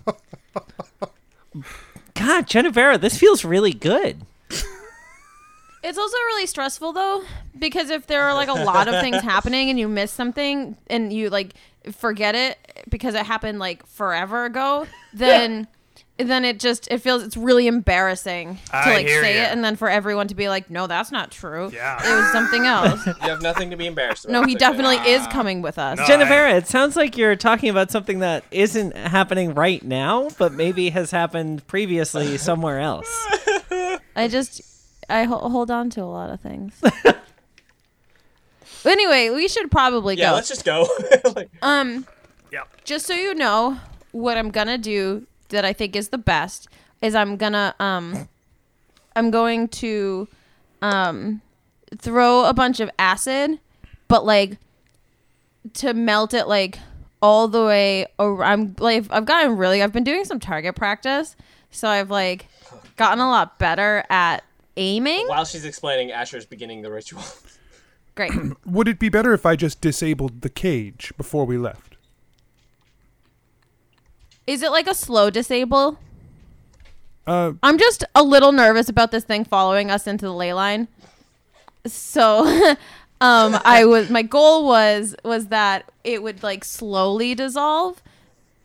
God, 2.15 2.47
Genevera, 2.47 3.01
this 3.01 3.19
feels 3.19 3.45
really 3.45 3.73
good. 3.73 4.23
It's 5.85 5.99
also 5.99 6.17
really 6.17 6.47
stressful 6.47 6.93
though, 6.93 7.25
because 7.59 7.91
if 7.91 8.07
there 8.07 8.23
are 8.23 8.35
like 8.35 8.49
a 8.49 8.53
lot 8.53 8.87
of 8.87 9.01
things 9.01 9.21
happening 9.21 9.69
and 9.69 9.79
you 9.81 9.89
miss 9.89 10.13
something 10.13 10.77
and 10.87 11.13
you 11.13 11.29
like 11.29 11.55
forget 11.91 12.37
it 12.37 12.85
because 12.89 13.17
it 13.17 13.27
happened 13.27 13.59
like 13.59 13.85
forever 13.89 14.45
ago, 14.45 14.87
then 15.13 15.67
then 16.19 16.45
it 16.45 16.61
just 16.61 16.87
it 16.91 16.99
feels 16.99 17.23
it's 17.25 17.37
really 17.37 17.67
embarrassing 17.67 18.59
to 18.67 18.77
I 18.77 18.95
like 18.95 19.07
hear 19.07 19.23
say 19.23 19.37
ya. 19.39 19.45
it 19.45 19.47
and 19.47 19.65
then 19.65 19.75
for 19.77 19.89
everyone 19.91 20.29
to 20.29 20.35
be 20.35 20.49
like, 20.49 20.71
no, 20.71 20.87
that's 20.87 21.11
not 21.11 21.31
true. 21.33 21.71
Yeah. 21.73 21.99
it 22.05 22.15
was 22.17 22.31
something 22.33 22.65
else. 22.67 23.05
You 23.07 23.13
have 23.31 23.43
nothing 23.43 23.71
to 23.71 23.77
be 23.77 23.87
embarrassed 23.87 24.25
about. 24.27 24.33
no, 24.33 24.43
he 24.47 24.53
It's 24.55 24.63
okay. 24.63 24.71
definitely 24.73 25.11
is 25.13 25.27
coming 25.29 25.63
with 25.63 25.79
us. 25.79 25.99
No. 25.99 26.05
Genevera, 26.05 26.55
it 26.55 26.67
sounds 26.69 26.95
like 26.97 27.17
you're 27.17 27.35
talking 27.35 27.71
about 27.71 27.91
something 27.91 28.19
that 28.21 28.45
isn't 28.51 28.97
happening 28.97 29.55
right 29.55 29.83
now, 29.83 30.29
but 30.39 30.53
maybe 30.53 30.91
has 30.91 31.11
happened 31.11 31.67
previously 31.67 32.37
somewhere 32.39 32.79
else. 32.79 33.09
I 34.15 34.29
just 34.31 34.61
I 35.09 35.25
ho- 35.25 35.49
hold 35.49 35.71
on 35.71 35.91
to 35.91 36.03
a 36.03 36.05
lot 36.05 36.31
of 36.31 36.41
things. 36.41 36.81
anyway, 38.85 39.31
we 39.31 39.49
should 39.49 39.71
probably 39.71 40.17
go. 40.17 40.23
Yeah, 40.23 40.31
go. 40.31 40.35
let's 40.37 40.49
just 40.49 40.65
go. 40.65 40.87
like, 41.35 41.51
Um, 41.63 42.07
Yep. 42.53 42.85
just 42.85 43.07
so 43.07 43.15
you 43.15 43.35
know, 43.35 43.79
what 44.13 44.37
I'm 44.37 44.51
gonna 44.51 44.79
do 44.79 45.27
that 45.53 45.65
I 45.65 45.73
think 45.73 45.97
is 45.97 46.09
the 46.09 46.19
best 46.19 46.69
is 47.01 47.15
I'm 47.15 47.37
gonna 47.37 47.75
um, 47.81 48.29
I'm 49.15 49.31
going 49.31 49.69
to 49.69 50.29
um, 50.81 51.41
throw 51.97 52.45
a 52.45 52.53
bunch 52.53 52.81
of 52.81 52.91
acid, 52.99 53.59
but 54.09 54.25
like 54.25 54.59
to 55.75 55.95
melt 55.95 56.35
it 56.35 56.49
like 56.49 56.79
all 57.21 57.49
the 57.49 57.65
way. 57.65 58.07
Over, 58.19 58.45
I'm 58.45 58.75
like 58.79 59.05
I've 59.11 59.25
gotten 59.25 59.57
really 59.57 59.83
I've 59.83 59.93
been 59.93 60.05
doing 60.05 60.25
some 60.25 60.41
target 60.41 60.75
practice, 60.75 61.37
so 61.71 61.89
I've 61.89 62.11
like 62.11 62.47
gotten 62.97 63.21
a 63.21 63.29
lot 63.29 63.59
better 63.59 64.05
at 64.11 64.45
aiming. 64.77 65.29
while 65.29 65.45
she's 65.45 65.65
explaining, 65.65 66.13
Asher's 66.13 66.47
beginning 66.47 66.83
the 66.83 66.91
ritual. 66.91 67.23
Great. 68.15 68.33
Would 68.67 68.89
it 68.89 68.99
be 68.99 69.09
better 69.09 69.33
if 69.33 69.47
I 69.47 69.57
just 69.57 69.81
disabled 69.81 70.43
the 70.43 70.51
cage 70.51 71.13
before 71.17 71.47
we 71.47 71.57
left? 71.57 71.92
Is 74.47 74.63
it 74.63 74.71
like 74.71 74.87
a 74.87 74.95
slow 74.95 75.31
disable? 75.31 75.99
Uh, 77.27 77.53
I'm 77.63 77.79
just 77.79 78.05
a 78.15 78.23
little 78.23 78.53
nervous 78.53 78.89
about 78.89 79.13
this 79.13 79.25
thing 79.25 79.45
following 79.45 79.91
us 79.91 80.07
into 80.07 80.25
the 80.25 80.33
ley 80.35 80.53
line. 80.53 80.89
So, 81.87 82.45
um, 83.21 83.61
I 83.65 83.85
was 83.87 84.11
my 84.11 84.23
goal 84.23 84.67
was 84.67 85.15
was 85.25 85.47
that 85.49 85.91
it 86.03 86.23
would 86.23 86.43
like 86.43 86.65
slowly 86.65 87.35
dissolve 87.35 88.03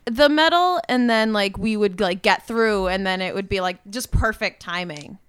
the 0.05 0.29
metal, 0.29 0.79
and 0.89 1.09
then 1.09 1.33
like 1.33 1.57
we 1.57 1.77
would 1.77 1.99
like 1.99 2.21
get 2.21 2.47
through, 2.47 2.87
and 2.87 3.05
then 3.05 3.21
it 3.21 3.35
would 3.35 3.49
be 3.49 3.59
like 3.61 3.77
just 3.89 4.09
perfect 4.11 4.61
timing. 4.61 5.19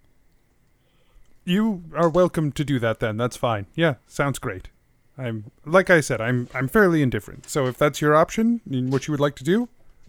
you 1.44 1.82
are 1.94 2.08
welcome 2.08 2.52
to 2.52 2.64
do 2.64 2.78
that 2.78 3.00
then. 3.00 3.16
That's 3.16 3.36
fine. 3.36 3.66
Yeah, 3.74 3.94
sounds 4.06 4.38
great. 4.38 4.68
I'm 5.18 5.50
like 5.66 5.90
I 5.90 6.00
said, 6.00 6.20
I'm 6.20 6.48
I'm 6.54 6.68
fairly 6.68 7.02
indifferent. 7.02 7.48
So 7.50 7.66
if 7.66 7.76
that's 7.76 8.00
your 8.00 8.14
option 8.14 8.60
and 8.70 8.90
what 8.92 9.06
you 9.06 9.12
would 9.12 9.20
like 9.20 9.34
to 9.36 9.44
do, 9.44 9.68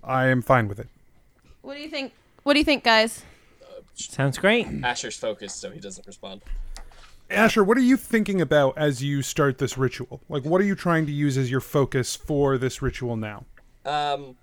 I 0.10 0.26
am 0.26 0.42
fine 0.42 0.68
with 0.68 0.80
it. 0.80 0.88
What 1.62 1.76
do 1.76 1.82
you 1.82 1.90
think? 1.90 2.14
What 2.42 2.54
do 2.54 2.60
you 2.60 2.66
think, 2.66 2.84
guys? 2.84 3.24
Sounds 3.94 4.40
great. 4.40 4.66
Asher's 4.84 5.16
focused, 5.16 5.60
so 5.60 5.70
he 5.70 5.80
doesn't 5.80 6.08
respond. 6.08 6.42
Asher, 7.30 7.64
what 7.64 7.78
are 7.78 7.82
you 7.82 7.96
thinking 7.96 8.42
about 8.42 8.76
as 8.76 9.04
you 9.04 9.22
start 9.22 9.60
this 9.60 9.78
ritual? 9.78 10.20
Like 10.28 10.44
what 10.44 10.62
are 10.62 10.64
you 10.64 10.74
trying 10.74 11.06
to 11.06 11.12
use 11.12 11.38
as 11.38 11.52
your 11.52 11.60
focus 11.60 12.16
for 12.16 12.58
this 12.58 12.82
ritual 12.82 13.18
now? 13.18 13.46
Um, 13.86 14.36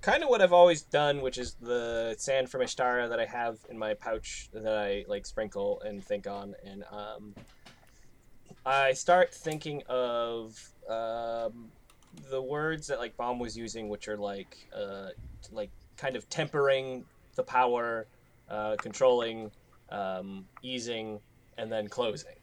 kind 0.00 0.22
of 0.22 0.30
what 0.30 0.40
I've 0.40 0.54
always 0.54 0.80
done, 0.80 1.20
which 1.20 1.36
is 1.36 1.54
the 1.60 2.14
sand 2.16 2.48
from 2.48 2.62
Ishtara 2.62 3.10
that 3.10 3.20
I 3.20 3.26
have 3.26 3.58
in 3.68 3.78
my 3.78 3.92
pouch 3.92 4.48
that 4.54 4.74
I 4.74 5.04
like 5.06 5.26
sprinkle 5.26 5.82
and 5.82 6.02
think 6.02 6.26
on, 6.26 6.54
and 6.64 6.82
um, 6.90 7.34
I 8.64 8.94
start 8.94 9.34
thinking 9.34 9.82
of 9.86 10.58
um, 10.88 11.70
the 12.30 12.40
words 12.40 12.86
that 12.88 12.98
like 12.98 13.16
Baum 13.16 13.38
was 13.38 13.56
using, 13.56 13.88
which 13.88 14.08
are 14.08 14.16
like 14.16 14.56
uh, 14.76 15.08
like 15.52 15.70
kind 15.96 16.16
of 16.16 16.28
tempering 16.28 17.04
the 17.34 17.42
power, 17.42 18.06
uh, 18.48 18.76
controlling, 18.80 19.50
um, 19.90 20.44
easing, 20.62 21.20
and 21.58 21.70
then 21.70 21.88
closing, 21.88 22.36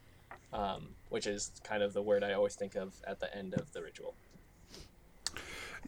um, 0.54 0.90
which 1.10 1.28
is 1.28 1.52
kind 1.64 1.84
of 1.84 1.94
the 1.94 2.02
word 2.02 2.24
I 2.24 2.34
always 2.34 2.56
think 2.56 2.76
of 2.76 2.94
at 3.08 3.20
the 3.20 3.36
end 3.36 3.54
of 3.54 3.72
the 3.74 3.82
ritual. 3.82 4.16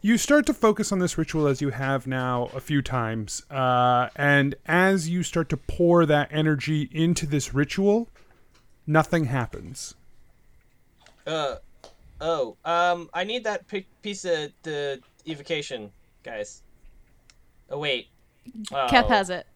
You 0.02 0.18
start 0.18 0.44
to 0.46 0.54
focus 0.54 0.92
on 0.92 0.98
this 0.98 1.16
ritual 1.16 1.46
as 1.46 1.62
you 1.62 1.70
have 1.70 2.06
now 2.06 2.50
a 2.54 2.60
few 2.60 2.82
times, 2.82 3.42
uh, 3.50 4.08
and 4.16 4.54
as 4.66 5.08
you 5.08 5.22
start 5.22 5.48
to 5.50 5.56
pour 5.56 6.04
that 6.04 6.28
energy 6.30 6.90
into 6.92 7.26
this 7.26 7.54
ritual, 7.54 8.10
nothing 8.86 9.26
happens. 9.26 9.94
Uh, 11.26 11.56
oh, 12.20 12.56
um, 12.64 13.08
I 13.14 13.24
need 13.24 13.44
that 13.44 13.66
pi- 13.68 13.86
piece 14.02 14.24
of 14.24 14.52
the 14.62 15.00
evocation, 15.26 15.90
guys. 16.22 16.62
Oh 17.70 17.78
wait. 17.78 18.08
Oh. 18.72 18.86
Keth 18.90 19.08
has 19.08 19.30
it. 19.30 19.46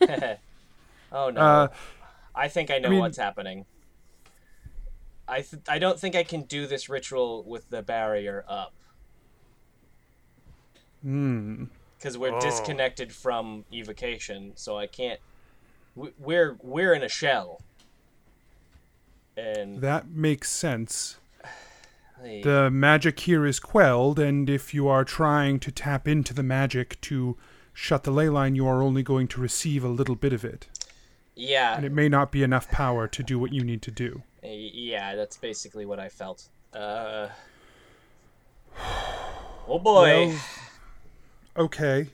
oh 1.12 1.30
no. 1.30 1.40
Uh, 1.40 1.68
I 2.34 2.48
think 2.48 2.70
I 2.70 2.78
know 2.78 2.88
mean- 2.90 3.00
what's 3.00 3.18
happening. 3.18 3.66
I 5.28 5.42
th- 5.42 5.62
I 5.68 5.78
don't 5.78 5.98
think 6.00 6.16
I 6.16 6.24
can 6.24 6.42
do 6.42 6.66
this 6.66 6.88
ritual 6.88 7.44
with 7.44 7.70
the 7.70 7.82
barrier 7.82 8.44
up 8.48 8.72
Hmm. 11.02 11.64
because 11.96 12.18
we're 12.18 12.34
Oh. 12.34 12.40
disconnected 12.40 13.12
from 13.12 13.64
evocation, 13.72 14.52
so 14.56 14.76
I 14.78 14.86
can't. 14.86 15.20
we- 15.94 16.12
We're 16.18 16.56
we're 16.62 16.94
in 16.94 17.02
a 17.02 17.08
shell. 17.08 17.60
And 19.36 19.80
That 19.80 20.08
makes 20.08 20.50
sense. 20.50 21.16
Hey, 22.22 22.42
The 22.42 22.70
magic 22.70 23.20
here 23.20 23.46
is 23.46 23.58
quelled, 23.60 24.18
and 24.18 24.48
if 24.50 24.74
you 24.74 24.88
are 24.88 25.04
trying 25.04 25.58
to 25.60 25.72
tap 25.72 26.06
into 26.06 26.34
the 26.34 26.42
magic 26.42 27.00
to 27.02 27.36
shut 27.72 28.04
the 28.04 28.10
ley 28.10 28.28
line, 28.28 28.54
you 28.54 28.66
are 28.66 28.82
only 28.82 29.02
going 29.02 29.26
to 29.28 29.40
receive 29.40 29.84
a 29.84 29.88
little 29.88 30.16
bit 30.16 30.32
of 30.32 30.44
it. 30.44 30.68
yeah, 31.34 31.74
And 31.76 31.84
it 31.84 31.92
may 31.92 32.08
not 32.08 32.30
be 32.30 32.42
enough 32.42 32.68
power 32.70 33.08
to 33.08 33.22
do 33.22 33.38
what 33.38 33.52
you 33.52 33.64
need 33.64 33.80
to 33.82 33.90
do. 33.90 34.22
Yeah, 34.42 35.14
that's 35.16 35.36
basically 35.36 35.86
what 35.86 35.98
I 35.98 36.08
felt. 36.08 36.48
Uh, 36.74 37.28
oh 39.68 39.78
boy. 39.78 40.28
Well, 40.28 40.40
okay. 41.56 42.08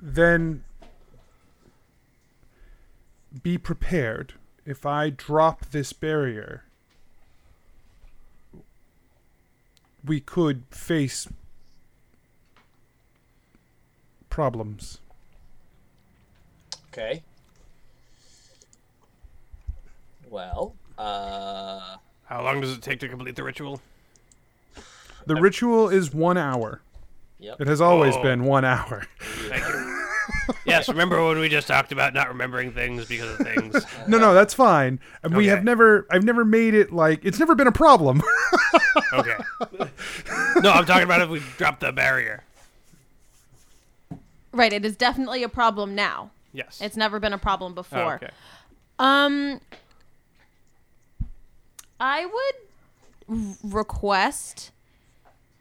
Then 0.00 0.64
be 3.42 3.58
prepared. 3.58 4.34
If 4.64 4.84
I 4.86 5.10
drop 5.10 5.66
this 5.66 5.92
barrier, 5.92 6.64
we 10.04 10.20
could 10.20 10.64
face 10.70 11.28
problems. 14.30 14.98
okay. 16.92 17.22
Well, 20.28 20.74
uh, 20.98 21.96
How 22.24 22.42
long 22.42 22.60
does 22.62 22.72
it 22.72 22.80
take 22.82 23.00
to 23.00 23.08
complete 23.08 23.36
the 23.36 23.42
ritual? 23.42 23.80
The 25.26 25.36
ritual 25.36 25.88
is 25.90 26.12
one 26.14 26.38
hour. 26.38 26.80
yep. 27.38 27.60
It 27.60 27.66
has 27.68 27.80
always 27.80 28.14
Oh. 28.16 28.22
been 28.22 28.44
one 28.44 28.64
hour. 28.64 29.06
Thank 29.20 29.66
you. 29.68 29.71
Yes, 30.66 30.88
remember 30.88 31.24
when 31.26 31.38
we 31.38 31.48
just 31.48 31.66
talked 31.68 31.92
about 31.92 32.14
not 32.14 32.28
remembering 32.28 32.72
things 32.72 33.06
because 33.06 33.38
of 33.38 33.46
things? 33.46 33.84
no, 34.08 34.18
no, 34.18 34.34
that's 34.34 34.54
fine. 34.54 34.98
And 35.22 35.36
We 35.36 35.46
have 35.48 35.62
never, 35.64 36.06
I've 36.10 36.24
never 36.24 36.44
made 36.44 36.74
it 36.74 36.92
like 36.92 37.24
it's 37.24 37.38
never 37.38 37.54
been 37.54 37.66
a 37.68 37.72
problem. 37.72 38.22
Okay. 39.14 39.36
No, 40.62 40.70
I'm 40.70 40.86
talking 40.86 41.02
about 41.04 41.20
if 41.20 41.28
we 41.28 41.42
drop 41.58 41.80
the 41.80 41.92
barrier. 41.92 42.44
Right, 44.52 44.72
it 44.72 44.84
is 44.86 44.96
definitely 44.96 45.42
a 45.42 45.48
problem 45.50 45.94
now. 45.94 46.30
Yes. 46.52 46.80
It's 46.80 46.96
never 46.96 47.18
been 47.20 47.32
a 47.34 47.38
problem 47.38 47.72
Oh, 47.72 47.74
before. 47.74 48.14
okay. 48.14 48.30
Um, 48.98 49.60
I 52.00 52.26
would 53.28 53.56
request 53.62 54.70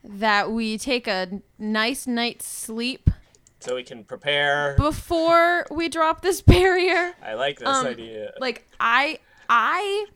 that 0.03 0.51
we 0.51 0.77
take 0.77 1.07
a 1.07 1.41
nice 1.59 2.07
night's 2.07 2.45
sleep 2.47 3.09
So 3.61 3.75
we 3.75 3.83
can 3.83 4.03
prepare. 4.03 4.75
before 4.75 5.65
we 5.71 5.87
drop 5.87 6.21
this 6.21 6.41
barrier. 6.41 7.13
I 7.23 7.35
like 7.35 7.59
this 7.59 7.67
Um, 7.67 7.85
idea. 7.85 8.33
Like 8.39 8.67
I, 8.79 9.19
I, 9.47 10.07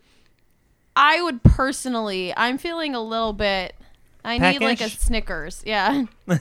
I 0.96 1.22
would 1.22 1.44
personally. 1.44 2.34
I'm 2.36 2.58
feeling 2.58 2.96
a 2.96 3.02
little 3.02 3.34
bit. 3.34 3.76
I 4.24 4.40
need 4.40 4.62
like 4.62 4.82
a 4.82 4.90
Snickers. 4.90 5.62
Yeah. 5.66 6.06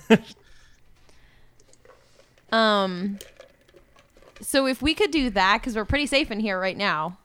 um. 2.52 3.18
So 4.40 4.66
if 4.66 4.82
we 4.82 4.94
could 4.94 5.10
do 5.10 5.30
that, 5.30 5.60
because 5.60 5.76
we're 5.76 5.84
pretty 5.84 6.06
safe 6.06 6.30
in 6.30 6.40
here 6.40 6.58
right 6.58 6.76
now. 6.76 7.18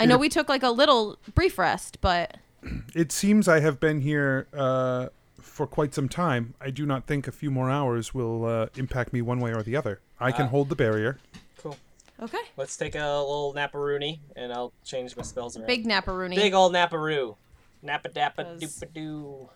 I 0.00 0.06
know 0.06 0.16
we 0.16 0.28
took 0.28 0.48
like 0.48 0.62
a 0.62 0.70
little 0.70 1.18
brief 1.34 1.58
rest, 1.58 1.98
but 2.00 2.36
it 2.94 3.10
seems 3.10 3.48
I 3.48 3.58
have 3.60 3.80
been 3.80 4.00
here 4.00 4.46
uh, 4.52 5.08
for 5.58 5.66
quite 5.66 5.92
some 5.92 6.08
time. 6.08 6.54
I 6.60 6.70
do 6.70 6.86
not 6.86 7.08
think 7.08 7.26
a 7.26 7.32
few 7.32 7.50
more 7.50 7.68
hours 7.68 8.14
will 8.14 8.44
uh, 8.44 8.66
impact 8.76 9.12
me 9.12 9.20
one 9.22 9.40
way 9.40 9.52
or 9.52 9.60
the 9.64 9.74
other. 9.74 9.98
I 10.20 10.30
can 10.30 10.46
Ah. 10.46 10.50
hold 10.50 10.68
the 10.68 10.76
barrier. 10.76 11.18
cool. 11.60 11.76
okay. 12.22 12.38
Let's 12.56 12.76
take 12.76 12.94
a 12.94 12.98
little 12.98 13.52
naparoony, 13.56 14.20
and 14.36 14.52
I'll 14.52 14.72
change 14.84 15.16
my 15.16 15.24
spells 15.24 15.56
around. 15.56 15.66
Big 15.66 15.84
napparoony. 15.84 16.36
Big 16.36 16.54
old 16.54 16.72
naparoo. 16.74 17.34
Nappa 17.82 18.08
dappa 18.08 18.36
'Cause- 18.44 18.60
doopa 18.60 18.92
doo. 18.94 19.48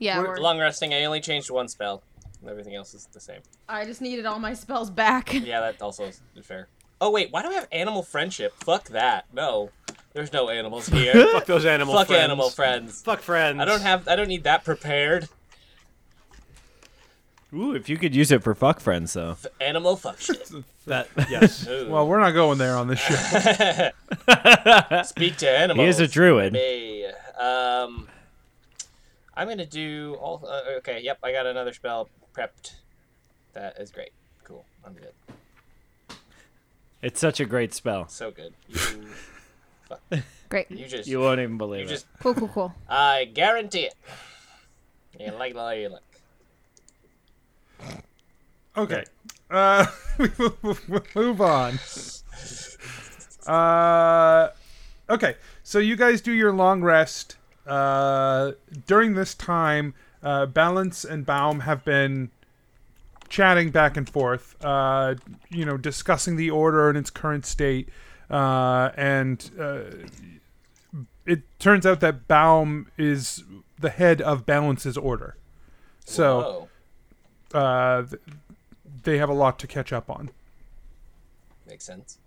yeah, 0.00 0.18
we're, 0.18 0.38
Long 0.38 0.58
resting. 0.58 0.92
I 0.92 1.04
only 1.04 1.20
changed 1.20 1.50
one 1.50 1.68
spell. 1.68 2.02
Everything 2.48 2.74
else 2.74 2.92
is 2.92 3.06
the 3.12 3.20
same. 3.20 3.42
I 3.68 3.84
just 3.84 4.00
needed 4.00 4.26
all 4.26 4.40
my 4.40 4.54
spells 4.54 4.90
back. 4.90 5.32
Yeah, 5.32 5.60
that 5.60 5.80
also 5.80 6.04
is 6.06 6.20
fair. 6.42 6.66
Oh 7.00 7.12
wait, 7.12 7.30
why 7.32 7.42
do 7.42 7.48
I 7.50 7.54
have 7.54 7.68
animal 7.70 8.02
friendship? 8.02 8.54
Fuck 8.64 8.88
that. 8.88 9.26
No, 9.32 9.70
there's 10.16 10.32
no 10.32 10.48
animals 10.48 10.88
here. 10.98 11.12
Fuck 11.32 11.44
those 11.44 11.64
animal 11.66 11.94
Fuck 11.94 12.08
friends. 12.08 12.22
animal 12.22 12.50
friends. 12.50 13.02
Fuck 13.02 13.20
friends. 13.20 13.60
I 13.60 13.64
don't 13.66 13.82
have. 13.82 14.08
I 14.08 14.16
don't 14.16 14.28
need 14.28 14.44
that 14.44 14.64
prepared. 14.64 15.28
Ooh, 17.54 17.74
if 17.74 17.88
you 17.88 17.96
could 17.96 18.14
use 18.14 18.32
it 18.32 18.42
for 18.42 18.54
fuck 18.54 18.80
friends, 18.80 19.12
though. 19.12 19.32
F- 19.32 19.46
animal 19.60 19.94
fuck 19.96 20.18
shit. 20.18 20.50
that. 20.86 21.08
Yes. 21.30 21.66
Ooh. 21.68 21.88
Well, 21.90 22.08
we're 22.08 22.18
not 22.18 22.32
going 22.32 22.58
there 22.58 22.76
on 22.76 22.88
this 22.88 22.98
show. 22.98 23.14
Speak 25.04 25.36
to 25.36 25.48
animals. 25.50 25.84
He 25.84 25.88
is 25.88 26.00
a 26.00 26.08
druid. 26.08 26.54
Baby. 26.54 27.06
Um, 27.38 28.08
I'm 29.34 29.46
gonna 29.48 29.66
do 29.66 30.16
all. 30.18 30.42
Uh, 30.46 30.78
okay, 30.78 31.00
yep, 31.02 31.18
I 31.22 31.30
got 31.32 31.46
another 31.46 31.74
spell 31.74 32.08
prepped. 32.34 32.72
That 33.52 33.78
is 33.78 33.90
great. 33.90 34.12
Cool. 34.44 34.64
I'm 34.84 34.94
good. 34.94 35.12
It's 37.02 37.20
such 37.20 37.38
a 37.38 37.44
great 37.44 37.74
spell. 37.74 38.08
So 38.08 38.30
good. 38.30 38.54
You, 38.68 38.76
fuck. 38.78 39.35
Great. 40.48 40.70
You 40.70 40.86
just. 40.86 41.08
You 41.08 41.20
won't 41.20 41.40
even 41.40 41.52
you 41.52 41.58
believe 41.58 41.86
it. 41.86 41.88
just. 41.88 42.06
Cool, 42.20 42.34
cool, 42.34 42.48
cool. 42.48 42.74
I 42.88 43.24
guarantee 43.32 43.88
it. 43.90 43.94
You 45.18 45.32
like 45.32 45.54
the 45.54 45.60
way 45.60 45.82
you 45.82 45.88
look. 45.88 46.02
Okay. 48.76 49.04
Uh, 49.50 49.86
we 50.18 50.28
move 51.14 51.40
on. 51.40 51.78
Uh, 53.46 54.50
okay. 55.08 55.36
So 55.62 55.78
you 55.78 55.96
guys 55.96 56.20
do 56.20 56.32
your 56.32 56.52
long 56.52 56.82
rest. 56.82 57.36
Uh, 57.66 58.52
during 58.86 59.14
this 59.14 59.34
time, 59.34 59.94
uh, 60.22 60.46
Balance 60.46 61.04
and 61.04 61.24
Baum 61.24 61.60
have 61.60 61.84
been 61.84 62.30
chatting 63.28 63.70
back 63.70 63.96
and 63.96 64.08
forth. 64.08 64.56
Uh, 64.62 65.14
you 65.48 65.64
know, 65.64 65.76
discussing 65.76 66.36
the 66.36 66.50
order 66.50 66.88
and 66.88 66.98
its 66.98 67.10
current 67.10 67.46
state. 67.46 67.88
Uh, 68.30 68.90
and 68.96 69.50
uh, 69.58 69.80
it 71.24 71.42
turns 71.58 71.86
out 71.86 72.00
that 72.00 72.26
Baum 72.26 72.90
is 72.98 73.44
the 73.78 73.90
head 73.90 74.20
of 74.20 74.46
Balance's 74.46 74.96
order. 74.96 75.36
So 76.04 76.68
uh, 77.52 78.04
they 79.02 79.18
have 79.18 79.28
a 79.28 79.34
lot 79.34 79.58
to 79.60 79.66
catch 79.66 79.92
up 79.92 80.10
on. 80.10 80.30
Makes 81.68 81.84
sense. 81.84 82.18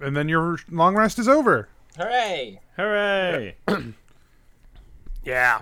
And 0.00 0.16
then 0.16 0.28
your 0.28 0.58
long 0.70 0.96
rest 0.96 1.18
is 1.18 1.28
over. 1.28 1.68
Hooray! 1.96 2.60
Hooray! 2.76 3.56
Yeah. 5.24 5.60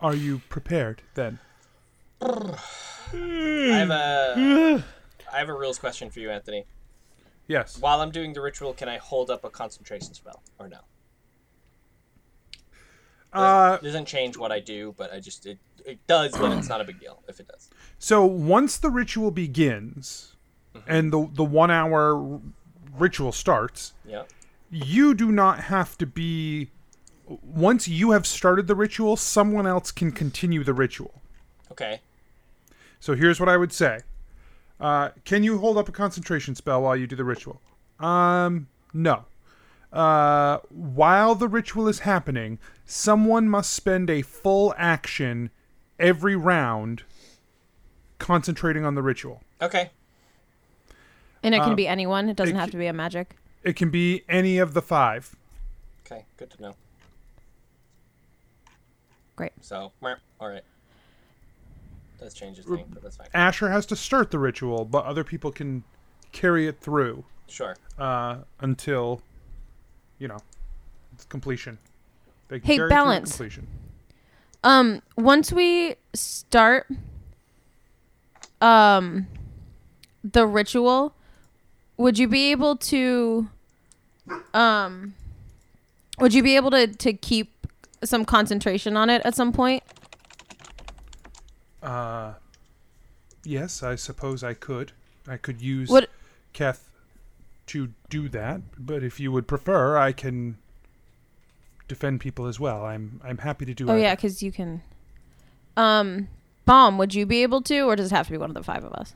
Are 0.00 0.14
you 0.14 0.42
prepared 0.48 1.02
then? 1.14 1.38
I 3.12 3.76
have 3.78 3.90
a. 3.90 4.84
I 5.32 5.38
have 5.38 5.48
a 5.48 5.54
rules 5.54 5.78
question 5.78 6.10
for 6.10 6.20
you, 6.20 6.30
Anthony. 6.30 6.64
Yes. 7.48 7.78
While 7.80 8.00
I'm 8.00 8.10
doing 8.10 8.32
the 8.32 8.40
ritual, 8.40 8.72
can 8.72 8.88
I 8.88 8.98
hold 8.98 9.30
up 9.30 9.44
a 9.44 9.50
concentration 9.50 10.14
spell 10.14 10.42
or 10.58 10.68
no? 10.68 10.78
Uh, 13.32 13.78
It 13.80 13.84
doesn't 13.84 14.06
change 14.06 14.36
what 14.36 14.52
I 14.52 14.60
do, 14.60 14.94
but 14.98 15.12
I 15.12 15.20
just 15.20 15.46
it, 15.46 15.58
it 15.86 16.06
does, 16.06 16.32
but 16.32 16.56
it's 16.58 16.68
not 16.68 16.80
a 16.80 16.84
big 16.84 17.00
deal 17.00 17.22
if 17.28 17.40
it 17.40 17.48
does. 17.48 17.70
so 17.98 18.24
once 18.24 18.76
the 18.76 18.90
ritual 18.90 19.30
begins 19.30 20.36
and 20.86 21.12
the 21.12 21.28
the 21.32 21.44
one 21.44 21.70
hour 21.70 22.40
ritual 22.98 23.32
starts, 23.32 23.94
Yeah. 24.06 24.24
you 24.70 25.14
do 25.14 25.32
not 25.32 25.60
have 25.64 25.96
to 25.98 26.06
be. 26.06 26.70
Once 27.26 27.88
you 27.88 28.10
have 28.10 28.26
started 28.26 28.66
the 28.66 28.74
ritual, 28.74 29.16
someone 29.16 29.66
else 29.66 29.90
can 29.90 30.12
continue 30.12 30.62
the 30.62 30.74
ritual. 30.74 31.22
Okay. 31.70 32.00
So 33.02 33.16
here's 33.16 33.40
what 33.40 33.48
I 33.48 33.56
would 33.56 33.72
say. 33.72 33.98
Uh, 34.78 35.08
can 35.24 35.42
you 35.42 35.58
hold 35.58 35.76
up 35.76 35.88
a 35.88 35.92
concentration 35.92 36.54
spell 36.54 36.82
while 36.82 36.94
you 36.96 37.08
do 37.08 37.16
the 37.16 37.24
ritual? 37.24 37.60
Um, 37.98 38.68
no. 38.94 39.24
Uh, 39.92 40.58
while 40.70 41.34
the 41.34 41.48
ritual 41.48 41.88
is 41.88 41.98
happening, 42.00 42.60
someone 42.86 43.48
must 43.48 43.72
spend 43.72 44.08
a 44.08 44.22
full 44.22 44.72
action 44.78 45.50
every 45.98 46.36
round 46.36 47.02
concentrating 48.20 48.84
on 48.84 48.94
the 48.94 49.02
ritual. 49.02 49.42
Okay. 49.60 49.90
And 51.42 51.56
it 51.56 51.58
can 51.58 51.72
Uh, 51.72 51.74
be 51.74 51.88
anyone. 51.88 52.28
It 52.28 52.36
doesn't 52.36 52.54
it 52.54 52.58
have 52.60 52.68
c- 52.68 52.72
to 52.72 52.78
be 52.78 52.86
a 52.86 52.92
magic. 52.92 53.34
It 53.64 53.74
can 53.74 53.90
be 53.90 54.22
any 54.28 54.58
of 54.58 54.74
the 54.74 54.82
five. 54.82 55.34
Okay. 56.06 56.24
Good 56.36 56.50
to 56.52 56.62
know. 56.62 56.76
Great. 59.34 59.52
So, 59.60 59.90
all 60.40 60.48
right. 60.48 60.62
Does 62.22 62.34
change 62.34 62.56
the 62.58 62.62
thing, 62.62 62.86
but 62.90 63.02
that's 63.02 63.16
fine. 63.16 63.28
Asher 63.34 63.70
has 63.70 63.86
to 63.86 63.96
start 63.96 64.30
the 64.30 64.38
ritual, 64.38 64.84
but 64.84 65.04
other 65.04 65.24
people 65.24 65.50
can 65.52 65.82
carry 66.32 66.66
it 66.66 66.80
through 66.80 67.24
Sure. 67.48 67.76
uh, 67.98 68.38
until, 68.60 69.20
you 70.18 70.28
know, 70.28 70.38
its 71.14 71.24
completion. 71.26 71.78
They 72.48 72.60
can 72.60 72.66
Hey, 72.66 72.76
carry 72.76 72.86
it 72.86 72.88
through 72.90 72.96
Balance. 72.96 73.30
completion. 73.32 73.66
Um, 74.64 75.02
once 75.16 75.52
we 75.52 75.96
start, 76.14 76.86
um, 78.60 79.26
the 80.22 80.46
ritual, 80.46 81.14
would 81.96 82.18
you 82.18 82.28
be 82.28 82.50
able 82.52 82.76
to, 82.76 83.48
um, 84.54 85.14
would 86.18 86.32
you 86.32 86.42
be 86.42 86.54
able 86.56 86.70
to 86.70 86.86
to 86.86 87.12
keep 87.12 87.66
some 88.04 88.24
concentration 88.24 88.96
on 88.96 89.10
it 89.10 89.22
at 89.24 89.34
some 89.34 89.52
point? 89.52 89.82
Uh, 91.82 92.34
yes, 93.44 93.82
I 93.82 93.94
suppose 93.96 94.42
I 94.44 94.54
could. 94.54 94.92
I 95.26 95.36
could 95.36 95.60
use 95.60 95.88
What- 95.88 96.10
Keth 96.52 96.88
to 97.66 97.90
do 98.10 98.28
that, 98.28 98.60
but 98.78 99.02
if 99.02 99.18
you 99.20 99.32
would 99.32 99.46
prefer, 99.46 99.96
I 99.96 100.12
can 100.12 100.58
defend 101.88 102.20
people 102.20 102.46
as 102.46 102.58
well. 102.60 102.84
I'm 102.84 103.20
I'm 103.24 103.38
happy 103.38 103.64
to 103.66 103.74
do. 103.74 103.88
Oh 103.88 103.92
either. 103.92 104.00
yeah, 104.02 104.14
because 104.14 104.42
you 104.42 104.52
can. 104.52 104.82
Um, 105.76 106.28
Baum, 106.66 106.98
Would 106.98 107.14
you 107.14 107.24
be 107.26 107.42
able 107.42 107.62
to, 107.62 107.80
or 107.80 107.96
does 107.96 108.12
it 108.12 108.14
have 108.14 108.26
to 108.26 108.32
be 108.32 108.38
one 108.38 108.50
of 108.50 108.54
the 108.54 108.62
five 108.62 108.84
of 108.84 108.92
us? 108.92 109.14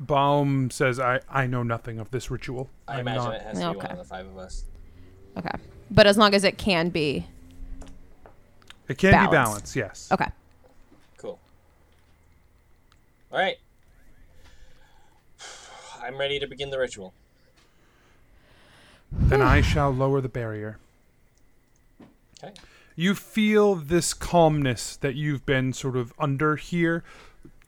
Baum 0.00 0.70
says 0.70 1.00
I 1.00 1.20
I 1.28 1.46
know 1.46 1.62
nothing 1.62 1.98
of 1.98 2.10
this 2.10 2.30
ritual. 2.30 2.70
I 2.86 2.94
I'm 2.94 3.00
imagine 3.00 3.24
not- 3.24 3.34
it 3.34 3.42
has 3.42 3.52
to 3.54 3.58
be 3.58 3.66
one 3.66 3.76
Okay. 3.76 3.88
of 3.88 3.98
the 3.98 4.04
five 4.04 4.26
of 4.26 4.38
us. 4.38 4.64
Okay, 5.36 5.50
but 5.90 6.06
as 6.06 6.16
long 6.16 6.34
as 6.34 6.44
it 6.44 6.56
can 6.58 6.88
be. 6.90 7.26
It 8.88 8.96
can 8.96 9.26
be 9.26 9.30
balanced. 9.30 9.76
Yes. 9.76 10.08
Okay. 10.10 10.28
All 13.30 13.38
right. 13.38 13.56
I'm 16.02 16.18
ready 16.18 16.38
to 16.38 16.46
begin 16.46 16.70
the 16.70 16.78
ritual. 16.78 17.12
Then 19.10 19.42
I 19.42 19.60
shall 19.60 19.90
lower 19.90 20.20
the 20.20 20.28
barrier. 20.28 20.78
Okay. 22.42 22.54
you 22.94 23.16
feel 23.16 23.74
this 23.74 24.14
calmness 24.14 24.96
that 24.96 25.16
you've 25.16 25.44
been 25.44 25.72
sort 25.72 25.96
of 25.96 26.12
under 26.20 26.54
here 26.54 27.02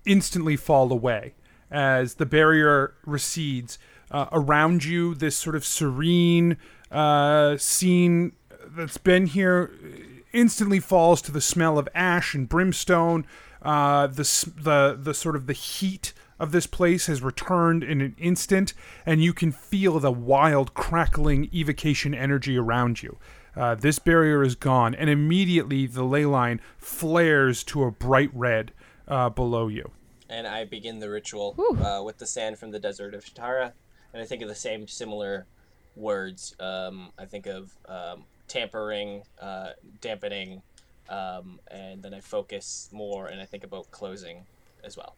instantly 0.04 0.56
fall 0.56 0.92
away 0.92 1.34
as 1.70 2.14
the 2.14 2.26
barrier 2.26 2.94
recedes. 3.04 3.78
Uh, 4.10 4.26
around 4.32 4.84
you, 4.84 5.14
this 5.14 5.36
sort 5.36 5.54
of 5.54 5.64
serene 5.64 6.56
uh, 6.90 7.56
scene 7.56 8.32
that's 8.68 8.98
been 8.98 9.26
here 9.26 9.72
instantly 10.32 10.80
falls 10.80 11.22
to 11.22 11.32
the 11.32 11.40
smell 11.40 11.78
of 11.78 11.88
ash 11.94 12.34
and 12.34 12.48
brimstone. 12.48 13.24
Uh, 13.62 14.06
the 14.06 14.22
the 14.56 14.98
the 15.00 15.14
sort 15.14 15.36
of 15.36 15.46
the 15.46 15.52
heat 15.52 16.12
of 16.38 16.52
this 16.52 16.66
place 16.66 17.06
has 17.06 17.22
returned 17.22 17.82
in 17.84 18.00
an 18.00 18.14
instant, 18.18 18.72
and 19.04 19.22
you 19.22 19.32
can 19.34 19.52
feel 19.52 19.98
the 20.00 20.10
wild 20.10 20.72
crackling 20.72 21.48
evocation 21.52 22.14
energy 22.14 22.56
around 22.56 23.02
you. 23.02 23.18
Uh, 23.54 23.74
this 23.74 23.98
barrier 23.98 24.42
is 24.42 24.54
gone, 24.54 24.94
and 24.94 25.10
immediately 25.10 25.86
the 25.86 26.04
ley 26.04 26.24
line 26.24 26.60
flares 26.78 27.62
to 27.64 27.84
a 27.84 27.90
bright 27.90 28.30
red 28.32 28.72
uh, 29.08 29.28
below 29.28 29.68
you. 29.68 29.90
and 30.30 30.46
I 30.46 30.64
begin 30.64 31.00
the 31.00 31.10
ritual 31.10 31.56
uh, 31.82 32.02
with 32.02 32.18
the 32.18 32.26
sand 32.26 32.58
from 32.58 32.70
the 32.70 32.78
desert 32.78 33.12
of 33.14 33.24
Shatara, 33.24 33.72
and 34.14 34.22
I 34.22 34.24
think 34.24 34.40
of 34.42 34.48
the 34.48 34.54
same 34.54 34.86
similar 34.88 35.46
words. 35.96 36.54
Um, 36.60 37.10
I 37.18 37.26
think 37.26 37.46
of 37.46 37.72
um, 37.86 38.24
tampering, 38.48 39.24
uh, 39.42 39.70
dampening, 40.00 40.62
um, 41.08 41.60
and 41.70 42.02
then 42.02 42.14
I 42.14 42.20
focus 42.20 42.88
more, 42.92 43.26
and 43.26 43.40
I 43.40 43.44
think 43.44 43.64
about 43.64 43.90
closing 43.90 44.44
as 44.84 44.96
well. 44.96 45.16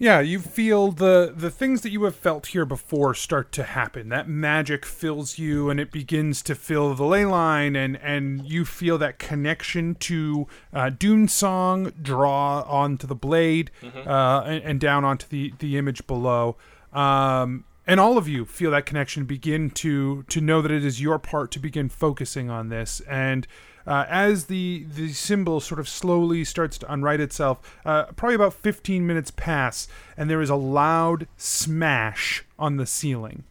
Yeah, 0.00 0.20
you 0.20 0.38
feel 0.38 0.92
the 0.92 1.34
the 1.36 1.50
things 1.50 1.80
that 1.80 1.90
you 1.90 2.04
have 2.04 2.14
felt 2.14 2.46
here 2.48 2.64
before 2.64 3.14
start 3.14 3.50
to 3.52 3.64
happen. 3.64 4.10
That 4.10 4.28
magic 4.28 4.86
fills 4.86 5.38
you, 5.38 5.70
and 5.70 5.80
it 5.80 5.90
begins 5.90 6.40
to 6.42 6.54
fill 6.54 6.94
the 6.94 7.04
ley 7.04 7.24
line, 7.24 7.74
and 7.74 7.96
and 7.96 8.46
you 8.46 8.64
feel 8.64 8.96
that 8.98 9.18
connection 9.18 9.96
to 9.96 10.46
uh, 10.72 10.90
Dune 10.90 11.26
Song 11.26 11.92
draw 12.00 12.62
onto 12.62 13.08
the 13.08 13.16
blade, 13.16 13.72
uh, 13.82 14.44
and, 14.46 14.62
and 14.62 14.80
down 14.80 15.04
onto 15.04 15.26
the 15.28 15.52
the 15.58 15.76
image 15.76 16.06
below. 16.06 16.56
Um, 16.92 17.64
and 17.84 17.98
all 17.98 18.18
of 18.18 18.28
you 18.28 18.44
feel 18.44 18.70
that 18.70 18.86
connection 18.86 19.24
begin 19.24 19.70
to 19.70 20.22
to 20.28 20.40
know 20.40 20.62
that 20.62 20.70
it 20.70 20.84
is 20.84 21.00
your 21.00 21.18
part 21.18 21.50
to 21.52 21.58
begin 21.58 21.88
focusing 21.88 22.50
on 22.50 22.68
this 22.68 23.00
and 23.08 23.48
uh, 23.88 24.04
as 24.08 24.44
the 24.44 24.84
the 24.94 25.12
symbol 25.12 25.58
sort 25.58 25.80
of 25.80 25.88
slowly 25.88 26.44
starts 26.44 26.78
to 26.78 26.92
unwrite 26.92 27.20
itself 27.20 27.78
uh, 27.84 28.04
probably 28.16 28.34
about 28.36 28.54
15 28.54 29.06
minutes 29.06 29.32
pass 29.32 29.88
and 30.16 30.30
there 30.30 30.40
is 30.40 30.50
a 30.50 30.54
loud 30.54 31.26
smash 31.36 32.44
on 32.58 32.76
the 32.76 32.86
ceiling 32.86 33.42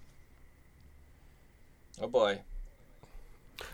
Oh 1.99 2.07
boy. 2.07 2.41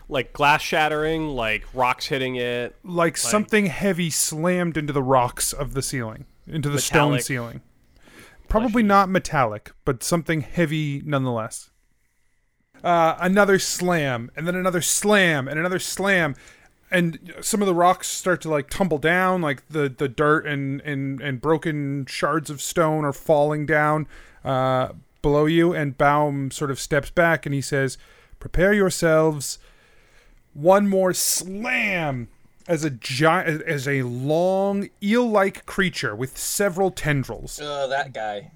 Like 0.08 0.32
glass 0.32 0.62
shattering, 0.62 1.28
like 1.28 1.64
rocks 1.74 2.06
hitting 2.06 2.36
it. 2.36 2.74
like, 2.84 3.16
something 3.16 3.66
heavy 3.66 4.10
slammed 4.10 4.76
into 4.76 4.92
the 4.92 5.02
rocks 5.02 5.52
of 5.52 5.74
the 5.74 5.82
ceiling 5.82 6.24
into 6.46 6.68
the 6.68 6.78
stone 6.78 7.18
ceiling 7.20 7.62
probably 8.48 8.82
not 8.82 9.08
metallic 9.08 9.72
but 9.86 10.02
something 10.02 10.42
heavy 10.42 11.00
nonetheless 11.06 11.70
uh, 12.84 13.16
another 13.18 13.58
slam 13.58 14.30
and 14.36 14.46
then 14.46 14.54
another 14.54 14.82
slam 14.82 15.48
and 15.48 15.58
another 15.58 15.78
slam 15.78 16.36
and 16.90 17.32
some 17.40 17.62
of 17.62 17.66
the 17.66 17.74
rocks 17.74 18.06
start 18.06 18.40
to 18.42 18.50
like 18.50 18.68
tumble 18.68 18.98
down 18.98 19.40
like 19.40 19.66
the 19.68 19.88
the 19.88 20.08
dirt 20.08 20.46
and 20.46 20.80
and 20.82 21.20
and 21.20 21.40
broken 21.40 22.04
shards 22.06 22.50
of 22.50 22.60
stone 22.60 23.04
are 23.04 23.12
falling 23.12 23.64
down 23.64 24.06
uh, 24.44 24.90
below 25.22 25.46
you 25.46 25.72
and 25.72 25.96
baum 25.96 26.50
sort 26.50 26.70
of 26.70 26.78
steps 26.78 27.10
back 27.10 27.46
and 27.46 27.54
he 27.54 27.62
says 27.62 27.96
prepare 28.38 28.74
yourselves 28.74 29.58
one 30.52 30.86
more 30.86 31.14
slam 31.14 32.28
as 32.68 32.84
a 32.84 32.90
giant 32.90 33.62
as 33.62 33.88
a 33.88 34.02
long 34.02 34.88
eel-like 35.02 35.66
creature 35.66 36.14
with 36.14 36.36
several 36.36 36.90
tendrils 36.90 37.56
that 37.88 38.12
guy. 38.12 38.50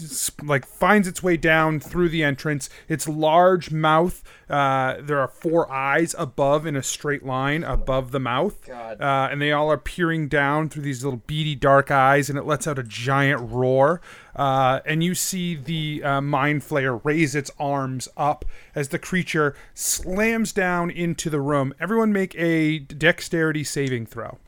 S- 0.00 0.30
like 0.42 0.64
finds 0.66 1.06
its 1.08 1.22
way 1.22 1.36
down 1.36 1.80
through 1.80 2.08
the 2.08 2.22
entrance. 2.22 2.68
Its 2.88 3.08
large 3.08 3.70
mouth. 3.70 4.22
Uh, 4.48 4.96
there 5.00 5.18
are 5.18 5.28
four 5.28 5.70
eyes 5.72 6.14
above 6.18 6.66
in 6.66 6.76
a 6.76 6.82
straight 6.82 7.24
line 7.24 7.64
above 7.64 8.10
the 8.10 8.20
mouth, 8.20 8.66
God. 8.66 9.00
uh, 9.00 9.28
and 9.30 9.40
they 9.40 9.52
all 9.52 9.70
are 9.70 9.78
peering 9.78 10.28
down 10.28 10.68
through 10.68 10.82
these 10.82 11.02
little 11.02 11.22
beady 11.26 11.54
dark 11.54 11.90
eyes, 11.90 12.28
and 12.28 12.38
it 12.38 12.44
lets 12.44 12.66
out 12.66 12.78
a 12.78 12.82
giant 12.82 13.40
roar. 13.50 14.00
Uh, 14.36 14.80
and 14.84 15.02
you 15.02 15.14
see 15.14 15.54
the 15.54 16.02
uh, 16.04 16.20
mind 16.20 16.62
flayer 16.62 17.00
raise 17.04 17.34
its 17.34 17.50
arms 17.58 18.08
up 18.16 18.44
as 18.74 18.88
the 18.88 18.98
creature 18.98 19.54
slams 19.74 20.52
down 20.52 20.90
into 20.90 21.30
the 21.30 21.40
room. 21.40 21.72
Everyone 21.80 22.12
make 22.12 22.34
a 22.36 22.80
dexterity 22.80 23.64
saving 23.64 24.06
throw. 24.06 24.38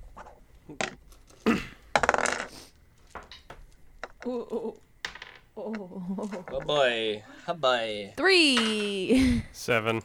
Oh 5.69 6.61
boy. 6.65 7.25
Oh 7.49 7.55
boy. 7.55 8.13
Three. 8.17 9.43
Seven. 9.53 10.03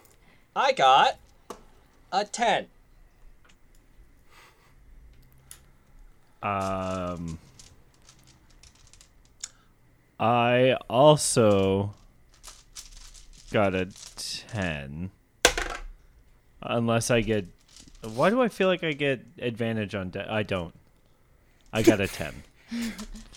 I 0.56 0.72
got 0.72 1.20
a 2.12 2.26
10. 2.26 2.66
Um, 6.42 7.38
I 10.20 10.78
also 10.90 11.94
got 13.54 13.76
a 13.76 13.88
10. 14.50 15.12
Unless 16.64 17.12
I 17.12 17.22
get. 17.22 17.46
Why 18.16 18.32
do 18.32 18.42
I 18.42 18.50
feel 18.50 18.68
like 18.68 18.84
I 18.84 18.94
get 18.94 19.22
advantage 19.38 19.94
on. 19.94 20.10
De- 20.10 20.32
I 20.32 20.42
don't. 20.42 20.74
I 21.72 21.84
got 21.84 22.02
a 22.02 22.08
10. 22.08 22.34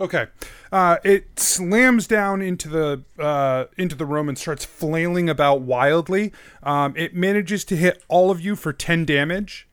Okay. 0.00 0.28
Uh, 0.72 0.96
it 1.04 1.38
slams 1.38 2.06
down 2.06 2.40
into 2.40 2.68
the 2.68 3.02
uh, 3.18 3.66
into 3.76 3.94
the 3.94 4.06
room 4.06 4.28
and 4.28 4.38
starts 4.38 4.64
flailing 4.64 5.28
about 5.28 5.60
wildly. 5.60 6.32
Um, 6.62 6.94
it 6.96 7.14
manages 7.14 7.64
to 7.66 7.76
hit 7.76 8.02
all 8.08 8.30
of 8.30 8.40
you 8.40 8.56
for 8.56 8.72
ten 8.72 9.04
damage, 9.04 9.68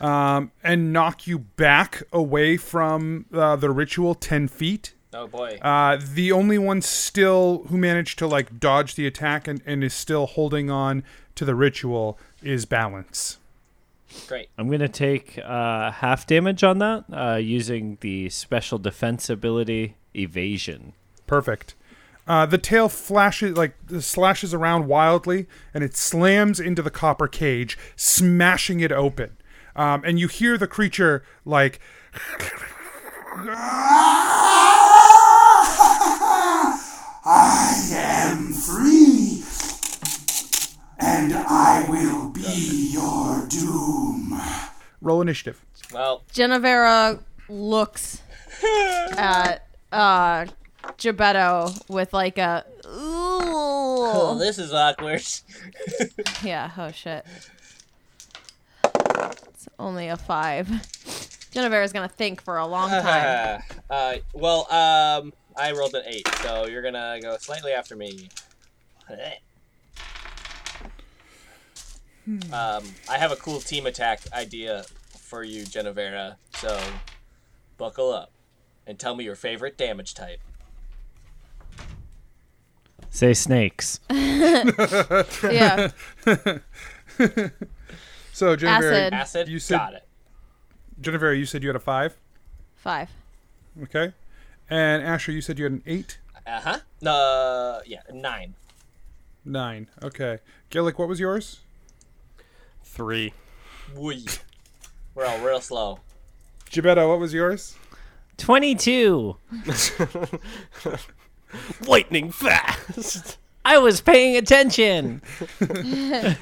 um, 0.00 0.50
and 0.64 0.92
knock 0.92 1.26
you 1.28 1.38
back 1.38 2.02
away 2.12 2.56
from 2.56 3.26
uh, 3.32 3.54
the 3.56 3.70
ritual 3.70 4.16
ten 4.16 4.48
feet. 4.48 4.94
Oh 5.14 5.26
boy. 5.26 5.58
Uh, 5.62 5.98
the 6.12 6.32
only 6.32 6.58
one 6.58 6.82
still 6.82 7.64
who 7.68 7.78
managed 7.78 8.18
to 8.18 8.26
like 8.26 8.58
dodge 8.58 8.94
the 8.94 9.06
attack 9.06 9.48
and, 9.48 9.62
and 9.64 9.84
is 9.84 9.94
still 9.94 10.26
holding 10.26 10.70
on 10.70 11.04
to 11.34 11.44
the 11.44 11.54
ritual 11.54 12.18
is 12.42 12.66
balance. 12.66 13.38
Great. 14.26 14.48
I'm 14.56 14.68
going 14.68 14.80
to 14.80 14.88
take 14.88 15.38
uh, 15.38 15.90
half 15.90 16.26
damage 16.26 16.64
on 16.64 16.78
that 16.78 17.04
uh, 17.12 17.36
using 17.36 17.98
the 18.00 18.30
special 18.30 18.78
defense 18.78 19.28
ability 19.28 19.96
evasion. 20.14 20.94
Perfect. 21.26 21.74
Uh, 22.26 22.44
the 22.44 22.58
tail 22.58 22.88
flashes 22.88 23.56
like 23.56 23.74
slashes 24.00 24.52
around 24.52 24.86
wildly, 24.86 25.46
and 25.72 25.82
it 25.82 25.96
slams 25.96 26.60
into 26.60 26.82
the 26.82 26.90
copper 26.90 27.26
cage, 27.26 27.78
smashing 27.96 28.80
it 28.80 28.92
open. 28.92 29.36
Um, 29.74 30.02
and 30.04 30.18
you 30.18 30.28
hear 30.28 30.58
the 30.58 30.66
creature 30.66 31.22
like 31.44 31.80
I 37.30 37.88
am 37.92 38.52
free, 38.52 38.97
and 40.98 41.32
I 41.34 41.84
will 41.88 42.30
be 42.30 42.90
your 42.92 43.46
doom. 43.48 44.40
roll 45.00 45.20
initiative. 45.22 45.64
Well, 45.92 46.24
Genevera 46.32 47.20
looks 47.48 48.22
at 49.16 49.66
uh 49.92 50.46
Gebetto 50.98 51.88
with 51.88 52.12
like 52.12 52.38
a 52.38 52.64
oh, 52.84 54.34
ooh. 54.34 54.38
this 54.38 54.58
is 54.58 54.72
awkward. 54.72 55.22
Yeah, 56.42 56.70
oh 56.76 56.90
shit. 56.92 57.24
It's 58.84 59.68
only 59.78 60.08
a 60.08 60.16
five. 60.16 60.68
Genevera's 61.52 61.92
gonna 61.92 62.08
think 62.08 62.42
for 62.42 62.58
a 62.58 62.66
long 62.66 62.90
time. 62.90 63.62
uh, 63.90 64.16
well, 64.34 64.60
um, 64.72 65.32
I 65.56 65.72
rolled 65.72 65.94
an 65.94 66.02
8, 66.06 66.28
so 66.42 66.66
you're 66.66 66.82
gonna 66.82 67.18
go 67.20 67.36
slightly 67.38 67.72
after 67.72 67.96
me. 67.96 68.28
Um, 72.52 72.84
I 73.08 73.16
have 73.18 73.32
a 73.32 73.36
cool 73.36 73.60
team 73.60 73.86
attack 73.86 74.20
idea 74.32 74.84
for 75.18 75.42
you, 75.44 75.62
Genevera. 75.64 76.36
So, 76.56 76.78
buckle 77.78 78.12
up 78.12 78.30
and 78.86 78.98
tell 78.98 79.14
me 79.14 79.24
your 79.24 79.34
favorite 79.36 79.78
damage 79.78 80.14
type. 80.14 80.40
Say 83.10 83.32
snakes. 83.34 84.00
yeah. 84.10 85.88
So 88.38 88.54
Jennifer, 88.54 88.92
Acid. 88.92 89.12
Acid. 89.14 89.48
You 89.48 89.58
said- 89.58 89.78
got 89.78 89.94
it. 89.94 90.06
Jennifer, 91.00 91.32
you 91.32 91.44
said 91.44 91.64
you 91.64 91.68
had 91.70 91.74
a 91.74 91.80
five. 91.80 92.16
Five. 92.76 93.10
Okay. 93.82 94.12
And 94.70 95.02
Asher, 95.02 95.32
you 95.32 95.40
said 95.40 95.58
you 95.58 95.64
had 95.64 95.72
an 95.72 95.82
eight. 95.86 96.18
Uh 96.46 96.60
huh. 96.60 97.08
Uh, 97.08 97.80
yeah, 97.84 98.02
nine. 98.12 98.54
Nine. 99.44 99.88
Okay. 100.00 100.38
Gillick, 100.70 100.98
what 101.00 101.08
was 101.08 101.18
yours? 101.18 101.62
Three. 102.88 103.32
Wee. 103.94 104.26
We're 105.14 105.24
all 105.26 105.38
real 105.38 105.60
slow. 105.60 106.00
Gebetto, 106.70 107.08
what 107.08 107.20
was 107.20 107.32
yours? 107.32 107.76
22. 108.38 109.36
Lightning 111.86 112.30
fast. 112.30 113.38
I 113.64 113.78
was 113.78 114.00
paying 114.00 114.36
attention. 114.36 115.22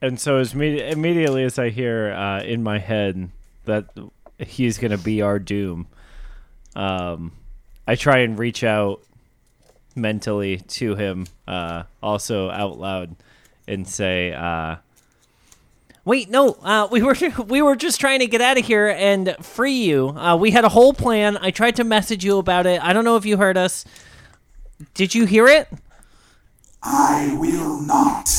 And 0.00 0.20
so 0.20 0.36
as 0.36 0.54
me- 0.54 0.80
immediately 0.80 1.42
as 1.44 1.58
I 1.58 1.70
hear 1.70 2.12
uh, 2.12 2.42
in 2.42 2.62
my 2.62 2.78
head 2.78 3.30
that 3.64 3.86
he's 4.38 4.78
going 4.78 4.92
to 4.92 4.98
be 4.98 5.22
our 5.22 5.38
doom, 5.38 5.88
um, 6.76 7.32
I 7.86 7.96
try 7.96 8.18
and 8.18 8.38
reach 8.38 8.62
out 8.62 9.02
mentally 10.00 10.58
to 10.58 10.94
him, 10.94 11.26
uh, 11.46 11.84
also 12.02 12.50
out 12.50 12.78
loud, 12.78 13.16
and 13.66 13.86
say, 13.86 14.32
uh, 14.32 14.76
"Wait, 16.04 16.30
no, 16.30 16.56
uh, 16.62 16.88
we 16.90 17.02
were 17.02 17.16
we 17.46 17.60
were 17.62 17.76
just 17.76 18.00
trying 18.00 18.20
to 18.20 18.26
get 18.26 18.40
out 18.40 18.58
of 18.58 18.64
here 18.64 18.88
and 18.88 19.36
free 19.40 19.72
you. 19.76 20.08
Uh, 20.10 20.36
we 20.36 20.50
had 20.50 20.64
a 20.64 20.70
whole 20.70 20.92
plan. 20.92 21.36
I 21.40 21.50
tried 21.50 21.76
to 21.76 21.84
message 21.84 22.24
you 22.24 22.38
about 22.38 22.66
it. 22.66 22.82
I 22.82 22.92
don't 22.92 23.04
know 23.04 23.16
if 23.16 23.26
you 23.26 23.36
heard 23.36 23.56
us. 23.56 23.84
Did 24.94 25.14
you 25.14 25.26
hear 25.26 25.46
it? 25.48 25.68
I 26.82 27.36
will 27.38 27.80
not 27.82 28.30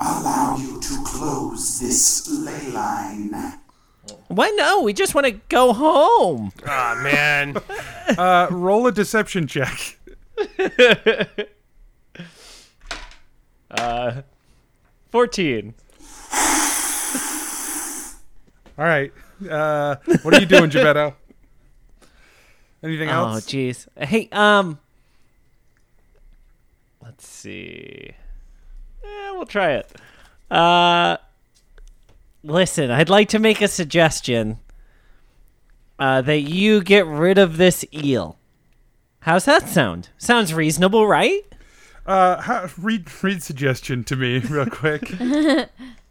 allow 0.00 0.56
you 0.56 0.80
to 0.80 1.02
close 1.04 1.78
this 1.78 2.26
ley 2.28 2.70
line. 2.72 3.58
Why 4.28 4.48
no? 4.56 4.80
We 4.82 4.94
just 4.94 5.14
want 5.14 5.26
to 5.26 5.32
go 5.48 5.72
home." 5.72 6.52
Ah 6.66 6.98
man. 7.02 7.56
Uh, 8.18 8.46
roll 8.50 8.86
a 8.86 8.92
deception 8.92 9.46
check. 9.46 9.96
Uh, 13.72 14.20
fourteen. 15.10 15.72
All 18.78 18.84
right. 18.84 19.10
Uh, 19.48 19.96
what 20.22 20.34
are 20.34 20.40
you 20.40 20.46
doing, 20.46 20.68
Gebetto? 20.68 21.14
Anything 22.82 23.08
else? 23.08 23.30
Oh, 23.30 23.34
else? 23.36 23.46
jeez. 23.46 23.86
Hey, 23.96 24.28
um, 24.30 24.78
let's 27.02 27.26
see. 27.26 28.10
Eh, 29.02 29.30
we'll 29.32 29.46
try 29.46 29.72
it. 29.72 29.90
Uh, 30.50 31.16
listen, 32.42 32.90
I'd 32.90 33.08
like 33.08 33.30
to 33.30 33.38
make 33.38 33.62
a 33.62 33.68
suggestion. 33.68 34.58
Uh, 35.98 36.20
that 36.20 36.40
you 36.40 36.82
get 36.82 37.06
rid 37.06 37.38
of 37.38 37.56
this 37.58 37.84
eel. 37.94 38.36
How's 39.22 39.44
that 39.44 39.68
sound? 39.68 40.08
Sounds 40.18 40.52
reasonable, 40.52 41.06
right? 41.06 41.42
Uh, 42.04 42.40
how, 42.40 42.68
read 42.76 43.06
read 43.22 43.42
suggestion 43.42 44.02
to 44.04 44.16
me 44.16 44.38
real 44.50 44.66
quick. 44.66 45.12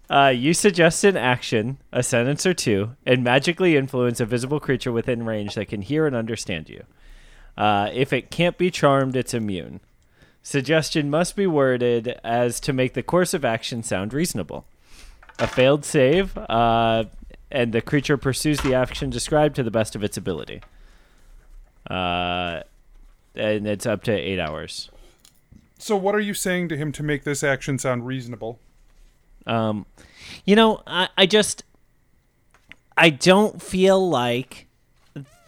Uh, 0.09 0.28
you 0.28 0.53
suggest 0.53 1.05
an 1.05 1.16
action, 1.16 1.78
a 1.93 2.03
sentence 2.03 2.45
or 2.45 2.53
two, 2.53 2.97
and 3.05 3.24
magically 3.24 3.78
influence 3.78 4.20
a 4.20 4.26
visible 4.26 4.59
creature 4.59 4.91
within 4.91 5.26
range 5.26 5.55
that 5.55 5.70
can 5.70 5.82
hear 5.82 6.05
and 6.05 6.18
understand 6.18 6.68
you. 6.68 6.84
Uh, 7.57 7.89
if 7.93 8.12
it 8.12 8.30
can't 8.30 8.57
be 8.57 8.70
charmed, 8.70 9.16
it's 9.16 9.34
immune. 9.34 9.80
Suggestion 10.43 11.09
must 11.09 11.38
be 11.38 11.47
worded 11.47 12.20
as 12.26 12.59
to 12.59 12.74
make 12.74 12.93
the 12.93 13.01
course 13.01 13.34
of 13.34 13.45
action 13.45 13.84
sound 13.84 14.14
reasonable. 14.14 14.66
A 15.39 15.47
failed 15.47 15.86
save, 15.86 16.38
uh, 16.38 17.05
and 17.49 17.72
the 17.72 17.82
creature 17.82 18.18
pursues 18.18 18.59
the 18.59 18.74
action 18.74 19.09
described 19.09 19.55
to 19.55 19.64
the 19.64 19.72
best 19.72 19.95
of 19.95 20.03
its 20.03 20.18
ability. 20.18 20.62
Uh, 21.89 22.64
and 23.36 23.67
it's 23.67 23.86
up 23.86 24.03
to 24.03 24.11
eight 24.11 24.39
hours. 24.39 24.89
so, 25.77 25.95
what 25.95 26.15
are 26.15 26.19
you 26.19 26.34
saying 26.34 26.69
to 26.69 26.77
him 26.77 26.91
to 26.93 27.03
make 27.03 27.23
this 27.23 27.43
action 27.43 27.77
sound 27.79 28.05
reasonable? 28.05 28.59
Um, 29.47 29.86
you 30.45 30.55
know, 30.55 30.84
I, 30.86 31.09
I 31.17 31.25
just 31.25 31.63
I 32.97 33.09
don't 33.09 33.61
feel 33.61 34.09
like 34.09 34.67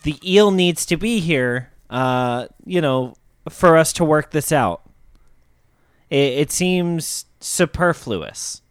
the 0.04 0.18
eel 0.24 0.52
needs 0.52 0.86
to 0.88 0.98
be 0.98 1.20
here. 1.20 1.70
Uh, 1.90 2.48
you 2.66 2.82
know, 2.82 3.16
for 3.50 3.78
us 3.78 3.94
to 3.94 4.04
work 4.06 4.32
this 4.32 4.52
out. 4.52 4.82
It, 6.10 6.34
it 6.40 6.52
seems 6.52 7.26
superfluous. 7.40 8.62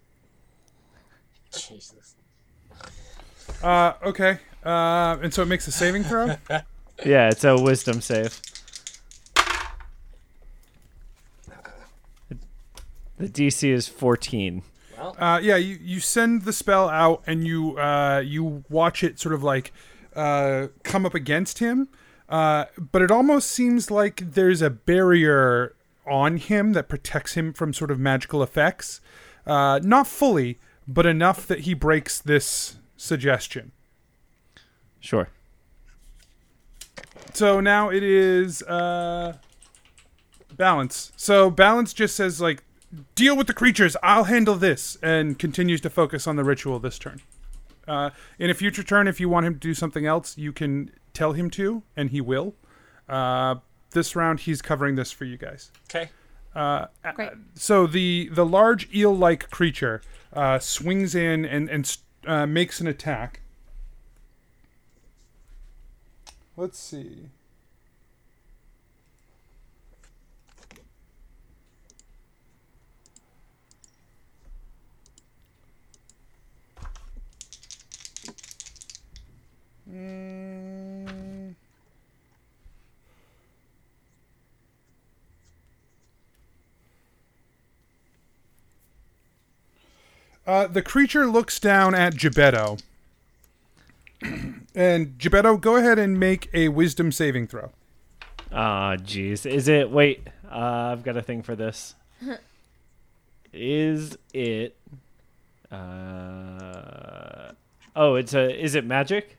Jesus. 1.52 2.16
Uh, 3.62 3.92
okay. 4.02 4.38
Uh, 4.64 5.18
and 5.22 5.32
so 5.32 5.42
it 5.42 5.46
makes 5.46 5.68
a 5.68 5.72
saving 5.72 6.04
throw. 6.04 6.36
Yeah, 7.04 7.30
it's 7.30 7.42
a 7.42 7.56
wisdom 7.56 8.00
save. 8.00 8.40
The 13.22 13.28
DC 13.50 13.68
is 13.68 13.86
fourteen. 13.86 14.62
Uh, 14.98 15.40
yeah, 15.42 15.56
you, 15.56 15.78
you 15.80 16.00
send 16.00 16.42
the 16.42 16.52
spell 16.52 16.88
out 16.88 17.22
and 17.26 17.46
you 17.46 17.78
uh, 17.78 18.20
you 18.24 18.64
watch 18.68 19.04
it 19.04 19.18
sort 19.20 19.34
of 19.34 19.42
like 19.42 19.72
uh, 20.14 20.68
come 20.82 21.06
up 21.06 21.14
against 21.14 21.58
him, 21.60 21.88
uh, 22.28 22.64
but 22.78 23.00
it 23.00 23.10
almost 23.10 23.50
seems 23.50 23.90
like 23.90 24.32
there's 24.34 24.60
a 24.60 24.70
barrier 24.70 25.74
on 26.06 26.36
him 26.36 26.72
that 26.72 26.88
protects 26.88 27.34
him 27.34 27.52
from 27.52 27.72
sort 27.72 27.90
of 27.90 27.98
magical 28.00 28.42
effects. 28.42 29.00
Uh, 29.46 29.78
not 29.82 30.06
fully, 30.06 30.58
but 30.86 31.06
enough 31.06 31.46
that 31.46 31.60
he 31.60 31.74
breaks 31.74 32.20
this 32.20 32.76
suggestion. 32.96 33.72
Sure. 35.00 35.28
So 37.34 37.60
now 37.60 37.88
it 37.88 38.02
is 38.02 38.62
uh, 38.62 39.36
balance. 40.56 41.12
So 41.16 41.50
balance 41.50 41.92
just 41.92 42.14
says 42.14 42.40
like, 42.40 42.62
deal 43.14 43.36
with 43.36 43.46
the 43.46 43.54
creatures. 43.54 43.96
I'll 44.02 44.24
handle 44.24 44.56
this, 44.56 44.96
and 45.02 45.38
continues 45.38 45.80
to 45.82 45.90
focus 45.90 46.26
on 46.26 46.36
the 46.36 46.44
ritual 46.44 46.78
this 46.78 46.98
turn. 46.98 47.20
Uh, 47.86 48.10
in 48.38 48.50
a 48.50 48.54
future 48.54 48.82
turn, 48.82 49.08
if 49.08 49.20
you 49.20 49.28
want 49.28 49.46
him 49.46 49.54
to 49.54 49.60
do 49.60 49.74
something 49.74 50.06
else, 50.06 50.38
you 50.38 50.52
can 50.52 50.90
tell 51.14 51.32
him 51.32 51.50
to, 51.50 51.82
and 51.96 52.10
he 52.10 52.20
will. 52.20 52.54
Uh, 53.08 53.56
this 53.90 54.14
round, 54.16 54.40
he's 54.40 54.62
covering 54.62 54.94
this 54.94 55.10
for 55.12 55.24
you 55.24 55.36
guys. 55.36 55.70
Okay. 55.90 56.10
Uh, 56.54 56.86
Great. 57.14 57.30
so 57.54 57.86
the 57.86 58.28
the 58.30 58.44
large 58.44 58.92
eel-like 58.94 59.48
creature 59.50 60.02
uh, 60.34 60.58
swings 60.58 61.14
in 61.14 61.46
and 61.46 61.70
and 61.70 61.96
uh, 62.26 62.46
makes 62.46 62.78
an 62.80 62.86
attack. 62.86 63.40
Let's 66.56 66.78
see. 66.78 67.30
Mm. 79.92 81.54
Uh, 90.46 90.66
the 90.66 90.82
creature 90.82 91.26
looks 91.26 91.60
down 91.60 91.94
at 91.94 92.14
Gebetto. 92.14 92.80
and 94.74 95.18
Gebetto, 95.18 95.60
go 95.60 95.76
ahead 95.76 95.98
and 95.98 96.18
make 96.18 96.48
a 96.52 96.68
wisdom 96.68 97.12
saving 97.12 97.46
throw. 97.46 97.70
Ah, 98.50 98.96
jeez. 98.96 99.46
Is 99.46 99.68
it? 99.68 99.90
Wait. 99.90 100.26
Uh, 100.50 100.90
I've 100.92 101.04
got 101.04 101.16
a 101.16 101.22
thing 101.22 101.42
for 101.42 101.54
this. 101.54 101.94
is 103.52 104.18
it? 104.34 104.76
Uh, 105.70 107.52
oh, 107.94 108.16
it's 108.16 108.34
a. 108.34 108.62
Is 108.62 108.74
it 108.74 108.84
magic? 108.84 109.38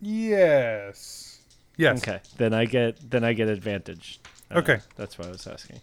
Yes. 0.00 1.40
Yes. 1.76 2.02
Okay. 2.02 2.20
Then 2.36 2.52
I 2.54 2.64
get. 2.64 3.10
Then 3.10 3.24
I 3.24 3.32
get 3.32 3.48
advantage. 3.48 4.20
Uh, 4.50 4.58
Okay. 4.58 4.80
That's 4.96 5.18
what 5.18 5.28
I 5.28 5.30
was 5.30 5.46
asking. 5.46 5.80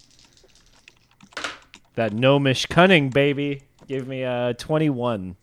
That 1.95 2.13
gnomish 2.13 2.65
cunning, 2.68 3.09
baby. 3.09 3.63
Give 3.88 4.07
me 4.07 4.24
a 4.24 4.53
twenty-one. 4.57 5.38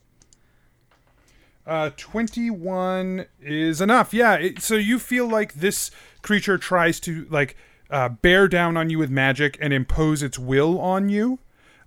Uh, 1.66 1.89
21 1.97 3.25
is 3.41 3.81
enough. 3.81 4.12
Yeah. 4.12 4.35
It, 4.35 4.61
so 4.61 4.75
you 4.75 4.99
feel 4.99 5.27
like 5.27 5.55
this 5.55 5.91
creature 6.20 6.59
tries 6.59 7.01
to, 7.01 7.27
like, 7.31 7.57
uh, 7.89 8.11
bear 8.11 8.49
down 8.49 8.77
on 8.77 8.91
you 8.91 8.99
with 8.99 9.09
magic 9.09 9.57
and 9.62 9.72
impose 9.72 10.22
its 10.22 10.39
will 10.39 10.79
on 10.79 11.09
you. 11.09 11.39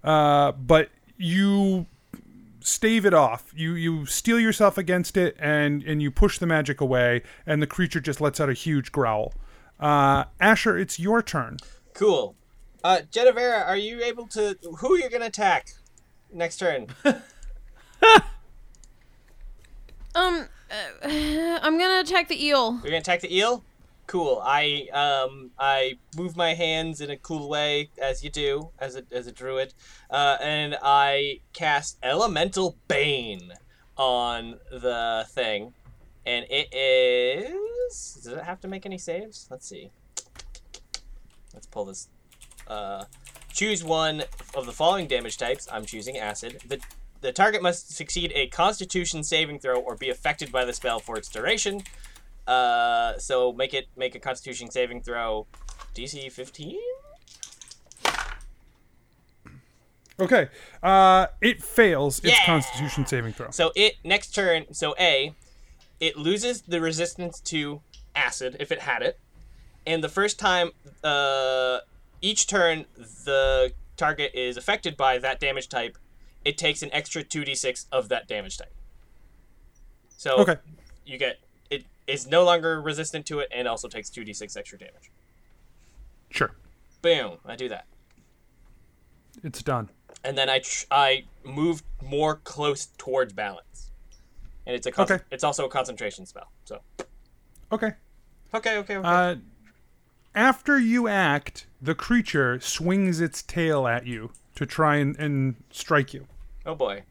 Uh, 0.04 0.52
but 0.54 0.90
you 1.16 1.86
stave 2.68 3.06
it 3.06 3.14
off. 3.14 3.52
You 3.56 3.74
you 3.74 4.06
steel 4.06 4.40
yourself 4.40 4.78
against 4.78 5.18
it, 5.18 5.36
and 5.40 5.84
and 5.84 6.02
you 6.02 6.12
push 6.12 6.38
the 6.38 6.46
magic 6.46 6.82
away, 6.82 7.24
and 7.46 7.62
the 7.62 7.68
creature 7.68 8.00
just 8.00 8.22
lets 8.22 8.40
out 8.40 8.50
a 8.50 8.54
huge 8.54 8.92
growl. 8.92 9.34
Uh, 9.80 10.26
Asher, 10.40 10.78
it's 10.78 11.00
your 11.00 11.22
turn. 11.22 11.58
Cool. 11.94 12.36
Uh, 12.84 13.02
Genevera, 13.12 13.66
are 13.66 13.78
you 13.78 14.04
able 14.04 14.28
to? 14.28 14.58
Who 14.80 14.94
are 14.94 14.98
you 14.98 15.10
gonna 15.10 15.26
attack 15.26 15.70
next 16.34 16.58
turn? 16.58 16.88
um, 17.06 17.22
uh, 20.16 20.48
I'm 21.04 21.78
gonna 21.80 22.02
attack 22.02 22.28
the 22.28 22.44
eel. 22.46 22.74
You're 22.74 22.84
gonna 22.84 22.98
attack 22.98 23.22
the 23.22 23.36
eel. 23.36 23.64
Cool. 24.08 24.42
I 24.44 24.88
um 24.94 25.52
I 25.60 25.98
move 26.16 26.38
my 26.38 26.54
hands 26.54 27.02
in 27.02 27.10
a 27.10 27.18
cool 27.18 27.50
way 27.50 27.90
as 28.02 28.24
you 28.24 28.30
do 28.30 28.70
as 28.80 28.96
a 28.96 29.04
as 29.12 29.28
a 29.28 29.34
druid, 29.34 29.74
uh, 30.10 30.38
and 30.42 30.78
I 30.82 31.42
cast 31.52 31.98
Elemental 32.02 32.78
Bane 32.88 33.52
on 33.98 34.60
the 34.72 35.26
thing, 35.30 35.74
and 36.26 36.46
it 36.50 36.74
is. 36.74 38.22
Does 38.24 38.28
it 38.28 38.44
have 38.44 38.62
to 38.62 38.70
make 38.70 38.86
any 38.86 38.98
saves? 38.98 39.46
Let's 39.52 39.68
see. 39.68 39.92
Let's 41.54 41.68
pull 41.68 41.86
this. 41.86 42.08
Uh, 42.66 43.06
choose 43.52 43.84
one 43.84 44.24
of 44.56 44.66
the 44.66 44.72
following 44.72 45.08
damage 45.08 45.38
types. 45.38 45.68
I'm 45.70 45.86
choosing 45.86 46.18
acid. 46.18 46.62
The 46.66 46.80
the 47.20 47.34
target 47.34 47.62
must 47.62 47.96
succeed 47.96 48.32
a 48.36 48.48
Constitution 48.48 49.24
saving 49.24 49.60
throw 49.60 49.80
or 49.80 49.96
be 49.96 50.10
affected 50.10 50.52
by 50.52 50.64
the 50.64 50.74
spell 50.74 51.00
for 51.00 51.18
its 51.18 51.28
duration. 51.28 51.82
Uh, 52.48 53.18
so 53.18 53.52
make 53.52 53.74
it 53.74 53.88
make 53.98 54.16
a 54.16 54.20
Constitution 54.20 54.72
saving 54.72 55.02
throw. 55.02 55.46
DC 55.94 56.32
15. 56.32 56.78
Okay. 60.20 60.50
Uh, 60.82 61.28
it 61.42 61.64
fails 61.64 62.20
its 62.20 62.28
Yeah! 62.40 62.46
Constitution 62.46 63.06
saving 63.06 63.34
throw. 63.34 63.50
So 63.52 63.72
it 63.76 63.96
next 64.04 64.34
turn. 64.34 64.74
So 64.74 64.96
A, 65.00 65.36
it 66.00 66.18
loses 66.18 66.62
the 66.64 66.82
resistance 66.82 67.40
to 67.42 67.82
acid 68.16 68.58
if 68.60 68.72
it 68.72 68.80
had 68.82 69.02
it, 69.04 69.20
and 69.86 70.04
the 70.04 70.10
first 70.10 70.40
time, 70.40 70.72
uh, 71.04 71.80
each 72.22 72.48
turn 72.48 72.86
the 72.96 73.74
target 73.96 74.32
is 74.34 74.58
affected 74.58 74.98
by 74.98 75.18
that 75.20 75.40
damage 75.40 75.70
type, 75.70 75.98
it 76.46 76.58
takes 76.58 76.82
an 76.82 76.90
extra 76.94 77.24
two 77.24 77.46
d 77.46 77.54
six 77.54 77.86
of 77.92 78.10
that 78.10 78.28
damage 78.28 78.58
type. 78.58 78.74
So 80.18 80.38
Okay. 80.38 80.56
you 81.06 81.18
get 81.20 81.38
is 82.08 82.26
no 82.28 82.44
longer 82.44 82.82
resistant 82.82 83.26
to 83.28 83.40
it 83.40 83.50
and 83.54 83.68
also 83.68 83.88
takes 83.88 84.10
two 84.10 84.24
d 84.24 84.34
six 84.34 84.56
extra 84.56 84.78
damage. 84.80 85.12
Sure. 86.30 86.52
Boom! 87.02 87.38
I 87.46 87.56
do 87.56 87.70
that. 87.70 87.86
It's 89.44 89.62
done. 89.62 89.90
and 90.24 90.38
then 90.38 90.50
I 90.50 90.60
tr- 90.60 90.86
I 90.90 91.24
move 91.46 91.84
more 92.04 92.38
close 92.38 92.88
towards 92.98 93.34
balance, 93.34 93.92
and 94.66 94.76
it's 94.76 94.88
a 94.88 94.92
con- 94.92 95.04
Okay. 95.12 95.24
it's 95.32 95.44
also 95.44 95.66
a 95.66 95.70
concentration 95.70 96.26
spell. 96.26 96.52
So 96.66 96.82
Okay. 97.72 97.92
okay, 98.54 98.78
okay, 98.78 98.98
okay. 98.98 99.08
Uh, 99.08 99.36
after 100.34 100.80
you 100.80 101.08
act, 101.08 101.68
the 101.82 101.94
creature 101.96 102.60
swings 102.60 103.20
its 103.22 103.42
tail 103.44 103.86
at 103.88 104.06
you 104.08 104.32
to 104.56 104.66
try 104.66 104.96
and, 104.98 105.16
and 105.18 105.56
strike 105.72 106.14
you. 106.14 106.26
oh 106.66 106.74
boy, 106.76 107.04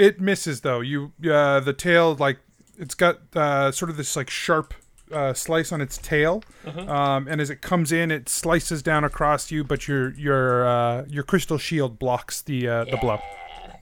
It 0.00 0.18
misses 0.18 0.62
though. 0.62 0.80
You 0.80 1.12
uh, 1.30 1.60
the 1.60 1.74
tail 1.74 2.14
like 2.14 2.38
it's 2.78 2.94
got 2.94 3.18
uh, 3.36 3.70
sort 3.70 3.90
of 3.90 3.98
this 3.98 4.16
like 4.16 4.30
sharp 4.30 4.72
uh, 5.12 5.34
slice 5.34 5.72
on 5.72 5.82
its 5.82 5.98
tail, 5.98 6.42
um, 6.64 7.28
and 7.28 7.38
as 7.38 7.50
it 7.50 7.60
comes 7.60 7.92
in, 7.92 8.10
it 8.10 8.26
slices 8.28 8.82
down 8.82 9.04
across 9.04 9.50
you. 9.50 9.62
But 9.62 9.86
your 9.86 10.14
your 10.14 10.66
uh, 10.66 11.04
your 11.06 11.22
crystal 11.22 11.58
shield 11.58 11.98
blocks 11.98 12.40
the 12.40 12.66
uh, 12.66 12.84
the 12.84 12.96
blow. 12.96 13.18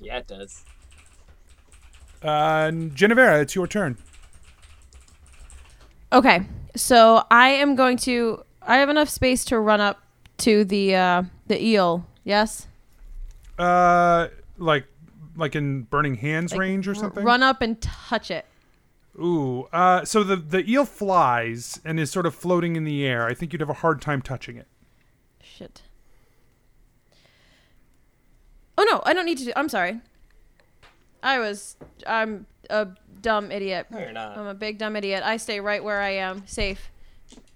yeah, 0.01 0.19
it 0.19 0.27
does. 0.27 0.65
Uh, 2.21 2.73
Genevera, 2.73 3.41
it's 3.41 3.55
your 3.55 3.69
turn. 3.69 3.97
Okay, 6.13 6.47
so 6.75 7.25
I 7.31 7.51
am 7.51 7.77
going 7.77 7.97
to. 7.99 8.43
I 8.63 8.79
have 8.79 8.89
enough 8.89 9.09
space 9.09 9.45
to 9.47 9.61
run 9.61 9.81
up 9.81 10.03
to 10.39 10.65
the 10.65 10.97
uh, 10.97 11.23
the 11.47 11.63
eel. 11.63 12.05
Yes, 12.25 12.67
Uh, 13.57 14.29
like 14.59 14.85
like 15.39 15.57
in 15.57 15.83
Burning 15.83 16.17
Hands 16.17 16.55
range 16.55 16.87
or 16.87 16.95
something. 16.95 17.25
run 17.25 17.43
up 17.43 17.63
and 17.63 17.81
touch 17.81 18.31
it. 18.31 18.45
Ooh. 19.19 19.67
Uh, 19.73 20.05
so 20.05 20.23
the 20.23 20.37
the 20.37 20.69
eel 20.71 20.85
flies 20.85 21.81
and 21.85 21.99
is 21.99 22.11
sort 22.11 22.27
of 22.27 22.35
floating 22.35 22.77
in 22.77 22.85
the 22.85 23.07
air. 23.07 23.27
I 23.27 23.35
think 23.35 23.53
you'd 23.53 23.61
have 23.61 23.71
a 23.71 23.75
hard 23.75 24.01
time 24.01 24.21
touching 24.23 24.57
it. 24.57 24.67
Shit. 25.43 25.83
Oh 28.77 28.87
no, 28.89 29.03
I 29.05 29.13
don't 29.13 29.25
need 29.25 29.39
to. 29.39 29.47
do 29.47 29.53
I'm 29.57 29.69
sorry. 29.69 30.01
I 31.23 31.39
was. 31.39 31.77
I'm 32.07 32.47
a 32.71 32.89
dumb 33.21 33.51
idiot. 33.51 33.87
No, 33.91 33.99
you're 33.99 34.13
not. 34.13 34.39
I'm 34.39 34.47
a 34.47 34.55
big 34.55 34.79
dumb 34.79 34.95
idiot. 34.95 35.23
I 35.25 35.37
stay 35.37 35.59
right 35.59 35.83
where 35.83 36.01
I 36.01 36.11
am, 36.11 36.47
safe, 36.47 36.91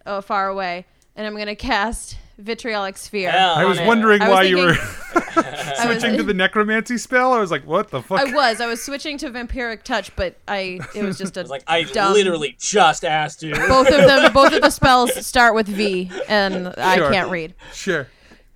uh, 0.04 0.20
far 0.20 0.48
away, 0.48 0.84
and 1.14 1.26
I'm 1.26 1.36
gonna 1.36 1.54
cast 1.54 2.16
vitriolic 2.38 2.96
sphere. 2.96 3.30
Hell 3.30 3.54
I 3.54 3.64
was 3.64 3.78
yeah. 3.78 3.86
wondering 3.86 4.22
I 4.22 4.28
was 4.28 4.34
why 4.36 4.42
you 4.44 4.56
were 4.58 4.74
thinking- 4.74 4.88
I 5.34 5.86
was- 5.86 6.00
switching 6.00 6.16
to 6.18 6.22
the 6.22 6.34
necromancy 6.34 6.98
spell. 6.98 7.32
I 7.32 7.38
was 7.40 7.50
like, 7.50 7.66
what 7.66 7.90
the 7.90 8.02
fuck? 8.02 8.20
I 8.20 8.32
was. 8.32 8.60
I 8.60 8.66
was 8.66 8.82
switching 8.82 9.16
to 9.18 9.30
vampiric 9.30 9.82
touch, 9.82 10.14
but 10.16 10.36
I. 10.46 10.80
It 10.94 11.02
was 11.04 11.18
just 11.18 11.36
a. 11.38 11.40
It's 11.40 11.50
like 11.50 11.62
I 11.66 11.84
dumb- 11.84 12.12
literally 12.12 12.56
just 12.58 13.04
asked 13.04 13.42
you. 13.42 13.54
Both 13.54 13.88
of 13.88 14.06
them. 14.06 14.32
Both 14.34 14.52
of 14.52 14.60
the 14.62 14.70
spells 14.70 15.14
start 15.26 15.54
with 15.54 15.66
V, 15.68 16.10
and 16.28 16.68
I 16.78 16.96
can't 17.10 17.30
read. 17.30 17.54
Sure. 17.72 18.08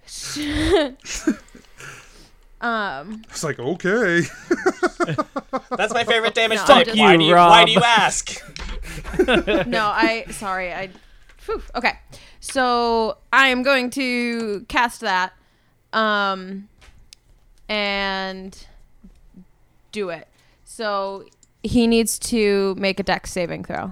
Um. 2.58 3.22
It's 3.28 3.44
like 3.44 3.58
okay. 3.58 4.22
That's 5.76 5.92
my 5.92 6.04
favorite 6.04 6.34
damage 6.34 6.58
No, 6.60 6.64
type. 6.64 6.86
just- 6.86 6.98
why 6.98 7.12
you, 7.12 7.18
do 7.18 7.24
you 7.24 7.34
Why 7.34 7.64
do 7.66 7.72
you 7.72 7.82
ask? 7.84 8.42
no, 9.66 9.84
I 9.94 10.24
sorry. 10.30 10.72
I 10.72 10.88
phew, 11.36 11.62
okay. 11.74 11.98
So 12.52 13.18
I 13.32 13.48
am 13.48 13.62
going 13.62 13.90
to 13.90 14.64
cast 14.68 15.00
that 15.00 15.32
um 15.92 16.68
and 17.68 18.66
do 19.92 20.10
it. 20.10 20.28
So 20.64 21.24
he 21.62 21.86
needs 21.86 22.18
to 22.20 22.74
make 22.76 23.00
a 23.00 23.02
dex 23.02 23.32
saving 23.32 23.64
throw. 23.64 23.90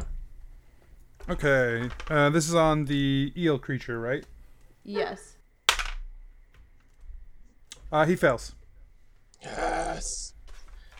okay. 1.29 1.89
Uh, 2.09 2.31
this 2.31 2.49
is 2.49 2.55
on 2.55 2.85
the 2.85 3.33
eel 3.37 3.59
creature, 3.59 3.99
right? 4.01 4.25
Yes. 4.85 5.37
Uh, 7.91 8.05
he 8.07 8.17
fails. 8.17 8.55
Yes. 9.43 10.35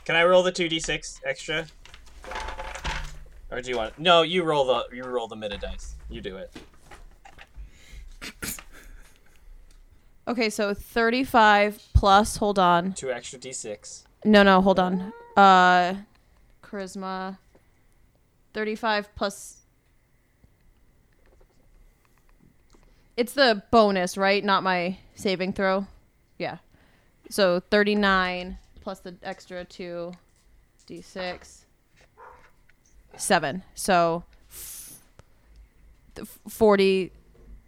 Can 0.05 0.17
I 0.17 0.25
roll 0.25 0.43
the 0.43 0.53
two 0.53 0.69
d 0.69 0.81
six 0.81 1.21
extra? 1.25 1.67
Or 3.51 3.61
do 3.61 3.71
you 3.71 3.77
want? 3.77 3.99
No, 3.99 4.23
you 4.23 4.43
roll 4.43 4.65
the 4.65 4.85
you 4.95 5.05
roll 5.05 5.29
the 5.29 5.37
meta 5.37 5.59
dice. 5.59 5.95
You 6.11 6.21
do 6.21 6.37
it. 6.37 6.53
Okay, 10.27 10.49
so 10.49 10.73
35 10.73 11.83
plus, 11.93 12.37
hold 12.39 12.59
on. 12.59 12.95
Two 12.95 13.11
extra 13.11 13.39
d6. 13.39 14.05
No, 14.25 14.43
no, 14.43 14.63
hold 14.63 14.79
on. 14.79 15.13
Uh 15.37 15.95
charisma 16.63 17.37
35 18.55 19.15
plus 19.15 19.65
It's 23.17 23.33
the 23.33 23.63
bonus, 23.71 24.17
right? 24.17 24.45
Not 24.45 24.63
my 24.63 24.99
saving 25.15 25.53
throw. 25.53 25.87
Yeah. 26.39 26.59
So 27.31 27.61
39 27.71 28.59
plus 28.81 29.01
the 29.01 29.15
extra 29.23 29.65
2 29.65 30.13
d6 30.89 31.65
7. 33.17 33.63
So 33.75 34.25
40 36.49 37.13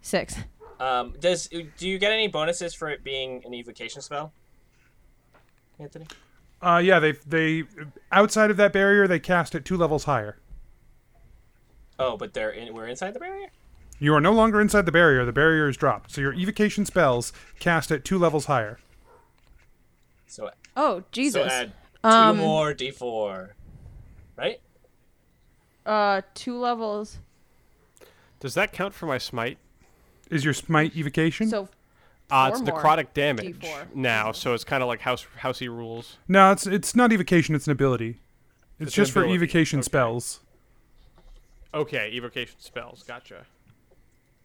Six. 0.07 0.37
Um, 0.79 1.15
does 1.19 1.49
do 1.49 1.85
you 1.85 1.99
get 1.99 2.13
any 2.13 2.29
bonuses 2.29 2.73
for 2.73 2.87
it 2.89 3.03
being 3.03 3.43
an 3.43 3.53
evocation 3.53 4.01
spell, 4.01 4.31
Anthony? 5.79 6.07
Uh, 6.61 6.81
yeah, 6.81 6.97
they 6.99 7.11
they 7.27 7.65
outside 8.09 8.49
of 8.49 8.55
that 8.55 8.71
barrier, 8.71 9.05
they 9.05 9.19
cast 9.19 9.53
it 9.53 9.65
two 9.65 9.75
levels 9.75 10.05
higher. 10.05 10.37
Oh, 11.99 12.15
but 12.15 12.33
they're 12.33 12.51
in, 12.51 12.73
we're 12.73 12.87
inside 12.87 13.15
the 13.15 13.19
barrier. 13.19 13.49
You 13.99 14.13
are 14.13 14.21
no 14.21 14.31
longer 14.31 14.61
inside 14.61 14.85
the 14.85 14.93
barrier. 14.93 15.25
The 15.25 15.33
barrier 15.33 15.67
is 15.67 15.75
dropped, 15.75 16.11
so 16.11 16.21
your 16.21 16.33
evocation 16.33 16.85
spells 16.85 17.33
cast 17.59 17.91
at 17.91 18.05
two 18.05 18.17
levels 18.17 18.45
higher. 18.45 18.79
So 20.25 20.51
oh 20.77 21.03
Jesus! 21.11 21.51
So 21.51 21.53
add 21.53 21.73
two 22.01 22.09
um, 22.09 22.37
more 22.37 22.73
d4, 22.73 23.49
right? 24.37 24.61
Uh, 25.85 26.21
two 26.33 26.57
levels. 26.57 27.19
Does 28.39 28.53
that 28.53 28.71
count 28.71 28.93
for 28.93 29.05
my 29.05 29.17
smite? 29.17 29.57
Is 30.29 30.43
your 30.45 30.53
smite 30.53 30.95
evocation? 30.95 31.47
So 31.49 31.69
Uh, 32.29 32.49
it's 32.51 32.61
more 32.61 32.81
necrotic 32.81 33.13
damage 33.13 33.59
D4. 33.59 33.95
now, 33.95 34.31
so 34.31 34.53
it's 34.53 34.63
kind 34.63 34.83
of 34.83 34.87
like 34.87 35.01
house 35.01 35.25
housey 35.41 35.67
rules. 35.69 36.17
no, 36.27 36.51
it's 36.51 36.67
it's 36.67 36.95
not 36.95 37.11
evocation. 37.13 37.55
It's 37.55 37.67
an 37.67 37.71
ability. 37.71 38.19
It's, 38.79 38.89
It's 38.89 38.97
an 38.97 39.01
just 39.03 39.11
for 39.13 39.25
evocation 39.25 39.79
okay. 39.79 39.85
spells. 39.85 40.39
Okay, 41.73 42.09
evocation 42.13 42.55
spells. 42.59 43.03
Gotcha. 43.03 43.45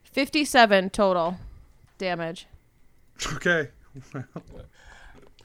57 0.05 0.91
total 0.91 1.39
damage. 1.99 2.47
Okay. 3.35 3.69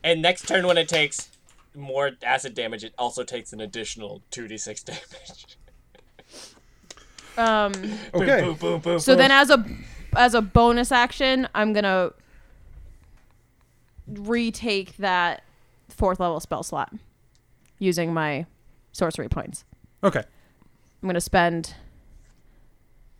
And 0.03 0.21
next 0.21 0.47
turn 0.47 0.65
when 0.67 0.77
it 0.77 0.87
takes 0.87 1.29
more 1.75 2.11
acid 2.23 2.53
damage, 2.55 2.83
it 2.83 2.93
also 2.97 3.23
takes 3.23 3.51
an 3.53 3.61
additional 3.61 4.21
two 4.31 4.47
d 4.47 4.57
six 4.57 4.83
damage. 4.83 5.57
Um 7.37 7.73
Okay. 8.13 8.41
boom, 8.41 8.55
boom, 8.55 8.79
boom. 8.79 8.99
so 8.99 9.15
then 9.15 9.31
as 9.31 9.49
a 9.49 9.63
as 10.15 10.33
a 10.33 10.41
bonus 10.41 10.91
action, 10.91 11.47
I'm 11.53 11.73
going 11.73 11.83
to 11.83 12.13
retake 14.07 14.97
that 14.97 15.43
fourth 15.89 16.19
level 16.19 16.39
spell 16.39 16.63
slot 16.63 16.93
using 17.79 18.13
my 18.13 18.45
sorcery 18.91 19.29
points. 19.29 19.65
Okay. 20.03 20.23
I'm 21.01 21.09
gonna 21.09 21.21
spend 21.21 21.75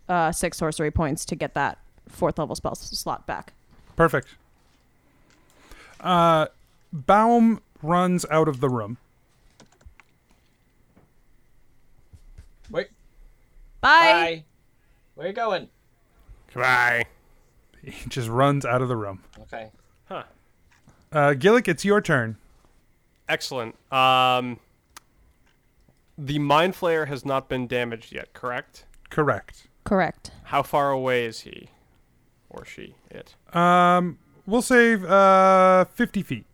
uh, 0.10 0.32
six 0.32 0.58
sorcery 0.58 0.92
points 0.92 1.26
to 1.26 1.36
get 1.36 1.54
that 1.54 1.78
fourth 2.08 2.40
level 2.40 2.56
spell 2.56 2.76
slot 2.76 3.28
back. 3.28 3.54
Perfect. 3.96 4.28
Uh, 6.00 6.48
Baum 6.92 7.62
runs 7.82 8.26
out 8.32 8.48
of 8.48 8.60
the 8.60 8.70
room. 8.70 8.98
Wait. 12.70 12.88
Bye. 13.82 13.90
Bye. 13.90 14.44
Where 15.16 15.28
you 15.28 15.34
going? 15.34 15.70
Goodbye. 16.54 17.06
He 17.84 18.10
just 18.10 18.28
runs 18.30 18.66
out 18.66 18.82
of 18.82 18.88
the 18.90 18.96
room. 18.96 19.24
Okay. 19.42 19.72
Huh. 20.06 20.24
Uh, 21.12 21.30
Gillick, 21.34 21.68
it's 21.68 21.86
your 21.86 22.02
turn. 22.02 22.38
Excellent. 23.30 23.76
Um, 23.92 24.60
the 26.18 26.40
mind 26.40 26.74
flayer 26.74 27.08
has 27.08 27.26
not 27.26 27.48
been 27.50 27.68
damaged 27.68 28.12
yet, 28.12 28.34
correct? 28.34 28.86
Correct. 29.10 29.68
Correct. 29.84 30.32
How 30.46 30.64
far 30.64 30.92
away 30.92 31.26
is 31.26 31.42
he, 31.42 31.70
or 32.50 32.66
she? 32.66 32.96
It. 33.10 33.36
Um, 33.56 34.18
we'll 34.46 34.62
save 34.62 35.06
uh 35.06 35.86
50 35.86 36.24
feet. 36.24 36.46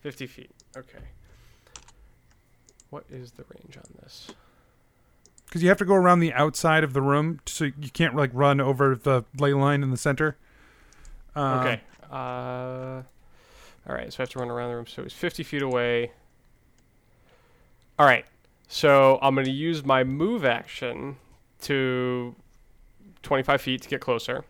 Fifty 0.00 0.26
feet. 0.26 0.50
Okay. 0.76 0.98
What 2.90 3.04
is 3.10 3.32
the 3.32 3.44
range 3.54 3.76
on 3.76 3.84
this? 4.02 4.28
Because 5.48 5.62
you 5.62 5.68
have 5.70 5.78
to 5.78 5.84
go 5.86 5.94
around 5.94 6.20
the 6.20 6.32
outside 6.34 6.84
of 6.84 6.92
the 6.92 7.00
room, 7.00 7.40
so 7.46 7.64
you 7.64 7.90
can't 7.92 8.14
like 8.14 8.30
run 8.34 8.60
over 8.60 8.94
the 8.94 9.24
ley 9.38 9.54
line 9.54 9.82
in 9.82 9.90
the 9.90 9.96
center. 9.96 10.36
Um, 11.34 11.60
Okay. 11.60 11.80
Uh, 12.10 13.02
all 13.88 13.94
right. 13.94 14.12
So 14.12 14.20
I 14.20 14.22
have 14.22 14.28
to 14.30 14.38
run 14.38 14.50
around 14.50 14.68
the 14.70 14.76
room. 14.76 14.86
So 14.86 15.02
he's 15.02 15.12
50 15.14 15.42
feet 15.42 15.62
away. 15.62 16.12
All 17.98 18.06
right. 18.06 18.26
So 18.68 19.18
I'm 19.22 19.34
going 19.34 19.46
to 19.46 19.50
use 19.52 19.84
my 19.84 20.04
move 20.04 20.44
action 20.44 21.16
to 21.62 22.34
25 23.22 23.60
feet 23.62 23.82
to 23.82 23.88
get 23.88 24.00
closer. 24.00 24.44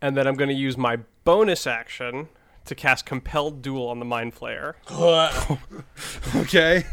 And 0.00 0.16
then 0.16 0.26
I'm 0.26 0.34
going 0.34 0.48
to 0.48 0.54
use 0.54 0.76
my 0.78 0.96
bonus 1.24 1.66
action 1.66 2.28
to 2.64 2.74
cast 2.74 3.04
Compelled 3.06 3.60
Duel 3.62 3.88
on 3.88 3.98
the 3.98 4.04
Mind 4.04 4.34
Flayer. 4.34 4.74
Okay. 6.36 6.84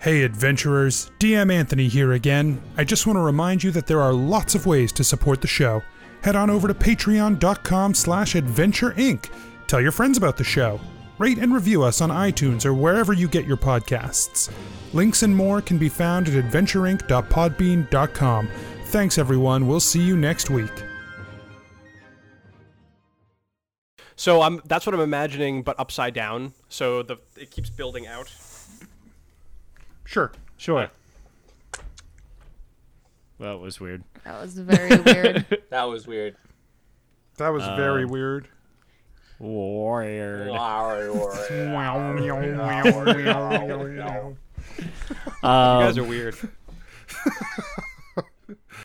Hey 0.00 0.24
adventurers, 0.24 1.12
DM 1.20 1.52
Anthony 1.52 1.86
here 1.86 2.12
again. 2.12 2.60
I 2.76 2.82
just 2.82 3.06
want 3.06 3.16
to 3.18 3.20
remind 3.20 3.62
you 3.62 3.70
that 3.70 3.86
there 3.86 4.00
are 4.00 4.12
lots 4.12 4.56
of 4.56 4.66
ways 4.66 4.90
to 4.92 5.04
support 5.04 5.40
the 5.40 5.46
show. 5.46 5.80
Head 6.22 6.34
on 6.34 6.50
over 6.50 6.66
to 6.66 6.74
patreon.com 6.74 7.94
slash 7.94 8.34
adventure 8.34 8.90
inc. 8.92 9.30
Tell 9.68 9.80
your 9.80 9.92
friends 9.92 10.18
about 10.18 10.36
the 10.36 10.44
show. 10.44 10.80
Rate 11.22 11.38
and 11.38 11.54
review 11.54 11.84
us 11.84 12.00
on 12.00 12.10
iTunes 12.10 12.66
or 12.66 12.74
wherever 12.74 13.12
you 13.12 13.28
get 13.28 13.46
your 13.46 13.56
podcasts. 13.56 14.50
Links 14.92 15.22
and 15.22 15.36
more 15.36 15.62
can 15.62 15.78
be 15.78 15.88
found 15.88 16.26
at 16.26 16.34
adventureinc.podbean.com. 16.34 18.48
Thanks 18.86 19.18
everyone, 19.18 19.68
we'll 19.68 19.78
see 19.78 20.02
you 20.02 20.16
next 20.16 20.50
week. 20.50 20.72
So 24.16 24.42
I'm 24.42 24.62
that's 24.64 24.84
what 24.84 24.96
I'm 24.96 25.00
imagining, 25.00 25.62
but 25.62 25.78
upside 25.78 26.12
down. 26.12 26.54
So 26.68 27.04
the 27.04 27.18
it 27.36 27.52
keeps 27.52 27.70
building 27.70 28.08
out. 28.08 28.34
Sure. 30.04 30.32
Sure. 30.56 30.90
That 33.38 33.60
was 33.60 33.78
weird. 33.78 34.02
That 34.24 34.42
was 34.42 34.54
very 34.54 35.00
weird. 35.00 35.62
That 35.70 35.84
was 35.84 36.08
weird. 36.08 36.34
That 37.36 37.50
was 37.50 37.62
very 37.62 38.02
um, 38.02 38.10
weird. 38.10 38.48
Weird. 39.42 40.46
You 40.46 40.54
Um, 45.42 45.82
guys 45.82 45.98
are 45.98 46.04
weird. 46.04 46.36